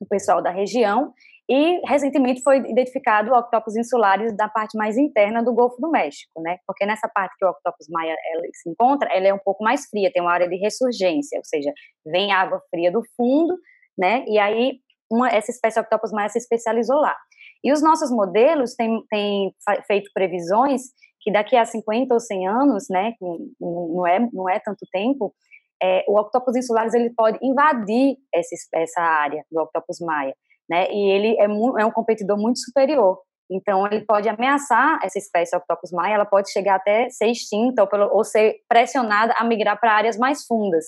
o 0.00 0.06
pessoal 0.06 0.42
da 0.42 0.50
região 0.50 1.12
e 1.50 1.80
recentemente 1.86 2.42
foi 2.42 2.58
identificado 2.58 3.32
o 3.32 3.38
octopus 3.38 3.74
insulares 3.74 4.36
da 4.36 4.48
parte 4.48 4.76
mais 4.76 4.98
interna 4.98 5.42
do 5.42 5.54
Golfo 5.54 5.80
do 5.80 5.90
México, 5.90 6.42
né? 6.42 6.58
Porque 6.66 6.84
nessa 6.84 7.08
parte 7.08 7.34
que 7.38 7.44
o 7.44 7.48
octopus 7.48 7.86
maia 7.88 8.14
se 8.52 8.68
encontra, 8.68 9.08
ela 9.10 9.28
é 9.28 9.32
um 9.32 9.38
pouco 9.38 9.64
mais 9.64 9.86
fria, 9.86 10.12
tem 10.12 10.20
uma 10.20 10.32
área 10.32 10.46
de 10.46 10.56
ressurgência, 10.56 11.38
ou 11.38 11.44
seja, 11.44 11.72
vem 12.04 12.32
água 12.32 12.60
fria 12.70 12.92
do 12.92 13.02
fundo, 13.16 13.56
né? 13.96 14.24
E 14.28 14.38
aí 14.38 14.80
uma, 15.10 15.30
essa 15.30 15.50
espécie 15.50 15.80
octopus 15.80 16.12
maia 16.12 16.28
se 16.28 16.38
especializou 16.38 17.00
lá. 17.00 17.16
E 17.64 17.72
os 17.72 17.82
nossos 17.82 18.10
modelos 18.10 18.74
têm, 18.74 19.02
têm 19.10 19.54
feito 19.86 20.10
previsões 20.12 20.82
que 21.20 21.32
daqui 21.32 21.56
a 21.56 21.64
50 21.64 22.12
ou 22.12 22.20
100 22.20 22.46
anos, 22.46 22.86
né, 22.90 23.14
não 23.58 24.06
é, 24.06 24.20
não 24.32 24.48
é 24.48 24.60
tanto 24.60 24.86
tempo, 24.92 25.34
é, 25.82 26.04
o 26.06 26.18
octopus 26.18 26.56
insulares 26.56 26.92
ele 26.94 27.10
pode 27.10 27.38
invadir 27.42 28.16
essa, 28.32 28.54
essa 28.74 29.00
área 29.00 29.44
do 29.50 29.62
octopus 29.62 29.98
maia 30.00 30.34
né? 30.68 30.90
E 30.90 31.10
ele 31.10 31.36
é, 31.38 31.44
é 31.44 31.86
um 31.86 31.90
competidor 31.90 32.36
muito 32.36 32.58
superior. 32.60 33.18
Então, 33.50 33.86
ele 33.86 34.04
pode 34.04 34.28
ameaçar 34.28 34.98
essa 35.02 35.18
espécie 35.18 35.56
Octopus 35.56 35.90
maia, 35.90 36.14
ela 36.14 36.26
pode 36.26 36.52
chegar 36.52 36.76
até 36.76 37.08
ser 37.08 37.28
extinta 37.28 37.82
ou, 37.82 37.88
pelo, 37.88 38.14
ou 38.14 38.22
ser 38.22 38.56
pressionada 38.68 39.34
a 39.38 39.44
migrar 39.44 39.80
para 39.80 39.94
áreas 39.94 40.18
mais 40.18 40.44
fundas. 40.44 40.84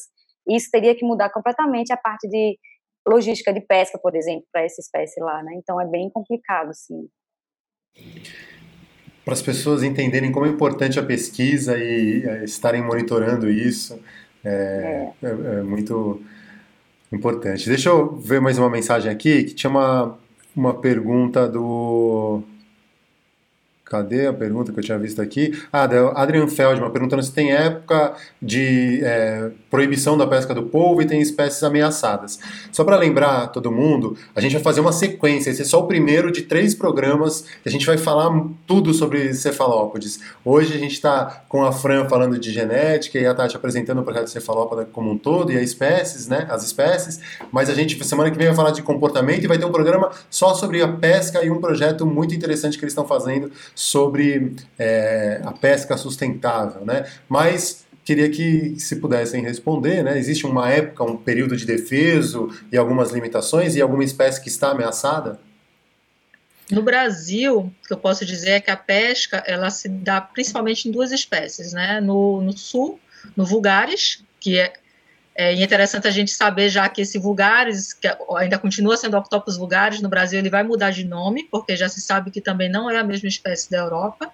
Isso 0.47 0.69
teria 0.71 0.95
que 0.95 1.05
mudar 1.05 1.31
completamente 1.31 1.93
a 1.93 1.97
parte 1.97 2.29
de 2.29 2.59
logística 3.09 3.53
de 3.53 3.63
pesca, 3.63 3.99
por 3.99 4.15
exemplo, 4.15 4.45
para 4.53 4.63
essa 4.63 4.81
espécie 4.81 5.21
lá, 5.21 5.43
né? 5.43 5.53
Então, 5.55 5.81
é 5.81 5.87
bem 5.87 6.11
complicado, 6.11 6.71
sim. 6.75 7.09
Para 9.25 9.33
as 9.33 9.43
pessoas 9.43 9.83
entenderem 9.83 10.31
como 10.31 10.45
é 10.45 10.51
importante 10.51 10.99
a 10.99 11.03
pesquisa 11.03 11.79
e 11.79 12.25
é, 12.27 12.45
estarem 12.45 12.83
monitorando 12.83 13.49
isso, 13.49 14.03
é, 14.45 14.51
é. 15.23 15.27
é, 15.27 15.29
é 15.29 15.63
muito 15.63 16.23
Importante. 17.13 17.69
Deixa 17.69 17.89
eu 17.89 18.17
ver 18.17 18.41
mais 18.41 18.57
uma 18.59 18.71
mensagem 18.71 19.11
aqui 19.11 19.45
que 19.45 19.55
tinha 19.55 19.71
uma, 19.71 20.19
uma 20.55 20.75
pergunta 20.75 21.49
do 21.49 22.43
Cadê 23.91 24.29
a 24.29 24.33
pergunta 24.33 24.71
que 24.73 24.79
eu 24.79 24.85
tinha 24.85 24.97
visto 24.97 25.21
aqui? 25.21 25.61
Ah, 25.73 25.83
Adrian 26.15 26.47
Feldman 26.47 26.93
perguntando 26.93 27.25
se 27.25 27.33
tem 27.33 27.51
época 27.51 28.15
de 28.41 29.01
é, 29.03 29.51
proibição 29.69 30.17
da 30.17 30.29
pesca 30.29 30.55
do 30.55 30.63
polvo 30.63 31.03
e 31.03 31.07
tem 31.07 31.21
espécies 31.21 31.61
ameaçadas. 31.65 32.39
Só 32.71 32.85
para 32.85 32.97
lembrar 32.97 33.49
todo 33.49 33.73
mundo, 33.73 34.17
a 34.33 34.41
gente 34.41 34.53
vai 34.53 34.63
fazer 34.63 34.81
uma 34.81 34.93
sequência. 34.93 35.51
Esse 35.51 35.63
é 35.63 35.65
só 35.65 35.81
o 35.81 35.89
primeiro 35.89 36.31
de 36.31 36.43
três 36.43 36.73
programas 36.73 37.41
que 37.41 37.69
a 37.69 37.73
gente 37.73 37.85
vai 37.85 37.99
falar 37.99 38.31
tudo 38.65 38.95
sobre 38.95 39.35
cefalópodes. 39.35 40.21
Hoje 40.45 40.73
a 40.73 40.79
gente 40.79 40.93
está 40.93 41.43
com 41.49 41.65
a 41.65 41.73
Fran 41.73 42.09
falando 42.09 42.39
de 42.39 42.53
genética 42.53 43.19
e 43.19 43.27
a 43.27 43.35
Tati 43.35 43.57
apresentando 43.57 44.03
o 44.03 44.05
projeto 44.05 44.29
cefalópoda 44.29 44.85
como 44.85 45.11
um 45.11 45.19
todo 45.19 45.51
e 45.51 45.57
as 45.57 45.65
espécies, 45.65 46.29
né? 46.29 46.47
As 46.49 46.63
espécies. 46.63 47.19
Mas 47.51 47.69
a 47.69 47.75
gente, 47.75 48.01
semana 48.05 48.31
que 48.31 48.39
vem, 48.39 48.47
vai 48.47 48.55
falar 48.55 48.71
de 48.71 48.83
comportamento 48.83 49.43
e 49.43 49.49
vai 49.49 49.59
ter 49.59 49.65
um 49.65 49.73
programa 49.73 50.13
só 50.31 50.55
sobre 50.55 50.81
a 50.81 50.87
pesca 50.87 51.45
e 51.45 51.51
um 51.51 51.61
projeto 51.61 52.07
muito 52.07 52.33
interessante 52.33 52.79
que 52.79 52.85
eles 52.85 52.93
estão 52.93 53.05
fazendo 53.05 53.51
sobre 53.81 54.57
é, 54.79 55.41
a 55.43 55.53
pesca 55.53 55.97
sustentável, 55.97 56.85
né? 56.85 57.11
Mas 57.27 57.87
queria 58.05 58.29
que 58.29 58.79
se 58.79 58.97
pudessem 58.97 59.43
responder, 59.43 60.03
né? 60.03 60.19
Existe 60.19 60.45
uma 60.45 60.71
época, 60.71 61.03
um 61.03 61.17
período 61.17 61.57
de 61.57 61.65
defeso 61.65 62.51
e 62.71 62.77
algumas 62.77 63.11
limitações 63.11 63.75
e 63.77 63.81
alguma 63.81 64.05
espécie 64.05 64.39
que 64.43 64.51
está 64.51 64.73
ameaçada? 64.73 65.41
No 66.71 66.83
Brasil, 66.83 67.59
o 67.59 67.87
que 67.87 67.95
eu 67.95 67.97
posso 67.97 68.27
dizer 68.27 68.51
é 68.51 68.61
que 68.61 68.71
a 68.71 68.77
pesca 68.77 69.43
ela 69.47 69.71
se 69.71 69.89
dá 69.89 70.21
principalmente 70.21 70.87
em 70.87 70.93
duas 70.93 71.11
espécies, 71.11 71.73
né? 71.73 72.03
No, 72.03 72.43
no 72.43 72.53
sul, 72.53 73.01
no 73.35 73.47
vulgares, 73.47 74.23
que 74.39 74.59
é 74.59 74.75
é 75.43 75.55
interessante 75.55 76.07
a 76.07 76.11
gente 76.11 76.33
saber 76.33 76.69
já 76.69 76.87
que 76.87 77.01
esse 77.01 77.19
vulgares, 77.19 77.95
que 77.95 78.07
ainda 78.37 78.59
continua 78.59 78.95
sendo 78.95 79.17
octopus 79.17 79.57
vulgares, 79.57 80.03
no 80.03 80.09
Brasil 80.09 80.39
ele 80.39 80.51
vai 80.51 80.63
mudar 80.63 80.91
de 80.91 81.03
nome, 81.03 81.45
porque 81.45 81.75
já 81.75 81.89
se 81.89 82.03
sabe 82.03 82.31
que 82.31 82.43
também 82.43 82.69
não 82.69 82.91
é 82.91 82.99
a 82.99 83.05
mesma 83.05 83.27
espécie 83.27 83.71
da 83.71 83.79
Europa, 83.79 84.31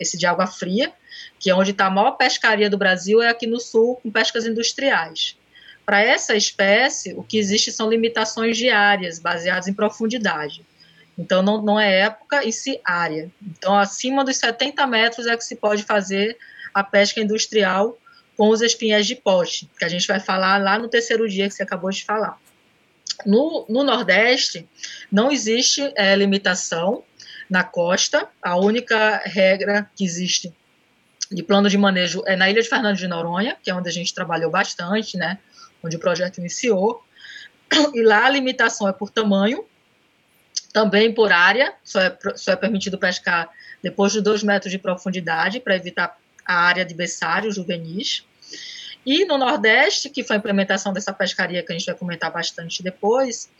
esse 0.00 0.18
de 0.18 0.26
água 0.26 0.48
fria, 0.48 0.92
que 1.38 1.48
é 1.48 1.54
onde 1.54 1.70
está 1.70 1.86
a 1.86 1.90
maior 1.90 2.12
pescaria 2.12 2.68
do 2.68 2.76
Brasil, 2.76 3.22
é 3.22 3.28
aqui 3.28 3.46
no 3.46 3.60
sul, 3.60 4.00
com 4.02 4.10
pescas 4.10 4.46
industriais. 4.46 5.36
Para 5.86 6.00
essa 6.00 6.34
espécie, 6.34 7.14
o 7.14 7.22
que 7.22 7.38
existe 7.38 7.70
são 7.70 7.88
limitações 7.88 8.56
diárias, 8.56 9.20
baseadas 9.20 9.68
em 9.68 9.72
profundidade. 9.72 10.66
Então, 11.16 11.40
não, 11.40 11.62
não 11.62 11.78
é 11.78 12.00
época 12.00 12.44
e 12.44 12.52
se 12.52 12.80
área. 12.84 13.30
Então, 13.40 13.78
acima 13.78 14.24
dos 14.24 14.36
70 14.36 14.84
metros 14.88 15.28
é 15.28 15.36
que 15.36 15.44
se 15.44 15.54
pode 15.54 15.84
fazer 15.84 16.36
a 16.74 16.82
pesca 16.82 17.20
industrial 17.20 17.96
com 18.38 18.50
os 18.50 18.62
espinhais 18.62 19.04
de 19.04 19.16
poste, 19.16 19.68
que 19.76 19.84
a 19.84 19.88
gente 19.88 20.06
vai 20.06 20.20
falar 20.20 20.62
lá 20.62 20.78
no 20.78 20.86
terceiro 20.86 21.28
dia 21.28 21.48
que 21.48 21.54
você 21.54 21.64
acabou 21.64 21.90
de 21.90 22.04
falar. 22.04 22.38
No, 23.26 23.66
no 23.68 23.82
Nordeste, 23.82 24.64
não 25.10 25.32
existe 25.32 25.92
é, 25.96 26.14
limitação 26.14 27.02
na 27.50 27.64
costa, 27.64 28.28
a 28.40 28.56
única 28.56 29.20
regra 29.24 29.90
que 29.96 30.04
existe 30.04 30.54
de 31.32 31.42
plano 31.42 31.68
de 31.68 31.76
manejo 31.76 32.22
é 32.26 32.36
na 32.36 32.48
ilha 32.48 32.62
de 32.62 32.68
Fernando 32.68 32.96
de 32.96 33.08
Noronha, 33.08 33.56
que 33.60 33.72
é 33.72 33.74
onde 33.74 33.88
a 33.88 33.92
gente 33.92 34.14
trabalhou 34.14 34.52
bastante, 34.52 35.16
né, 35.16 35.40
onde 35.82 35.96
o 35.96 35.98
projeto 35.98 36.38
iniciou, 36.38 37.04
e 37.92 38.02
lá 38.02 38.26
a 38.26 38.30
limitação 38.30 38.88
é 38.88 38.92
por 38.92 39.10
tamanho, 39.10 39.64
também 40.72 41.12
por 41.12 41.32
área, 41.32 41.74
só 41.82 42.00
é, 42.00 42.16
só 42.36 42.52
é 42.52 42.56
permitido 42.56 42.98
pescar 42.98 43.50
depois 43.82 44.12
de 44.12 44.20
dois 44.20 44.44
metros 44.44 44.70
de 44.70 44.78
profundidade, 44.78 45.58
para 45.58 45.74
evitar 45.74 46.16
a 46.48 46.54
área 46.54 46.84
de 46.84 46.94
berçário 46.94 47.52
juvenis. 47.52 48.24
E 49.04 49.24
no 49.26 49.38
Nordeste, 49.38 50.08
que 50.08 50.24
foi 50.24 50.36
a 50.36 50.38
implementação 50.38 50.92
dessa 50.92 51.12
pescaria 51.12 51.62
que 51.62 51.72
a 51.72 51.76
gente 51.78 51.86
vai 51.86 51.94
comentar 51.94 52.32
bastante 52.32 52.82
depois, 52.82 53.50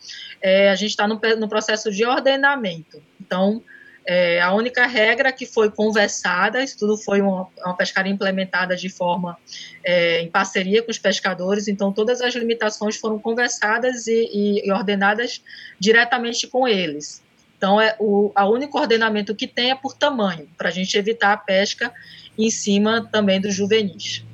é, 0.40 0.70
a 0.70 0.74
gente 0.74 0.90
está 0.90 1.06
no, 1.06 1.20
no, 1.38 1.48
processo 1.48 1.90
de 1.90 2.04
ordenamento. 2.04 3.02
Então, 3.20 3.62
é, 4.06 4.40
a 4.40 4.52
única 4.52 4.86
regra 4.86 5.30
que 5.30 5.44
foi 5.44 5.70
conversada, 5.70 6.62
isso 6.62 6.78
tudo 6.78 6.96
foi 6.96 7.20
uma, 7.20 7.46
uma 7.58 7.76
pescaria 7.76 8.12
implementada 8.12 8.74
de 8.74 8.88
forma 8.88 9.38
é, 9.84 10.20
em 10.22 10.30
parceria 10.30 10.82
com 10.82 10.90
os 10.90 10.98
pescadores, 10.98 11.68
então 11.68 11.92
todas 11.92 12.20
as 12.20 12.34
limitações 12.34 12.96
foram 12.96 13.18
conversadas 13.18 14.06
e, 14.06 14.28
e, 14.32 14.66
e 14.66 14.72
ordenadas 14.72 15.42
diretamente 15.78 16.46
com 16.46 16.66
eles. 16.66 17.22
Então, 17.58 17.80
é 17.80 17.96
o 17.98 18.30
a 18.36 18.48
único 18.48 18.78
ordenamento 18.78 19.34
que 19.34 19.46
tem 19.46 19.72
é 19.72 19.74
por 19.74 19.92
tamanho, 19.92 20.48
para 20.56 20.68
a 20.68 20.72
gente 20.72 20.96
evitar 20.96 21.32
a 21.32 21.36
pesca 21.36 21.92
em 22.38 22.50
cima 22.50 23.06
também 23.10 23.40
dos 23.40 23.54
juvenis. 23.54 24.24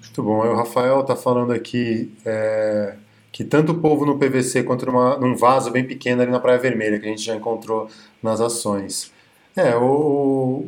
Muito 0.00 0.22
bom. 0.22 0.38
O 0.38 0.56
Rafael 0.56 1.00
está 1.00 1.14
falando 1.14 1.52
aqui 1.52 2.12
é, 2.24 2.96
que 3.30 3.44
tanto 3.44 3.72
o 3.72 3.78
povo 3.78 4.06
no 4.06 4.18
PVC 4.18 4.62
quanto 4.62 4.86
numa, 4.86 5.18
num 5.18 5.36
vaso 5.36 5.70
bem 5.70 5.84
pequeno 5.84 6.22
ali 6.22 6.30
na 6.30 6.40
Praia 6.40 6.58
Vermelha, 6.58 6.98
que 6.98 7.06
a 7.06 7.10
gente 7.10 7.22
já 7.22 7.36
encontrou 7.36 7.88
nas 8.22 8.40
ações. 8.40 9.12
É, 9.54 9.76
o, 9.76 10.66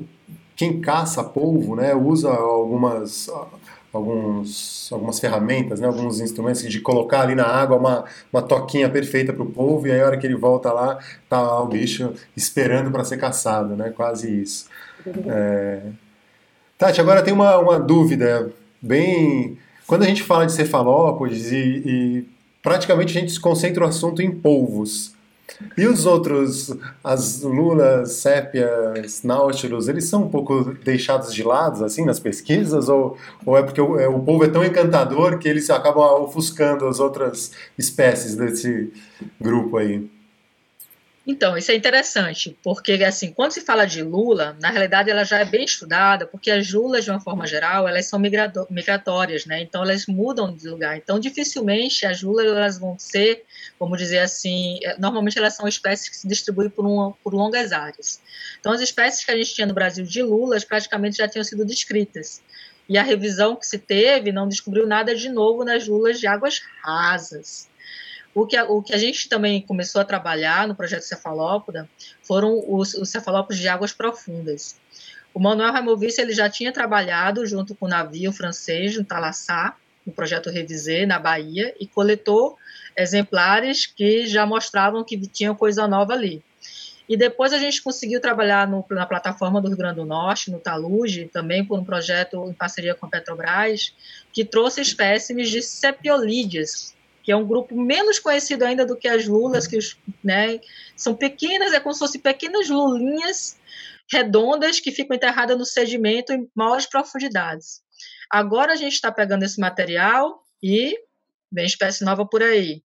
quem 0.55 0.81
caça 0.81 1.25
polvo 1.25 1.75
né, 1.77 1.95
usa 1.95 2.31
algumas, 2.31 3.31
alguns, 3.93 4.91
algumas 4.93 5.19
ferramentas, 5.19 5.81
né, 5.81 5.87
alguns 5.87 6.21
instrumentos 6.21 6.63
de 6.63 6.81
colocar 6.81 7.23
ali 7.23 7.35
na 7.35 7.47
água 7.47 7.77
uma, 7.77 8.05
uma 8.33 8.43
toquinha 8.43 8.91
perfeita 8.91 9.33
para 9.33 9.43
o 9.43 9.51
polvo 9.51 9.87
e 9.87 9.93
aí 9.93 10.01
a 10.01 10.07
hora 10.07 10.19
que 10.19 10.27
ele 10.27 10.37
volta 10.37 10.73
lá, 10.73 10.99
tá 11.29 11.61
o 11.63 11.67
bicho 11.69 12.13
esperando 12.37 12.91
para 12.91 13.05
ser 13.05 13.17
caçado, 13.17 13.77
né, 13.77 13.91
quase 13.91 14.43
isso. 14.43 14.67
É... 15.27 15.83
Tati, 16.77 17.01
agora 17.01 17.23
tem 17.23 17.35
uma, 17.35 17.59
uma 17.59 17.79
dúvida 17.79 18.53
bem. 18.81 19.59
Quando 19.87 20.05
a 20.05 20.07
gente 20.07 20.23
fala 20.23 20.47
de 20.47 20.53
cefalópodes 20.53 21.51
e, 21.51 21.57
e 21.85 22.29
praticamente 22.63 23.17
a 23.17 23.21
gente 23.21 23.33
se 23.33 23.41
concentra 23.41 23.85
o 23.85 23.89
assunto 23.89 24.23
em 24.23 24.31
polvos. 24.31 25.17
E 25.77 25.87
os 25.87 26.05
outros, 26.07 26.77
as 27.03 27.43
lulas, 27.43 28.13
sépias, 28.13 29.23
náutilos, 29.23 29.89
eles 29.89 30.05
são 30.05 30.25
um 30.25 30.29
pouco 30.29 30.77
deixados 30.85 31.33
de 31.33 31.43
lado, 31.43 31.85
assim, 31.85 32.05
nas 32.05 32.21
pesquisas? 32.21 32.89
Ou, 32.89 33.17
ou 33.45 33.57
é 33.57 33.63
porque 33.63 33.81
o, 33.81 33.99
é, 33.99 34.07
o 34.07 34.21
polvo 34.21 34.45
é 34.45 34.49
tão 34.49 34.63
encantador 34.63 35.39
que 35.39 35.49
eles 35.49 35.71
acabam 35.71 36.23
ofuscando 36.23 36.87
as 36.87 37.01
outras 37.01 37.53
espécies 37.77 38.37
desse 38.37 38.93
grupo 39.41 39.79
aí? 39.79 40.09
Então, 41.31 41.59
isso 41.59 41.71
é 41.71 41.75
interessante, 41.75 42.59
porque, 42.65 42.93
assim, 43.05 43.31
quando 43.35 43.53
se 43.53 43.61
fala 43.61 43.85
de 43.85 44.03
lula, 44.03 44.57
na 44.63 44.71
realidade 44.71 45.11
ela 45.11 45.25
já 45.25 45.41
é 45.41 45.45
bem 45.45 45.63
estudada, 45.63 46.27
porque 46.27 46.51
as 46.51 46.73
lulas, 46.73 47.05
de 47.05 47.11
uma 47.11 47.21
forma 47.21 47.47
geral, 47.47 47.87
elas 47.87 48.07
são 48.07 48.19
migratórias, 48.19 49.45
né? 49.45 49.61
Então, 49.61 49.83
elas 49.83 50.07
mudam 50.07 50.57
de 50.57 50.67
lugar. 50.67 50.97
Então, 50.97 51.21
dificilmente 51.21 52.07
as 52.07 52.23
lulas 52.23 52.47
elas 52.47 52.79
vão 52.79 52.99
ser, 52.99 53.45
vamos 53.79 53.99
dizer 53.99 54.21
assim, 54.21 54.79
é, 54.83 54.99
normalmente 54.99 55.39
elas 55.39 55.55
são 55.55 55.69
espécies 55.69 56.09
que 56.09 56.17
se 56.17 56.27
distribuem 56.27 56.71
por, 56.71 57.15
por 57.23 57.35
longas 57.35 57.73
áreas. 57.73 58.23
Então, 58.59 58.73
as 58.73 58.81
espécies 58.81 59.23
que 59.23 59.31
a 59.31 59.37
gente 59.37 59.55
tinha 59.55 59.67
no 59.67 59.75
Brasil 59.75 60.07
de 60.07 60.23
lulas 60.23 60.65
praticamente 60.65 61.19
já 61.19 61.29
tinham 61.29 61.45
sido 61.45 61.63
descritas. 61.63 62.41
E 62.89 62.97
a 62.97 63.03
revisão 63.03 63.55
que 63.55 63.67
se 63.67 63.79
teve 63.79 64.33
não 64.33 64.49
descobriu 64.49 64.87
nada 64.87 65.15
de 65.15 65.29
novo 65.29 65.63
nas 65.63 65.87
lulas 65.87 66.19
de 66.19 66.27
águas 66.27 66.63
rasas. 66.83 67.69
O 68.39 68.47
que, 68.47 68.57
a, 68.57 68.65
o 68.67 68.81
que 68.81 68.95
a 68.95 68.97
gente 68.97 69.29
também 69.29 69.61
começou 69.61 70.01
a 70.01 70.05
trabalhar 70.05 70.69
no 70.69 70.75
projeto 70.77 71.03
Cefalópoda 71.03 71.91
foram 72.23 72.63
os, 72.69 72.95
os 72.95 73.11
cefalópodes 73.11 73.61
de 73.61 73.67
águas 73.67 73.93
profundas. 73.93 74.79
O 75.35 75.41
Manuel 75.41 75.73
Raimovic 75.73 76.21
ele 76.21 76.33
já 76.33 76.49
tinha 76.49 76.71
trabalhado 76.71 77.45
junto 77.45 77.75
com 77.75 77.87
o 77.87 77.89
navio 77.89 78.33
francês 78.33 78.97
no 78.97 79.05
Talassá, 79.05 79.75
no 80.07 80.13
projeto 80.13 80.51
Revisé, 80.51 81.05
na 81.05 81.19
Bahia, 81.19 81.75
e 81.81 81.87
coletou 81.89 82.57
exemplares 82.97 83.87
que 83.87 84.29
já 84.29 84.47
mostravam 84.47 85.03
que 85.03 85.19
tinha 85.27 85.53
coisa 85.53 85.89
nova 85.89 86.13
ali. 86.13 86.41
E 87.09 87.17
depois 87.17 87.53
a 87.53 87.59
gente 87.59 87.83
conseguiu 87.83 88.21
trabalhar 88.21 88.69
no, 88.69 88.87
na 88.91 89.05
plataforma 89.05 89.61
do 89.61 89.67
Rio 89.67 89.77
Grande 89.77 89.97
do 89.97 90.05
Norte, 90.05 90.49
no 90.49 90.61
Taluge, 90.61 91.29
também 91.33 91.65
por 91.65 91.77
um 91.77 91.85
projeto 91.85 92.49
em 92.49 92.53
parceria 92.53 92.95
com 92.95 93.07
a 93.07 93.09
Petrobras, 93.09 93.93
que 94.33 94.45
trouxe 94.45 94.81
espécimes 94.81 95.51
de 95.51 95.61
sepiolídeas, 95.61 96.97
que 97.29 97.33
é 97.33 97.37
um 97.37 97.47
grupo 97.47 97.79
menos 97.79 98.19
conhecido 98.19 98.65
ainda 98.65 98.87
do 98.87 98.97
que 98.97 99.07
as 99.07 99.29
lulas, 99.29 99.67
que 99.67 99.79
né, 100.25 100.59
são 100.97 101.15
pequenas, 101.15 101.75
é 101.75 101.79
como 101.79 101.93
se 101.93 101.99
fossem 101.99 102.23
pequenas 102.23 102.71
lulinhas 102.71 103.61
redondas 104.11 104.81
que 104.81 104.91
ficam 104.91 105.15
enterradas 105.15 105.59
no 105.59 105.67
sedimento 105.67 106.33
em 106.33 106.51
maiores 106.55 106.87
profundidades. 106.87 107.83
Agora 108.31 108.73
a 108.73 108.77
gente 108.77 108.95
está 108.95 109.13
pegando 109.13 109.43
esse 109.43 109.61
material 109.61 110.43
e 110.63 110.99
vem 111.53 111.67
espécie 111.67 112.03
nova 112.03 112.25
por 112.25 112.43
aí. 112.43 112.83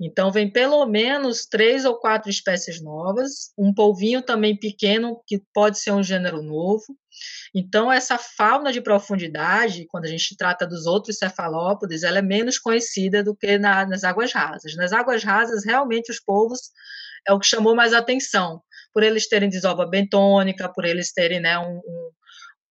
Então, 0.00 0.30
vem 0.30 0.50
pelo 0.50 0.84
menos 0.86 1.46
três 1.46 1.84
ou 1.84 1.98
quatro 1.98 2.30
espécies 2.30 2.82
novas, 2.82 3.52
um 3.56 3.72
polvinho 3.72 4.22
também 4.22 4.56
pequeno, 4.56 5.22
que 5.26 5.42
pode 5.52 5.78
ser 5.78 5.92
um 5.92 6.02
gênero 6.02 6.42
novo, 6.42 6.84
então, 7.54 7.92
essa 7.92 8.16
fauna 8.18 8.72
de 8.72 8.80
profundidade, 8.80 9.86
quando 9.88 10.04
a 10.04 10.08
gente 10.08 10.36
trata 10.36 10.66
dos 10.66 10.86
outros 10.86 11.18
cefalópodes, 11.18 12.02
ela 12.02 12.18
é 12.18 12.22
menos 12.22 12.58
conhecida 12.58 13.22
do 13.22 13.36
que 13.36 13.58
na, 13.58 13.86
nas 13.86 14.04
águas 14.04 14.32
rasas. 14.32 14.74
Nas 14.74 14.92
águas 14.92 15.22
rasas, 15.22 15.64
realmente, 15.64 16.10
os 16.10 16.20
povos 16.20 16.60
é 17.26 17.32
o 17.32 17.38
que 17.38 17.46
chamou 17.46 17.74
mais 17.74 17.92
atenção, 17.92 18.62
por 18.92 19.02
eles 19.02 19.28
terem 19.28 19.48
desova 19.48 19.86
bentônica, 19.86 20.68
por 20.72 20.84
eles 20.84 21.12
terem 21.12 21.40
né, 21.40 21.58
um, 21.58 21.78
um, 21.78 22.10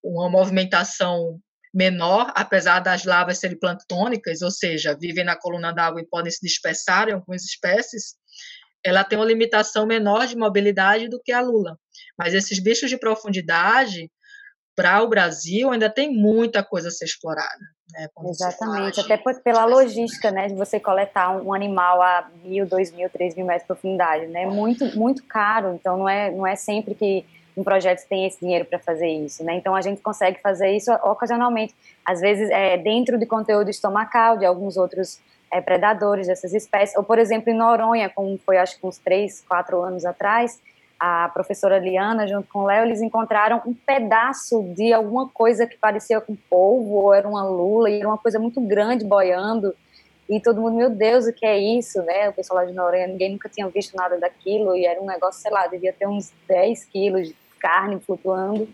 uma 0.04 0.30
movimentação 0.30 1.40
menor, 1.74 2.32
apesar 2.36 2.80
das 2.80 3.06
lavas 3.06 3.40
serem 3.40 3.58
planctônicas, 3.58 4.42
ou 4.42 4.52
seja, 4.52 4.98
vivem 5.00 5.24
na 5.24 5.38
coluna 5.38 5.72
d'água 5.72 6.02
e 6.02 6.08
podem 6.08 6.32
se 6.32 6.40
dispersar 6.42 7.10
em 7.10 7.14
algumas 7.14 7.44
espécies, 7.44 8.16
ela 8.84 9.04
tem 9.04 9.18
uma 9.18 9.26
limitação 9.26 9.86
menor 9.86 10.28
de 10.28 10.36
mobilidade 10.36 11.08
do 11.08 11.22
que 11.24 11.32
a 11.32 11.42
lula. 11.42 11.78
Mas 12.18 12.34
esses 12.34 12.60
bichos 12.60 12.90
de 12.90 12.98
profundidade, 12.98 14.10
para 14.76 15.02
o 15.02 15.08
Brasil 15.08 15.72
ainda 15.72 15.90
tem 15.90 16.12
muita 16.12 16.64
coisa 16.64 16.88
a 16.88 16.92
ser 16.92 17.06
explorada. 17.06 17.60
Né, 17.92 18.08
Exatamente, 18.26 19.00
até 19.00 19.18
por, 19.18 19.40
pela 19.42 19.66
logística, 19.66 20.32
né, 20.32 20.48
de 20.48 20.56
você 20.56 20.80
coletar 20.80 21.30
um 21.42 21.54
animal 21.54 22.02
a 22.02 22.30
mil, 22.44 22.66
dois 22.66 22.92
mil, 22.92 23.10
três 23.10 23.36
mil 23.36 23.46
metros 23.46 23.64
de 23.64 23.68
profundidade, 23.68 24.28
né, 24.28 24.46
muito, 24.46 24.86
muito 24.98 25.24
caro, 25.26 25.74
então 25.74 25.98
não 25.98 26.10
é, 26.10 26.32
não 26.32 26.48
é 26.48 26.56
sempre 26.56 26.96
que 26.96 27.26
um 27.56 27.64
projeto 27.64 28.08
tem 28.08 28.26
esse 28.26 28.40
dinheiro 28.40 28.66
para 28.66 28.80
fazer 28.80 29.08
isso, 29.08 29.44
né, 29.44 29.56
então 29.56 29.76
a 29.76 29.82
gente 29.82 30.02
consegue 30.02 30.40
fazer 30.42 30.72
isso 30.72 30.92
ocasionalmente, 31.04 31.76
às 32.06 32.20
vezes 32.22 32.50
é, 32.50 32.78
dentro 32.78 33.18
de 33.18 33.26
conteúdo 33.26 33.70
estomacal 33.70 34.38
de 34.38 34.46
alguns 34.46 34.78
outros 34.78 35.20
é, 35.52 35.60
predadores 35.62 36.28
dessas 36.28 36.54
espécies, 36.54 36.96
ou 36.96 37.04
por 37.04 37.20
exemplo 37.20 37.52
em 37.52 37.56
Noronha, 37.56 38.10
como 38.10 38.38
foi 38.38 38.58
acho 38.58 38.80
que 38.80 38.86
uns 38.86 38.98
três, 38.98 39.44
quatro 39.48 39.82
anos 39.82 40.06
atrás, 40.06 40.60
a 41.04 41.30
professora 41.30 41.80
Liana, 41.80 42.28
junto 42.28 42.48
com 42.48 42.60
o 42.60 42.66
Léo, 42.66 42.86
eles 42.86 43.02
encontraram 43.02 43.60
um 43.66 43.74
pedaço 43.74 44.62
de 44.76 44.94
alguma 44.94 45.28
coisa 45.28 45.66
que 45.66 45.76
parecia 45.76 46.22
com 46.22 46.36
polvo, 46.48 46.94
ou 46.94 47.12
era 47.12 47.28
uma 47.28 47.44
lula, 47.44 47.90
e 47.90 47.98
era 47.98 48.08
uma 48.08 48.20
coisa 48.20 48.38
muito 48.38 48.62
grande 48.62 49.04
boiando. 49.04 49.74
E 50.30 50.40
todo 50.40 50.62
mundo, 50.62 50.76
meu 50.76 50.92
Deus, 50.92 51.26
o 51.26 51.34
que 51.34 51.44
é 51.44 51.58
isso, 51.58 52.04
né? 52.04 52.30
O 52.30 52.34
pessoal 52.34 52.60
lá 52.60 52.66
de 52.66 52.74
Noronha, 52.74 53.08
ninguém 53.08 53.32
nunca 53.32 53.50
tinha 53.50 53.68
visto 53.68 53.98
nada 53.98 54.20
daquilo, 54.20 54.76
e 54.76 54.86
era 54.86 55.02
um 55.02 55.08
negócio, 55.08 55.42
sei 55.42 55.50
lá, 55.50 55.66
devia 55.66 55.92
ter 55.92 56.08
uns 56.08 56.32
10 56.48 56.86
quilos 56.86 57.34
carne 57.62 58.00
flutuando. 58.00 58.68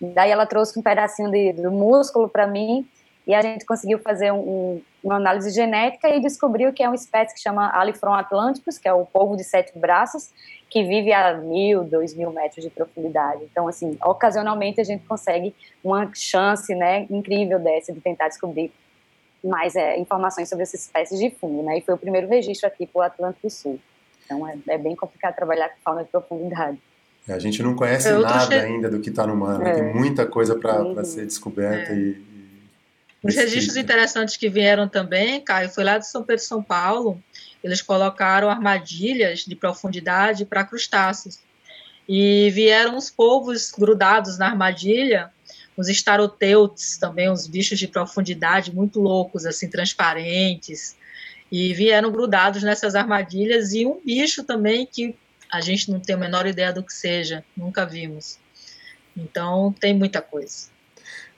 Daí 0.00 0.30
ela 0.30 0.46
trouxe 0.46 0.78
um 0.78 0.82
pedacinho 0.82 1.30
de, 1.30 1.52
do 1.52 1.70
músculo 1.70 2.28
para 2.28 2.46
mim, 2.46 2.86
e 3.26 3.34
a 3.34 3.42
gente 3.42 3.64
conseguiu 3.64 3.98
fazer 3.98 4.32
um, 4.32 4.80
uma 5.04 5.16
análise 5.16 5.50
genética 5.50 6.08
e 6.08 6.20
descobriu 6.20 6.72
que 6.72 6.82
é 6.82 6.88
uma 6.88 6.96
espécie 6.96 7.34
que 7.34 7.40
chama 7.40 7.70
Alifron 7.78 8.14
atlanticus, 8.14 8.78
que 8.78 8.88
é 8.88 8.92
o 8.92 9.04
polvo 9.04 9.36
de 9.36 9.44
sete 9.44 9.78
braços, 9.78 10.30
que 10.68 10.82
vive 10.82 11.12
a 11.12 11.34
mil, 11.34 11.84
dois 11.84 12.14
mil 12.14 12.32
metros 12.32 12.64
de 12.64 12.70
profundidade. 12.70 13.44
Então, 13.44 13.68
assim, 13.68 13.96
ocasionalmente 14.02 14.80
a 14.80 14.84
gente 14.84 15.04
consegue 15.04 15.54
uma 15.84 16.10
chance, 16.14 16.74
né, 16.74 17.06
incrível 17.10 17.58
dessa 17.58 17.92
de 17.92 18.00
tentar 18.00 18.28
descobrir 18.28 18.72
mais 19.44 19.76
é, 19.76 19.98
informações 19.98 20.48
sobre 20.48 20.64
essas 20.64 20.80
espécies 20.80 21.18
de 21.18 21.30
fungo, 21.30 21.62
né? 21.62 21.78
E 21.78 21.80
foi 21.80 21.94
o 21.94 21.98
primeiro 21.98 22.28
registro 22.28 22.66
aqui 22.66 22.86
para 22.86 22.98
o 22.98 23.02
Atlântico 23.02 23.48
Sul. 23.48 23.78
Então, 24.24 24.46
é, 24.46 24.56
é, 24.68 24.78
bem 24.78 24.94
complicado 24.94 25.34
trabalhar 25.34 25.68
com 25.68 25.76
fauna 25.82 26.04
de 26.04 26.10
profundidade. 26.10 26.78
A 27.32 27.38
gente 27.38 27.62
não 27.62 27.74
conhece 27.74 28.08
Eu 28.08 28.20
nada 28.20 28.54
ainda 28.54 28.90
do 28.90 29.00
que 29.00 29.10
está 29.10 29.26
no 29.26 29.36
mar, 29.36 29.58
né? 29.58 29.70
é. 29.70 29.74
tem 29.74 29.94
muita 29.94 30.26
coisa 30.26 30.54
para 30.54 30.82
uhum. 30.82 31.04
ser 31.04 31.26
descoberta 31.26 31.92
é. 31.92 31.96
e 31.96 32.30
os 33.22 33.34
registros 33.34 33.76
interessantes 33.76 34.36
que 34.36 34.48
vieram 34.48 34.88
também, 34.88 35.40
Caio, 35.42 35.68
foi 35.68 35.84
lá 35.84 35.98
de 35.98 36.08
São 36.08 36.22
Pedro 36.22 36.42
São 36.42 36.62
Paulo. 36.62 37.22
Eles 37.62 37.82
colocaram 37.82 38.48
armadilhas 38.48 39.40
de 39.40 39.54
profundidade 39.54 40.46
para 40.46 40.64
crustáceos. 40.64 41.38
E 42.08 42.50
vieram 42.50 42.96
os 42.96 43.10
povos 43.10 43.70
grudados 43.70 44.38
na 44.38 44.46
armadilha, 44.46 45.30
os 45.76 45.88
estaroteutes, 45.88 46.96
também 46.96 47.30
os 47.30 47.46
bichos 47.46 47.78
de 47.78 47.86
profundidade 47.86 48.74
muito 48.74 49.00
loucos, 49.00 49.44
assim, 49.44 49.68
transparentes. 49.68 50.96
E 51.52 51.74
vieram 51.74 52.10
grudados 52.10 52.62
nessas 52.62 52.94
armadilhas 52.94 53.72
e 53.72 53.84
um 53.84 54.00
bicho 54.02 54.44
também 54.44 54.86
que 54.86 55.14
a 55.50 55.60
gente 55.60 55.90
não 55.90 56.00
tem 56.00 56.14
a 56.14 56.18
menor 56.18 56.46
ideia 56.46 56.72
do 56.72 56.82
que 56.82 56.92
seja, 56.92 57.44
nunca 57.56 57.84
vimos. 57.84 58.38
Então, 59.16 59.74
tem 59.80 59.94
muita 59.94 60.22
coisa. 60.22 60.68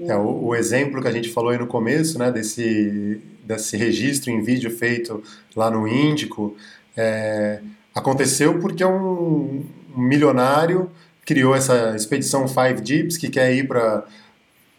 É, 0.00 0.16
o, 0.16 0.46
o, 0.46 0.54
exemplo 0.54 1.00
que 1.00 1.08
a 1.08 1.12
gente 1.12 1.30
falou 1.30 1.50
aí 1.50 1.58
no 1.58 1.66
começo, 1.66 2.18
né, 2.18 2.30
desse, 2.30 3.20
desse 3.44 3.76
registro 3.76 4.30
em 4.30 4.42
vídeo 4.42 4.70
feito 4.70 5.22
lá 5.54 5.70
no 5.70 5.86
Índico, 5.86 6.56
é, 6.96 7.60
aconteceu 7.94 8.58
porque 8.58 8.84
um, 8.84 9.64
milionário 9.96 10.90
criou 11.24 11.54
essa 11.54 11.94
expedição 11.94 12.48
Five 12.48 12.80
Deeps, 12.80 13.16
que 13.16 13.28
quer 13.28 13.54
ir 13.54 13.68
para 13.68 14.04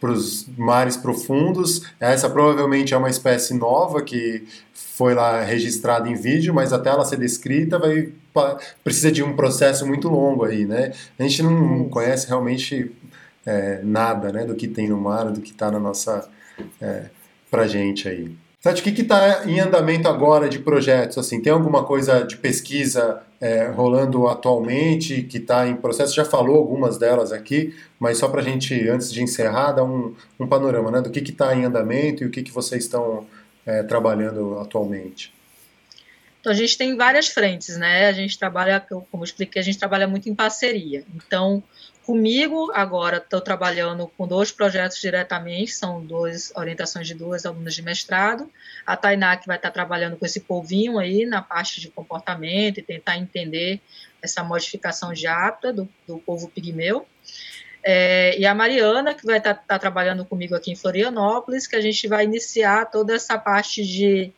os 0.02 0.46
mares 0.56 0.96
profundos. 0.96 1.82
Essa 1.98 2.28
provavelmente 2.28 2.92
é 2.92 2.96
uma 2.96 3.08
espécie 3.08 3.54
nova 3.54 4.02
que 4.02 4.46
foi 4.72 5.14
lá 5.14 5.42
registrada 5.42 6.08
em 6.08 6.14
vídeo, 6.14 6.52
mas 6.52 6.72
até 6.72 6.90
ela 6.90 7.04
ser 7.04 7.18
descrita 7.18 7.78
vai 7.78 8.12
precisa 8.82 9.12
de 9.12 9.22
um 9.22 9.34
processo 9.36 9.86
muito 9.86 10.08
longo 10.08 10.44
aí, 10.44 10.64
né? 10.64 10.92
A 11.18 11.22
gente 11.22 11.42
não 11.42 11.88
conhece 11.88 12.26
realmente 12.26 12.90
é, 13.46 13.80
nada 13.82 14.32
né, 14.32 14.44
do 14.44 14.54
que 14.54 14.66
tem 14.68 14.88
no 14.88 15.00
mar, 15.00 15.30
do 15.30 15.40
que 15.40 15.50
está 15.50 15.70
na 15.70 15.78
nossa. 15.78 16.28
É, 16.80 17.06
pra 17.50 17.68
gente 17.68 18.08
aí. 18.08 18.34
Sete, 18.64 18.80
o 18.80 18.94
que 18.94 19.02
está 19.02 19.44
em 19.46 19.60
andamento 19.60 20.08
agora 20.08 20.48
de 20.48 20.58
projetos? 20.58 21.18
Assim, 21.18 21.38
tem 21.38 21.52
alguma 21.52 21.84
coisa 21.84 22.22
de 22.22 22.36
pesquisa 22.36 23.20
é, 23.38 23.66
rolando 23.66 24.26
atualmente 24.26 25.22
que 25.22 25.36
está 25.36 25.68
em 25.68 25.76
processo? 25.76 26.14
Já 26.14 26.24
falou 26.24 26.56
algumas 26.56 26.96
delas 26.96 27.30
aqui, 27.30 27.74
mas 28.00 28.16
só 28.16 28.26
para 28.26 28.40
a 28.40 28.42
gente, 28.42 28.88
antes 28.88 29.12
de 29.12 29.22
encerrar, 29.22 29.72
dar 29.72 29.84
um, 29.84 30.14
um 30.40 30.46
panorama 30.46 30.90
né, 30.90 31.02
do 31.02 31.10
que 31.10 31.20
está 31.20 31.54
em 31.54 31.66
andamento 31.66 32.24
e 32.24 32.26
o 32.26 32.30
que, 32.30 32.42
que 32.42 32.50
vocês 32.50 32.84
estão 32.84 33.26
é, 33.66 33.82
trabalhando 33.82 34.58
atualmente. 34.58 35.33
Então, 36.44 36.52
a 36.52 36.56
gente 36.56 36.76
tem 36.76 36.94
várias 36.94 37.28
frentes, 37.28 37.78
né? 37.78 38.06
A 38.06 38.12
gente 38.12 38.38
trabalha, 38.38 38.78
como 38.78 39.06
eu 39.14 39.24
expliquei, 39.24 39.62
a 39.62 39.64
gente 39.64 39.78
trabalha 39.78 40.06
muito 40.06 40.28
em 40.28 40.34
parceria. 40.34 41.02
Então, 41.14 41.64
Comigo, 42.04 42.70
agora, 42.74 43.16
estou 43.16 43.40
trabalhando 43.40 44.06
com 44.08 44.28
dois 44.28 44.52
projetos 44.52 45.00
diretamente, 45.00 45.72
são 45.72 46.04
duas 46.04 46.52
orientações 46.54 47.06
de 47.06 47.14
duas 47.14 47.46
alunas 47.46 47.74
de 47.74 47.80
mestrado. 47.80 48.50
A 48.84 48.94
Tainá, 48.94 49.34
que 49.38 49.46
vai 49.46 49.56
estar 49.56 49.70
trabalhando 49.70 50.18
com 50.18 50.26
esse 50.26 50.40
polvinho 50.40 50.98
aí 50.98 51.24
na 51.24 51.40
parte 51.40 51.80
de 51.80 51.88
comportamento 51.88 52.76
e 52.76 52.82
tentar 52.82 53.16
entender 53.16 53.80
essa 54.20 54.44
modificação 54.44 55.14
de 55.14 55.26
hábito 55.26 55.72
do, 55.72 55.88
do 56.06 56.18
povo 56.18 56.50
pigmeu. 56.50 57.06
É, 57.82 58.38
e 58.38 58.44
a 58.44 58.54
Mariana, 58.54 59.14
que 59.14 59.24
vai 59.24 59.38
estar, 59.38 59.52
estar 59.52 59.78
trabalhando 59.78 60.26
comigo 60.26 60.54
aqui 60.54 60.72
em 60.72 60.76
Florianópolis, 60.76 61.66
que 61.66 61.76
a 61.76 61.80
gente 61.80 62.06
vai 62.06 62.24
iniciar 62.24 62.84
toda 62.90 63.14
essa 63.14 63.38
parte 63.38 63.82
de, 63.82 64.30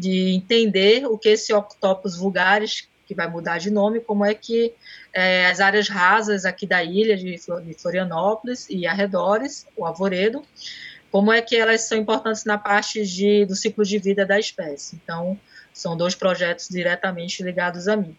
de 0.00 0.30
entender 0.30 1.04
o 1.06 1.18
que 1.18 1.28
esse 1.28 1.52
octopus 1.52 2.16
vulgares 2.16 2.88
que 3.06 3.14
vai 3.14 3.28
mudar 3.28 3.58
de 3.58 3.70
nome, 3.70 4.00
como 4.00 4.24
é 4.24 4.34
que 4.34 4.72
é, 5.12 5.46
as 5.46 5.60
áreas 5.60 5.88
rasas 5.88 6.44
aqui 6.44 6.66
da 6.66 6.82
ilha 6.82 7.16
de, 7.16 7.36
Florianópolis 7.76 8.66
e 8.70 8.86
arredores, 8.86 9.66
o 9.76 9.84
Arvoredo, 9.84 10.42
como 11.10 11.32
é 11.32 11.42
que 11.42 11.56
elas 11.56 11.82
são 11.82 11.98
importantes 11.98 12.44
na 12.44 12.56
parte 12.56 13.04
de, 13.04 13.44
do 13.44 13.54
ciclo 13.54 13.84
de 13.84 13.98
vida 13.98 14.24
da 14.24 14.38
espécie. 14.38 14.98
Então, 15.02 15.38
são 15.72 15.96
dois 15.96 16.14
projetos 16.14 16.68
diretamente 16.68 17.42
ligados 17.42 17.88
a 17.88 17.96
mim. 17.96 18.16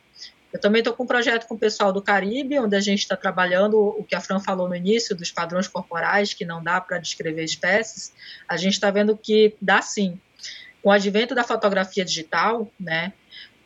Eu 0.53 0.59
também 0.59 0.79
estou 0.79 0.93
com 0.93 1.03
um 1.03 1.07
projeto 1.07 1.47
com 1.47 1.55
o 1.55 1.57
pessoal 1.57 1.93
do 1.93 2.01
Caribe, 2.01 2.59
onde 2.59 2.75
a 2.75 2.81
gente 2.81 2.99
está 2.99 3.15
trabalhando 3.15 3.79
o 3.79 4.03
que 4.03 4.13
a 4.13 4.19
Fran 4.19 4.39
falou 4.39 4.67
no 4.67 4.75
início, 4.75 5.15
dos 5.15 5.31
padrões 5.31 5.67
corporais, 5.67 6.33
que 6.33 6.43
não 6.43 6.61
dá 6.61 6.81
para 6.81 6.97
descrever 6.97 7.45
espécies. 7.45 8.13
A 8.47 8.57
gente 8.57 8.73
está 8.73 8.91
vendo 8.91 9.15
que 9.15 9.55
dá 9.61 9.81
sim. 9.81 10.19
Com 10.81 10.89
o 10.89 10.91
advento 10.91 11.35
da 11.35 11.43
fotografia 11.43 12.03
digital, 12.03 12.69
né, 12.79 13.13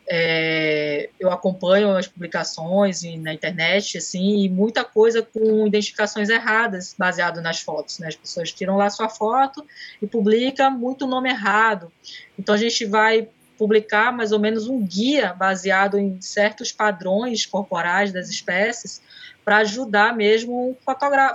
é, 0.08 1.10
eu 1.18 1.32
acompanho 1.32 1.96
as 1.96 2.06
publicações 2.06 3.02
na 3.18 3.34
internet, 3.34 3.98
assim, 3.98 4.44
e 4.44 4.48
muita 4.48 4.84
coisa 4.84 5.22
com 5.22 5.66
identificações 5.66 6.28
erradas, 6.28 6.94
baseado 6.96 7.40
nas 7.40 7.60
fotos. 7.60 7.98
Né? 7.98 8.08
As 8.08 8.16
pessoas 8.16 8.52
tiram 8.52 8.76
lá 8.76 8.88
sua 8.88 9.08
foto 9.08 9.66
e 10.00 10.06
publicam 10.06 10.70
muito 10.70 11.06
nome 11.06 11.28
errado. 11.28 11.90
Então 12.38 12.54
a 12.54 12.58
gente 12.58 12.84
vai 12.84 13.28
publicar 13.58 14.12
mais 14.12 14.32
ou 14.32 14.38
menos 14.38 14.68
um 14.68 14.84
guia 14.84 15.32
baseado 15.32 15.98
em 15.98 16.20
certos 16.20 16.70
padrões 16.70 17.46
corporais 17.46 18.12
das 18.12 18.28
espécies 18.28 19.02
para 19.44 19.58
ajudar 19.58 20.14
mesmo 20.14 20.76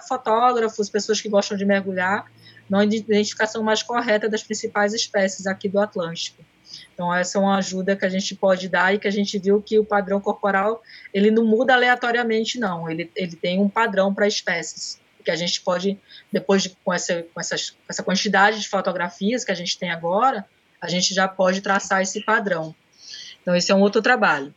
fotógrafos, 0.08 0.90
pessoas 0.90 1.20
que 1.20 1.30
gostam 1.30 1.58
de 1.58 1.66
mergulhar, 1.66 2.26
na 2.72 2.86
identificação 2.86 3.62
mais 3.62 3.84
correta 3.84 4.30
das 4.30 4.42
principais 4.42 4.94
espécies 4.94 5.46
aqui 5.46 5.68
do 5.68 5.80
Atlântico. 5.80 6.44
Então 6.94 7.14
essa 7.14 7.38
é 7.38 7.42
uma 7.42 7.58
ajuda 7.58 7.96
que 7.96 8.06
a 8.06 8.10
gente 8.10 8.34
pode 8.34 8.70
dar 8.70 8.96
e 8.96 8.98
que 8.98 9.08
a 9.08 9.12
gente 9.12 9.38
viu 9.38 9.62
que 9.62 9.78
o 9.78 9.86
padrão 9.86 10.22
corporal 10.22 10.82
ele 11.14 11.30
não 11.30 11.46
muda 11.46 11.74
aleatoriamente 11.74 12.58
não, 12.58 12.90
ele, 12.90 13.12
ele 13.14 13.36
tem 13.36 13.60
um 13.60 13.68
padrão 13.68 14.14
para 14.14 14.26
espécies 14.26 15.00
que 15.24 15.30
a 15.30 15.36
gente 15.36 15.62
pode 15.62 16.00
depois 16.32 16.64
de, 16.64 16.70
com 16.84 16.92
essa 16.92 17.22
com, 17.34 17.40
essas, 17.40 17.72
com 17.72 17.78
essa 17.90 18.02
quantidade 18.02 18.60
de 18.60 18.68
fotografias 18.68 19.44
que 19.44 19.52
a 19.52 19.56
gente 19.56 19.78
tem 19.78 19.92
agora 19.92 20.48
a 20.82 20.88
gente 20.88 21.14
já 21.14 21.28
pode 21.28 21.62
traçar 21.62 22.02
esse 22.02 22.22
padrão. 22.22 22.74
Então, 23.42 23.56
esse 23.56 23.72
é 23.72 23.76
um 23.76 23.82
outro 23.82 24.02
trabalho. 24.02 24.54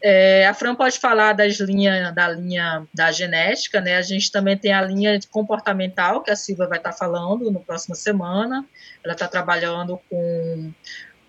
É, 0.00 0.46
a 0.46 0.54
Fran 0.54 0.76
pode 0.76 0.98
falar 0.98 1.32
das 1.32 1.58
linhas, 1.58 2.14
da 2.14 2.28
linha 2.28 2.86
da 2.94 3.10
genética, 3.10 3.80
né? 3.80 3.96
A 3.96 4.02
gente 4.02 4.30
também 4.30 4.56
tem 4.56 4.72
a 4.72 4.80
linha 4.80 5.18
comportamental, 5.30 6.22
que 6.22 6.30
a 6.30 6.36
Silvia 6.36 6.68
vai 6.68 6.78
estar 6.78 6.92
falando 6.92 7.50
no 7.50 7.60
próxima 7.60 7.96
semana. 7.96 8.64
Ela 9.02 9.14
está 9.14 9.26
trabalhando 9.26 10.00
com 10.08 10.72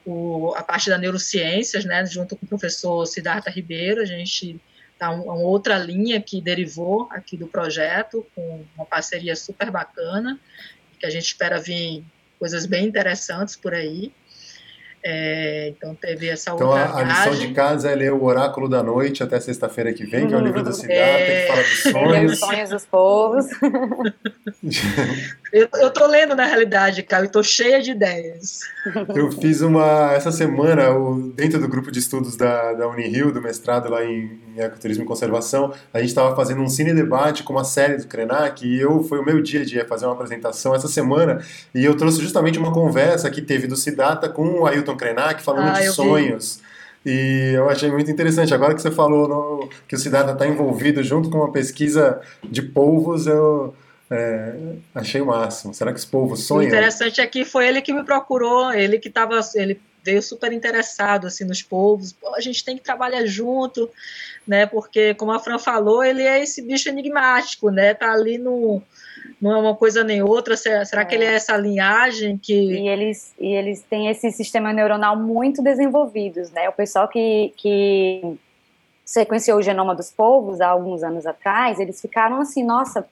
o, 0.06 0.54
a 0.56 0.64
parte 0.64 0.90
da 0.90 0.98
neurociências, 0.98 1.84
né? 1.84 2.06
Junto 2.06 2.36
com 2.36 2.46
o 2.46 2.50
professor 2.50 3.06
Siddhartha 3.08 3.50
Ribeiro. 3.50 4.02
A 4.02 4.06
gente 4.06 4.62
tá 5.00 5.10
uma 5.10 5.34
outra 5.34 5.78
linha 5.78 6.22
que 6.22 6.40
derivou 6.40 7.08
aqui 7.12 7.38
do 7.38 7.48
projeto, 7.48 8.26
com 8.36 8.66
uma 8.76 8.86
parceria 8.86 9.36
super 9.36 9.72
bacana, 9.72 10.40
que 11.00 11.06
a 11.06 11.10
gente 11.10 11.26
espera 11.26 11.60
vir 11.60 12.04
coisas 12.38 12.66
bem 12.68 12.86
interessantes 12.86 13.56
por 13.56 13.74
aí. 13.74 14.14
É, 15.02 15.70
então 15.70 15.96
teve 15.96 16.28
essa 16.28 16.52
então, 16.52 16.68
outra 16.68 16.84
Então 16.84 16.98
a, 16.98 17.02
a, 17.02 17.28
lição 17.28 17.48
de 17.48 17.54
casa 17.54 17.90
é 17.90 17.96
ler 17.96 18.12
o 18.12 18.24
Oráculo 18.24 18.68
da 18.68 18.84
Noite 18.84 19.24
até 19.24 19.40
sexta-feira 19.40 19.94
que 19.94 20.06
vem, 20.06 20.28
que 20.28 20.34
é 20.34 20.38
o 20.38 20.42
livro 20.42 20.62
da 20.62 20.74
cidade, 20.74 20.94
é... 20.94 21.42
que 21.42 21.48
fala 21.48 21.62
dos 21.62 21.84
sonhos. 21.84 22.32
os 22.34 22.40
sonhos 22.40 22.70
dos 22.70 22.86
povos. 22.86 23.46
eu, 25.52 25.68
eu 25.74 25.90
tô 25.92 26.06
lendo 26.08 26.36
na 26.36 26.46
realidade, 26.46 27.04
cara, 27.04 27.26
eu 27.26 27.32
tô 27.32 27.42
cheia 27.44 27.82
de 27.82 27.92
ideias. 27.92 28.60
Eu 29.16 29.32
fiz 29.32 29.62
uma, 29.62 30.14
essa 30.14 30.32
semana, 30.32 30.92
o, 30.92 31.32
dentro 31.32 31.60
do 31.60 31.68
grupo 31.68 31.92
de 31.92 32.00
estudos 32.00 32.36
da, 32.36 32.74
da 32.74 32.88
Unirio, 32.88 33.32
do 33.32 33.42
mestrado 33.42 33.90
lá 33.90 34.04
em, 34.04 34.40
em 34.56 34.62
Ecoturismo 34.62 35.04
e 35.04 35.08
Conservação, 35.08 35.74
a 35.94 36.00
gente 36.00 36.10
estava 36.10 36.36
fazendo 36.36 36.62
um 36.62 36.70
cine 36.70 36.94
debate 36.94 37.44
com 37.44 37.54
uma 37.54 37.64
série 37.64 37.98
do 37.98 38.08
Krenak 38.08 38.66
e 38.66 38.80
eu, 38.80 39.04
foi 39.04 39.20
o 39.20 39.26
meu 39.26 39.42
dia 39.42 39.66
de 39.66 39.84
fazer 39.86 40.06
uma 40.06 40.14
apresentação 40.14 40.74
essa 40.76 40.88
semana 40.88 41.44
e 41.74 41.84
eu 41.84 41.96
trouxe 41.96 42.22
justamente 42.22 42.60
uma 42.60 42.72
conversa 42.72 43.30
que 43.30 43.42
teve 43.42 43.68
do 43.68 43.76
Siddhartha 43.76 44.30
com 44.30 44.62
o 44.62 44.68
Ailton 44.68 44.96
Krenak 44.96 45.42
falando 45.42 45.70
ah, 45.70 45.80
de 45.80 45.90
sonhos. 45.90 46.58
Vi. 46.58 46.70
E 47.06 47.54
eu 47.56 47.70
achei 47.70 47.90
muito 47.92 48.12
interessante. 48.12 48.54
Agora 48.54 48.76
que 48.76 48.82
você 48.82 48.92
falou 48.92 49.28
no, 49.28 49.70
que 49.88 49.96
o 49.96 49.98
Cidadá 49.98 50.34
está 50.34 50.48
envolvido 50.48 51.02
junto 51.04 51.30
com 51.30 51.38
uma 51.38 51.52
pesquisa 51.52 52.20
de 52.44 52.62
polvos, 52.62 53.26
eu 53.26 53.74
é, 54.12 54.56
achei 54.96 55.22
o 55.22 55.26
máximo. 55.26 55.74
Será 55.74 55.92
que 55.92 56.00
os 56.00 56.06
polvos 56.06 56.46
sonham? 56.46 56.64
O 56.64 56.68
interessante 56.68 57.22
é 57.22 57.28
que 57.28 57.46
foi 57.46 57.68
ele 57.68 57.82
que 57.82 57.94
me 57.94 58.04
procurou, 58.04 58.72
ele 58.74 59.00
que 59.00 59.08
estava. 59.08 59.40
Ele 59.56 59.80
veio 60.04 60.22
super 60.22 60.52
interessado 60.52 61.28
assim 61.28 61.44
nos 61.44 61.62
povos. 61.62 62.14
Pô, 62.14 62.34
a 62.36 62.42
gente 62.42 62.64
tem 62.64 62.78
que 62.78 62.84
trabalhar 62.84 63.26
junto, 63.26 63.90
né? 64.48 64.66
Porque 64.66 65.14
como 65.14 65.32
a 65.32 65.40
Fran 65.40 65.60
falou, 65.60 66.04
ele 66.04 66.24
é 66.24 66.42
esse 66.42 66.62
bicho 66.62 66.90
enigmático, 66.90 67.70
né? 67.70 67.94
Tá 67.94 68.12
ali 68.12 68.38
no 68.38 68.82
não 69.42 69.54
é 69.54 69.58
uma 69.58 69.76
coisa 69.76 70.04
nem 70.04 70.22
outra? 70.22 70.58
Será, 70.58 70.84
será 70.84 71.02
é. 71.04 71.06
que 71.06 71.16
ele 71.16 71.24
é 71.24 71.34
essa 71.34 71.56
linhagem 71.56 72.38
que. 72.38 72.54
E 72.54 72.88
eles, 72.88 73.34
e 73.40 73.54
eles 73.54 73.82
têm 73.82 74.10
esse 74.10 74.32
sistema 74.32 74.74
neuronal 74.74 75.16
muito 75.16 75.62
desenvolvidos, 75.62 76.52
né? 76.52 76.68
O 76.68 76.74
pessoal 76.74 77.08
que, 77.08 77.54
que 77.56 78.38
sequenciou 79.06 79.60
o 79.60 79.62
genoma 79.62 79.96
dos 79.96 80.12
povos 80.12 80.60
há 80.60 80.68
alguns 80.68 81.04
anos 81.04 81.26
atrás, 81.26 81.80
eles 81.80 82.02
ficaram 82.02 82.42
assim, 82.42 82.64
nossa, 82.64 83.08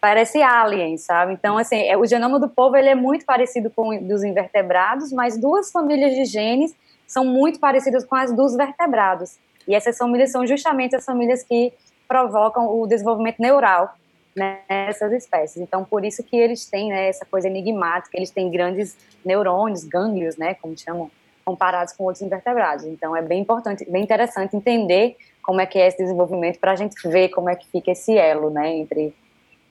parece 0.00 0.42
alien, 0.42 0.96
sabe? 0.96 1.32
Então, 1.32 1.58
assim, 1.58 1.76
é, 1.76 1.96
o 1.96 2.06
genoma 2.06 2.38
do 2.38 2.48
povo 2.48 2.76
ele 2.76 2.88
é 2.88 2.94
muito 2.94 3.24
parecido 3.24 3.70
com 3.70 3.88
o 3.88 4.00
dos 4.00 4.22
invertebrados, 4.22 5.12
mas 5.12 5.38
duas 5.38 5.70
famílias 5.70 6.14
de 6.14 6.24
genes 6.24 6.74
são 7.06 7.24
muito 7.24 7.60
parecidas 7.60 8.04
com 8.04 8.14
as 8.14 8.32
dos 8.32 8.56
vertebrados. 8.56 9.38
E 9.66 9.74
essas 9.74 9.96
famílias 9.96 10.30
são 10.30 10.46
justamente 10.46 10.94
as 10.94 11.04
famílias 11.04 11.42
que 11.42 11.72
provocam 12.08 12.80
o 12.80 12.86
desenvolvimento 12.86 13.40
neural 13.40 13.94
nessas 14.36 15.12
espécies. 15.12 15.62
Então, 15.62 15.84
por 15.84 16.04
isso 16.04 16.22
que 16.22 16.36
eles 16.36 16.66
têm 16.66 16.90
né, 16.90 17.08
essa 17.08 17.24
coisa 17.24 17.48
enigmática, 17.48 18.16
eles 18.16 18.30
têm 18.30 18.50
grandes 18.50 18.96
neurônios, 19.24 19.82
gânglios, 19.84 20.36
né, 20.36 20.54
como 20.54 20.76
chamam, 20.78 21.10
comparados 21.44 21.94
com 21.94 22.04
outros 22.04 22.22
invertebrados. 22.22 22.84
Então, 22.84 23.16
é 23.16 23.22
bem 23.22 23.40
importante, 23.40 23.88
bem 23.90 24.02
interessante 24.02 24.54
entender 24.54 25.16
como 25.42 25.60
é 25.60 25.66
que 25.66 25.78
é 25.78 25.86
esse 25.86 25.96
desenvolvimento 25.96 26.58
para 26.58 26.72
a 26.72 26.76
gente 26.76 26.94
ver 27.08 27.28
como 27.30 27.48
é 27.48 27.54
que 27.54 27.66
fica 27.68 27.92
esse 27.92 28.16
elo, 28.18 28.50
né, 28.50 28.76
entre, 28.76 29.14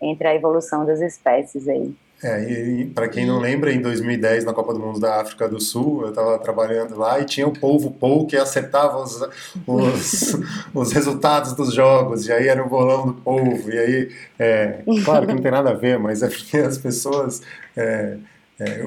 entre 0.01 0.27
a 0.27 0.35
evolução 0.35 0.85
das 0.85 1.01
espécies 1.01 1.67
aí. 1.67 1.93
É, 2.23 2.43
e, 2.43 2.81
e 2.81 2.85
para 2.85 3.09
quem 3.09 3.25
não 3.25 3.39
lembra, 3.39 3.71
em 3.71 3.81
2010, 3.81 4.45
na 4.45 4.53
Copa 4.53 4.73
do 4.73 4.79
Mundo 4.79 4.99
da 4.99 5.21
África 5.21 5.49
do 5.49 5.59
Sul, 5.59 6.03
eu 6.03 6.09
estava 6.09 6.39
trabalhando 6.39 6.97
lá 6.97 7.19
e 7.19 7.25
tinha 7.25 7.47
o 7.47 7.51
polvo 7.51 7.91
Pou 7.91 8.25
que 8.25 8.37
acertava 8.37 8.97
os, 9.01 9.21
os, 9.67 10.37
os, 10.73 10.91
resultados 10.93 11.53
dos 11.53 11.73
jogos, 11.73 12.25
e 12.27 12.31
aí 12.31 12.47
era 12.47 12.63
o 12.63 12.69
bolão 12.69 13.07
do 13.07 13.13
polvo, 13.13 13.69
e 13.69 13.77
aí, 13.77 14.11
é, 14.39 14.79
claro 15.03 15.27
que 15.27 15.33
não 15.33 15.41
tem 15.41 15.51
nada 15.51 15.71
a 15.71 15.73
ver, 15.73 15.99
mas 15.99 16.23
é 16.23 16.29
porque 16.29 16.57
as 16.57 16.77
pessoas 16.77 17.41
é, 17.75 18.17
é, 18.59 18.81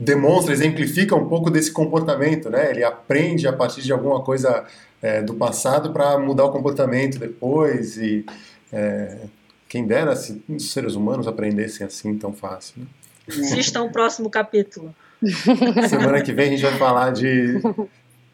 demonstram, 0.00 0.54
exemplificam 0.54 1.18
um 1.18 1.28
pouco 1.28 1.50
desse 1.50 1.72
comportamento, 1.72 2.48
né? 2.48 2.70
Ele 2.70 2.84
aprende 2.84 3.48
a 3.48 3.52
partir 3.52 3.82
de 3.82 3.92
alguma 3.92 4.22
coisa 4.22 4.64
é, 5.02 5.20
do 5.20 5.34
passado 5.34 5.92
para 5.92 6.16
mudar 6.18 6.44
o 6.44 6.52
comportamento 6.52 7.18
depois 7.18 7.96
e 7.96 8.24
é, 8.72 9.16
quem 9.72 9.86
dera 9.86 10.14
se 10.14 10.44
os 10.50 10.70
seres 10.70 10.94
humanos 10.94 11.26
aprendessem 11.26 11.86
assim 11.86 12.18
tão 12.18 12.30
fácil. 12.30 12.74
Né? 12.82 12.86
Assistam 13.26 13.84
o 13.84 13.90
próximo 13.90 14.28
capítulo. 14.28 14.94
Semana 15.88 16.20
que 16.20 16.30
vem 16.30 16.48
a 16.48 16.50
gente 16.50 16.62
vai 16.62 16.76
falar 16.76 17.10
de 17.10 17.58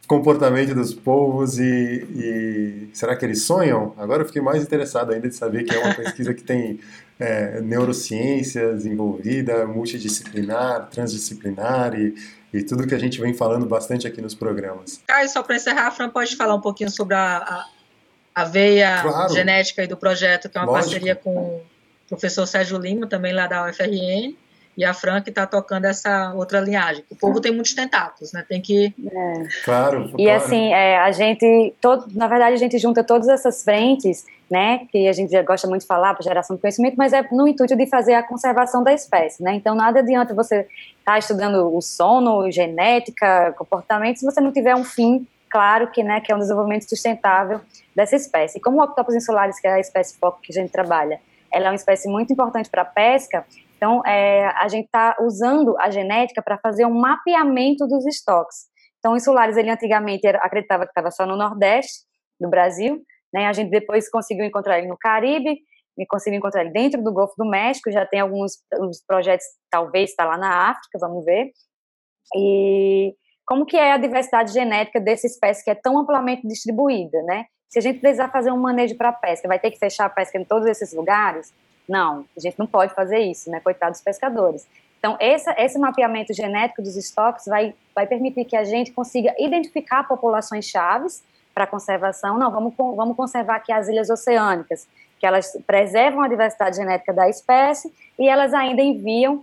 comportamento 0.09 0.75
dos 0.75 0.93
povos 0.93 1.61
e, 1.61 1.63
e, 1.65 2.89
será 2.93 3.15
que 3.15 3.25
eles 3.25 3.43
sonham? 3.43 3.95
Agora 3.97 4.23
eu 4.23 4.27
fiquei 4.27 4.43
mais 4.43 4.65
interessado 4.65 5.13
ainda 5.13 5.29
de 5.29 5.37
saber 5.37 5.63
que 5.63 5.73
é 5.73 5.79
uma 5.79 5.95
pesquisa 5.95 6.35
que 6.35 6.43
tem 6.43 6.81
é, 7.21 7.61
neurociências 7.61 8.85
envolvida, 8.85 9.65
multidisciplinar, 9.65 10.89
transdisciplinar 10.91 11.95
e, 11.95 12.17
e, 12.53 12.65
tudo 12.65 12.85
que 12.85 12.97
a 12.97 12.99
gente 12.99 13.21
vem 13.21 13.33
falando 13.33 13.65
bastante 13.65 14.09
aqui 14.09 14.21
nos 14.21 14.35
programas. 14.35 15.01
Caio, 15.07 15.29
só 15.29 15.41
para 15.45 15.55
encerrar, 15.55 15.87
a 15.87 15.91
Fran 15.93 16.09
pode 16.09 16.35
falar 16.35 16.57
um 16.57 16.61
pouquinho 16.61 16.91
sobre 16.91 17.15
a, 17.15 17.37
a 17.37 17.78
a 18.39 18.45
veia 18.45 19.03
claro. 19.03 19.35
genética 19.35 19.85
do 19.89 19.97
projeto, 19.97 20.49
que 20.49 20.57
é 20.57 20.61
uma 20.61 20.71
Lógico. 20.71 20.93
parceria 20.93 21.17
com 21.17 21.31
o 21.31 21.63
professor 22.09 22.47
Sérgio 22.47 22.79
Lima, 22.79 23.09
também 23.09 23.33
lá 23.33 23.49
da 23.49 23.69
UFRN, 23.69 24.33
e 24.77 24.85
a 24.85 24.95
Fran 24.95 25.21
que 25.21 25.31
está 25.31 25.45
tocando 25.45 25.87
essa 25.87 26.33
outra 26.35 26.61
linhagem. 26.61 27.03
O 27.11 27.17
povo 27.17 27.41
tem 27.41 27.51
muitos 27.51 27.75
tentáculos, 27.75 28.33
né? 28.33 28.45
Tem 28.49 28.61
que. 28.61 28.95
É. 29.13 29.65
Claro. 29.65 30.13
E 30.17 30.23
claro. 30.23 30.45
assim, 30.45 30.73
é, 30.73 30.99
a 30.99 31.11
gente, 31.11 31.75
todo, 31.81 32.07
na 32.15 32.29
verdade, 32.29 32.55
a 32.55 32.59
gente 32.59 32.79
junta 32.79 33.03
todas 33.03 33.27
essas 33.27 33.65
frentes, 33.65 34.25
né? 34.49 34.87
Que 34.93 35.09
a 35.09 35.13
gente 35.13 35.33
já 35.33 35.43
gosta 35.43 35.67
muito 35.67 35.81
de 35.81 35.89
falar 35.89 36.15
para 36.15 36.23
geração 36.23 36.55
de 36.55 36.63
conhecimento, 36.63 36.95
mas 36.97 37.13
é 37.13 37.27
no 37.33 37.49
intuito 37.49 37.75
de 37.75 37.89
fazer 37.89 38.15
a 38.15 38.23
conservação 38.23 38.85
da 38.85 38.93
espécie, 38.93 39.43
né? 39.43 39.53
Então, 39.55 39.75
nada 39.75 39.99
adianta 39.99 40.33
você 40.33 40.61
estar 40.61 41.13
tá 41.15 41.19
estudando 41.19 41.77
o 41.77 41.81
sono, 41.81 42.49
genética, 42.53 43.53
comportamento, 43.59 44.21
se 44.21 44.25
você 44.25 44.41
não 44.41 44.53
tiver 44.53 44.77
um 44.77 44.85
fim 44.85 45.27
claro 45.51 45.91
que, 45.91 46.03
né, 46.03 46.21
que 46.21 46.33
é 46.33 46.35
um 46.35 46.39
desenvolvimento 46.39 46.89
sustentável 46.89 47.61
dessa 47.95 48.17
espécie. 48.17 48.61
Como 48.61 48.79
o 48.79 48.83
Octopus 48.83 49.15
insularis, 49.15 49.61
que 49.61 49.67
é 49.67 49.73
a 49.73 49.81
espécie 49.81 50.19
foco 50.19 50.41
que 50.41 50.53
a 50.53 50.61
gente 50.61 50.71
trabalha, 50.71 51.21
ela 51.53 51.67
é 51.67 51.69
uma 51.71 51.77
espécie 51.77 52.09
muito 52.09 52.33
importante 52.33 52.69
para 52.69 52.83
a 52.83 52.85
pesca, 52.85 53.45
então 53.77 54.05
é, 54.05 54.47
a 54.47 54.69
gente 54.69 54.87
está 54.87 55.17
usando 55.21 55.79
a 55.79 55.89
genética 55.91 56.43
para 56.43 56.59
fazer 56.59 56.85
um 56.85 56.95
mapeamento 56.95 57.87
dos 57.87 58.05
estoques. 58.07 58.67
Então, 58.99 59.13
o 59.13 59.59
ele 59.59 59.71
antigamente 59.71 60.27
era, 60.27 60.39
acreditava 60.39 60.85
que 60.85 60.91
estava 60.91 61.11
só 61.11 61.25
no 61.25 61.37
Nordeste 61.37 62.05
do 62.41 62.49
Brasil, 62.51 63.01
né? 63.33 63.47
A 63.47 63.53
gente 63.53 63.71
depois 63.71 64.11
conseguiu 64.11 64.45
encontrar 64.45 64.79
ele 64.79 64.89
no 64.89 64.99
Caribe, 64.99 65.59
e 65.99 66.07
conseguiu 66.07 66.39
encontrar 66.39 66.63
ele 66.63 66.71
dentro 66.71 67.03
do 67.03 67.13
Golfo 67.13 67.35
do 67.37 67.49
México, 67.49 67.91
já 67.91 68.07
tem 68.07 68.21
alguns 68.21 68.53
projetos, 69.07 69.45
talvez 69.69 70.11
está 70.11 70.25
lá 70.25 70.39
na 70.39 70.71
África, 70.71 70.99
vamos 71.01 71.25
ver. 71.25 71.51
E 72.37 73.15
como 73.49 73.65
que 73.65 73.79
é 73.79 73.93
a 73.93 73.97
diversidade 73.97 74.53
genética 74.53 75.01
dessa 75.01 75.27
espécie 75.27 75.65
que 75.65 75.71
é 75.71 75.75
tão 75.75 75.99
amplamente 75.99 76.47
distribuída, 76.47 77.23
né? 77.23 77.47
Se 77.67 77.79
a 77.79 77.83
gente 77.83 77.99
precisar 77.99 78.29
fazer 78.29 78.53
um 78.53 78.59
manejo 78.59 78.95
para 78.95 79.11
pesca, 79.11 79.49
vai 79.49 79.59
ter 79.59 79.71
que 79.71 79.79
fechar 79.79 80.05
a 80.05 80.11
pesca 80.11 80.37
em 80.37 80.45
todos 80.45 80.69
esses 80.69 80.93
lugares? 80.93 81.51
Não, 81.89 82.27
a 82.37 82.41
gente 82.41 82.59
não 82.59 82.67
pode 82.67 82.93
fazer 82.93 83.21
isso, 83.21 83.51
né? 83.51 83.59
Coitados 83.61 84.01
dos 84.01 84.05
pescadores. 84.05 84.69
Então, 84.99 85.17
essa, 85.19 85.55
esse 85.57 85.79
mapeamento 85.79 86.35
genético 86.35 86.83
dos 86.83 86.95
estoques 86.95 87.47
vai, 87.47 87.75
vai 87.95 88.07
permitir 88.07 88.45
que 88.45 88.55
a 88.55 88.65
gente 88.65 88.93
consiga 88.93 89.35
identificar 89.39 90.07
populações 90.07 90.67
chaves 90.67 91.25
para 91.55 91.67
conservação. 91.67 92.39
Não, 92.39 92.51
vamos, 92.51 92.75
vamos 92.77 93.17
conservar 93.17 93.57
aqui 93.57 93.73
as 93.73 93.89
ilhas 93.89 94.11
oceânicas, 94.11 94.87
que 95.19 95.27
elas 95.27 95.57
preservam 95.67 96.21
a 96.21 96.29
diversidade 96.29 96.77
genética 96.77 97.15
da 97.15 97.27
espécie 97.31 97.91
e 98.19 98.29
elas 98.29 98.53
ainda 98.53 98.83
enviam 98.83 99.43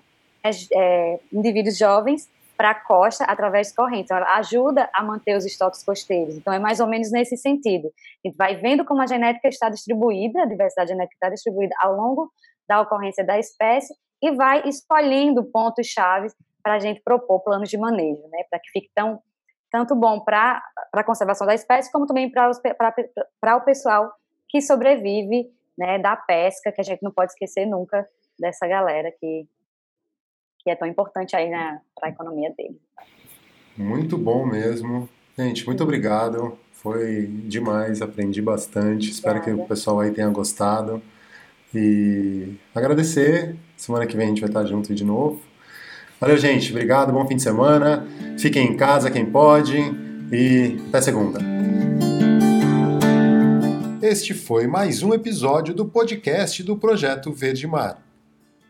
é 0.71 1.19
indivíduos 1.33 1.75
jovens 1.75 2.29
para 2.57 2.71
a 2.71 2.75
costa 2.75 3.23
através 3.25 3.69
de 3.69 3.75
correntes. 3.75 4.05
Então, 4.05 4.17
ela 4.17 4.37
ajuda 4.37 4.89
a 4.93 5.03
manter 5.03 5.35
os 5.35 5.45
estoques 5.45 5.83
costeiros. 5.83 6.35
Então, 6.35 6.53
é 6.53 6.59
mais 6.59 6.79
ou 6.79 6.87
menos 6.87 7.11
nesse 7.11 7.37
sentido. 7.37 7.87
A 8.23 8.27
gente 8.27 8.37
vai 8.37 8.55
vendo 8.55 8.85
como 8.85 9.01
a 9.01 9.07
genética 9.07 9.47
está 9.47 9.69
distribuída, 9.69 10.41
a 10.41 10.45
diversidade 10.45 10.89
genética 10.89 11.15
está 11.15 11.29
distribuída 11.29 11.75
ao 11.79 11.95
longo 11.95 12.31
da 12.67 12.81
ocorrência 12.81 13.25
da 13.25 13.37
espécie 13.37 13.93
e 14.21 14.31
vai 14.31 14.67
escolhendo 14.67 15.43
pontos 15.45 15.87
chaves 15.87 16.33
para 16.63 16.75
a 16.75 16.79
gente 16.79 17.01
propor 17.03 17.41
planos 17.41 17.69
de 17.69 17.77
manejo, 17.77 18.23
né, 18.29 18.43
para 18.49 18.59
que 18.59 18.71
fique 18.71 18.89
tão, 18.95 19.21
tanto 19.71 19.95
bom 19.95 20.19
para 20.19 20.63
a 20.93 21.03
conservação 21.03 21.45
da 21.45 21.53
espécie, 21.53 21.91
como 21.91 22.07
também 22.07 22.31
para 22.31 23.57
o 23.57 23.61
pessoal 23.61 24.11
que 24.49 24.61
sobrevive 24.61 25.47
né, 25.77 25.99
da 25.99 26.15
pesca, 26.15 26.71
que 26.71 26.81
a 26.81 26.83
gente 26.83 27.03
não 27.03 27.11
pode 27.11 27.33
esquecer 27.33 27.67
nunca 27.67 28.07
dessa 28.39 28.67
galera 28.67 29.11
que, 29.19 29.47
que 30.65 30.71
é 30.71 30.75
tão 30.75 30.87
importante 30.87 31.35
aí 31.35 31.47
para 31.47 32.07
a 32.07 32.09
economia 32.09 32.51
dele. 32.57 32.75
Muito 33.77 34.17
bom 34.17 34.43
mesmo. 34.47 35.07
Gente, 35.37 35.63
muito 35.63 35.83
obrigado. 35.83 36.57
Foi 36.71 37.27
demais, 37.27 38.01
aprendi 38.01 38.41
bastante. 38.41 39.11
Espero 39.11 39.41
que 39.41 39.51
o 39.51 39.65
pessoal 39.65 39.99
aí 39.99 40.09
tenha 40.09 40.27
gostado. 40.29 41.03
E 41.73 42.55
agradecer. 42.73 43.55
Semana 43.77 44.07
que 44.07 44.17
vem 44.17 44.25
a 44.25 44.29
gente 44.29 44.41
vai 44.41 44.49
estar 44.49 44.65
junto 44.65 44.95
de 44.95 45.03
novo. 45.03 45.39
Valeu, 46.19 46.37
gente. 46.37 46.71
Obrigado. 46.71 47.13
Bom 47.13 47.27
fim 47.27 47.35
de 47.35 47.43
semana. 47.43 48.07
Fiquem 48.39 48.71
em 48.71 48.75
casa 48.75 49.11
quem 49.11 49.25
pode. 49.25 49.77
E 50.31 50.79
até 50.87 50.99
segunda. 50.99 51.39
Este 54.01 54.33
foi 54.33 54.65
mais 54.65 55.03
um 55.03 55.13
episódio 55.13 55.75
do 55.75 55.85
podcast 55.85 56.63
do 56.63 56.75
Projeto 56.75 57.31
Verde 57.31 57.67
Mar. 57.67 58.04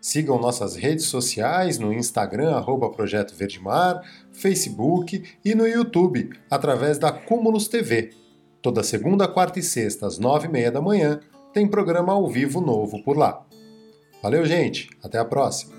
Sigam 0.05 0.39
nossas 0.39 0.75
redes 0.75 1.05
sociais 1.05 1.79
no 1.79 1.91
Instagram, 1.91 2.51
arroba 2.51 2.91
Projeto 2.91 3.33
Verde 3.35 3.59
Mar, 3.59 4.03
Facebook 4.31 5.23
e 5.43 5.55
no 5.55 5.67
YouTube, 5.67 6.29
através 6.47 6.99
da 6.99 7.11
Cúmulos 7.11 7.67
TV. 7.67 8.11
Toda 8.61 8.83
segunda, 8.83 9.27
quarta 9.27 9.57
e 9.57 9.63
sexta, 9.63 10.05
às 10.05 10.19
nove 10.19 10.45
e 10.47 10.51
meia 10.51 10.71
da 10.71 10.79
manhã, 10.79 11.21
tem 11.51 11.67
programa 11.67 12.13
ao 12.13 12.29
vivo 12.29 12.61
novo 12.61 13.03
por 13.03 13.17
lá. 13.17 13.43
Valeu, 14.21 14.45
gente. 14.45 14.91
Até 15.01 15.17
a 15.17 15.25
próxima. 15.25 15.73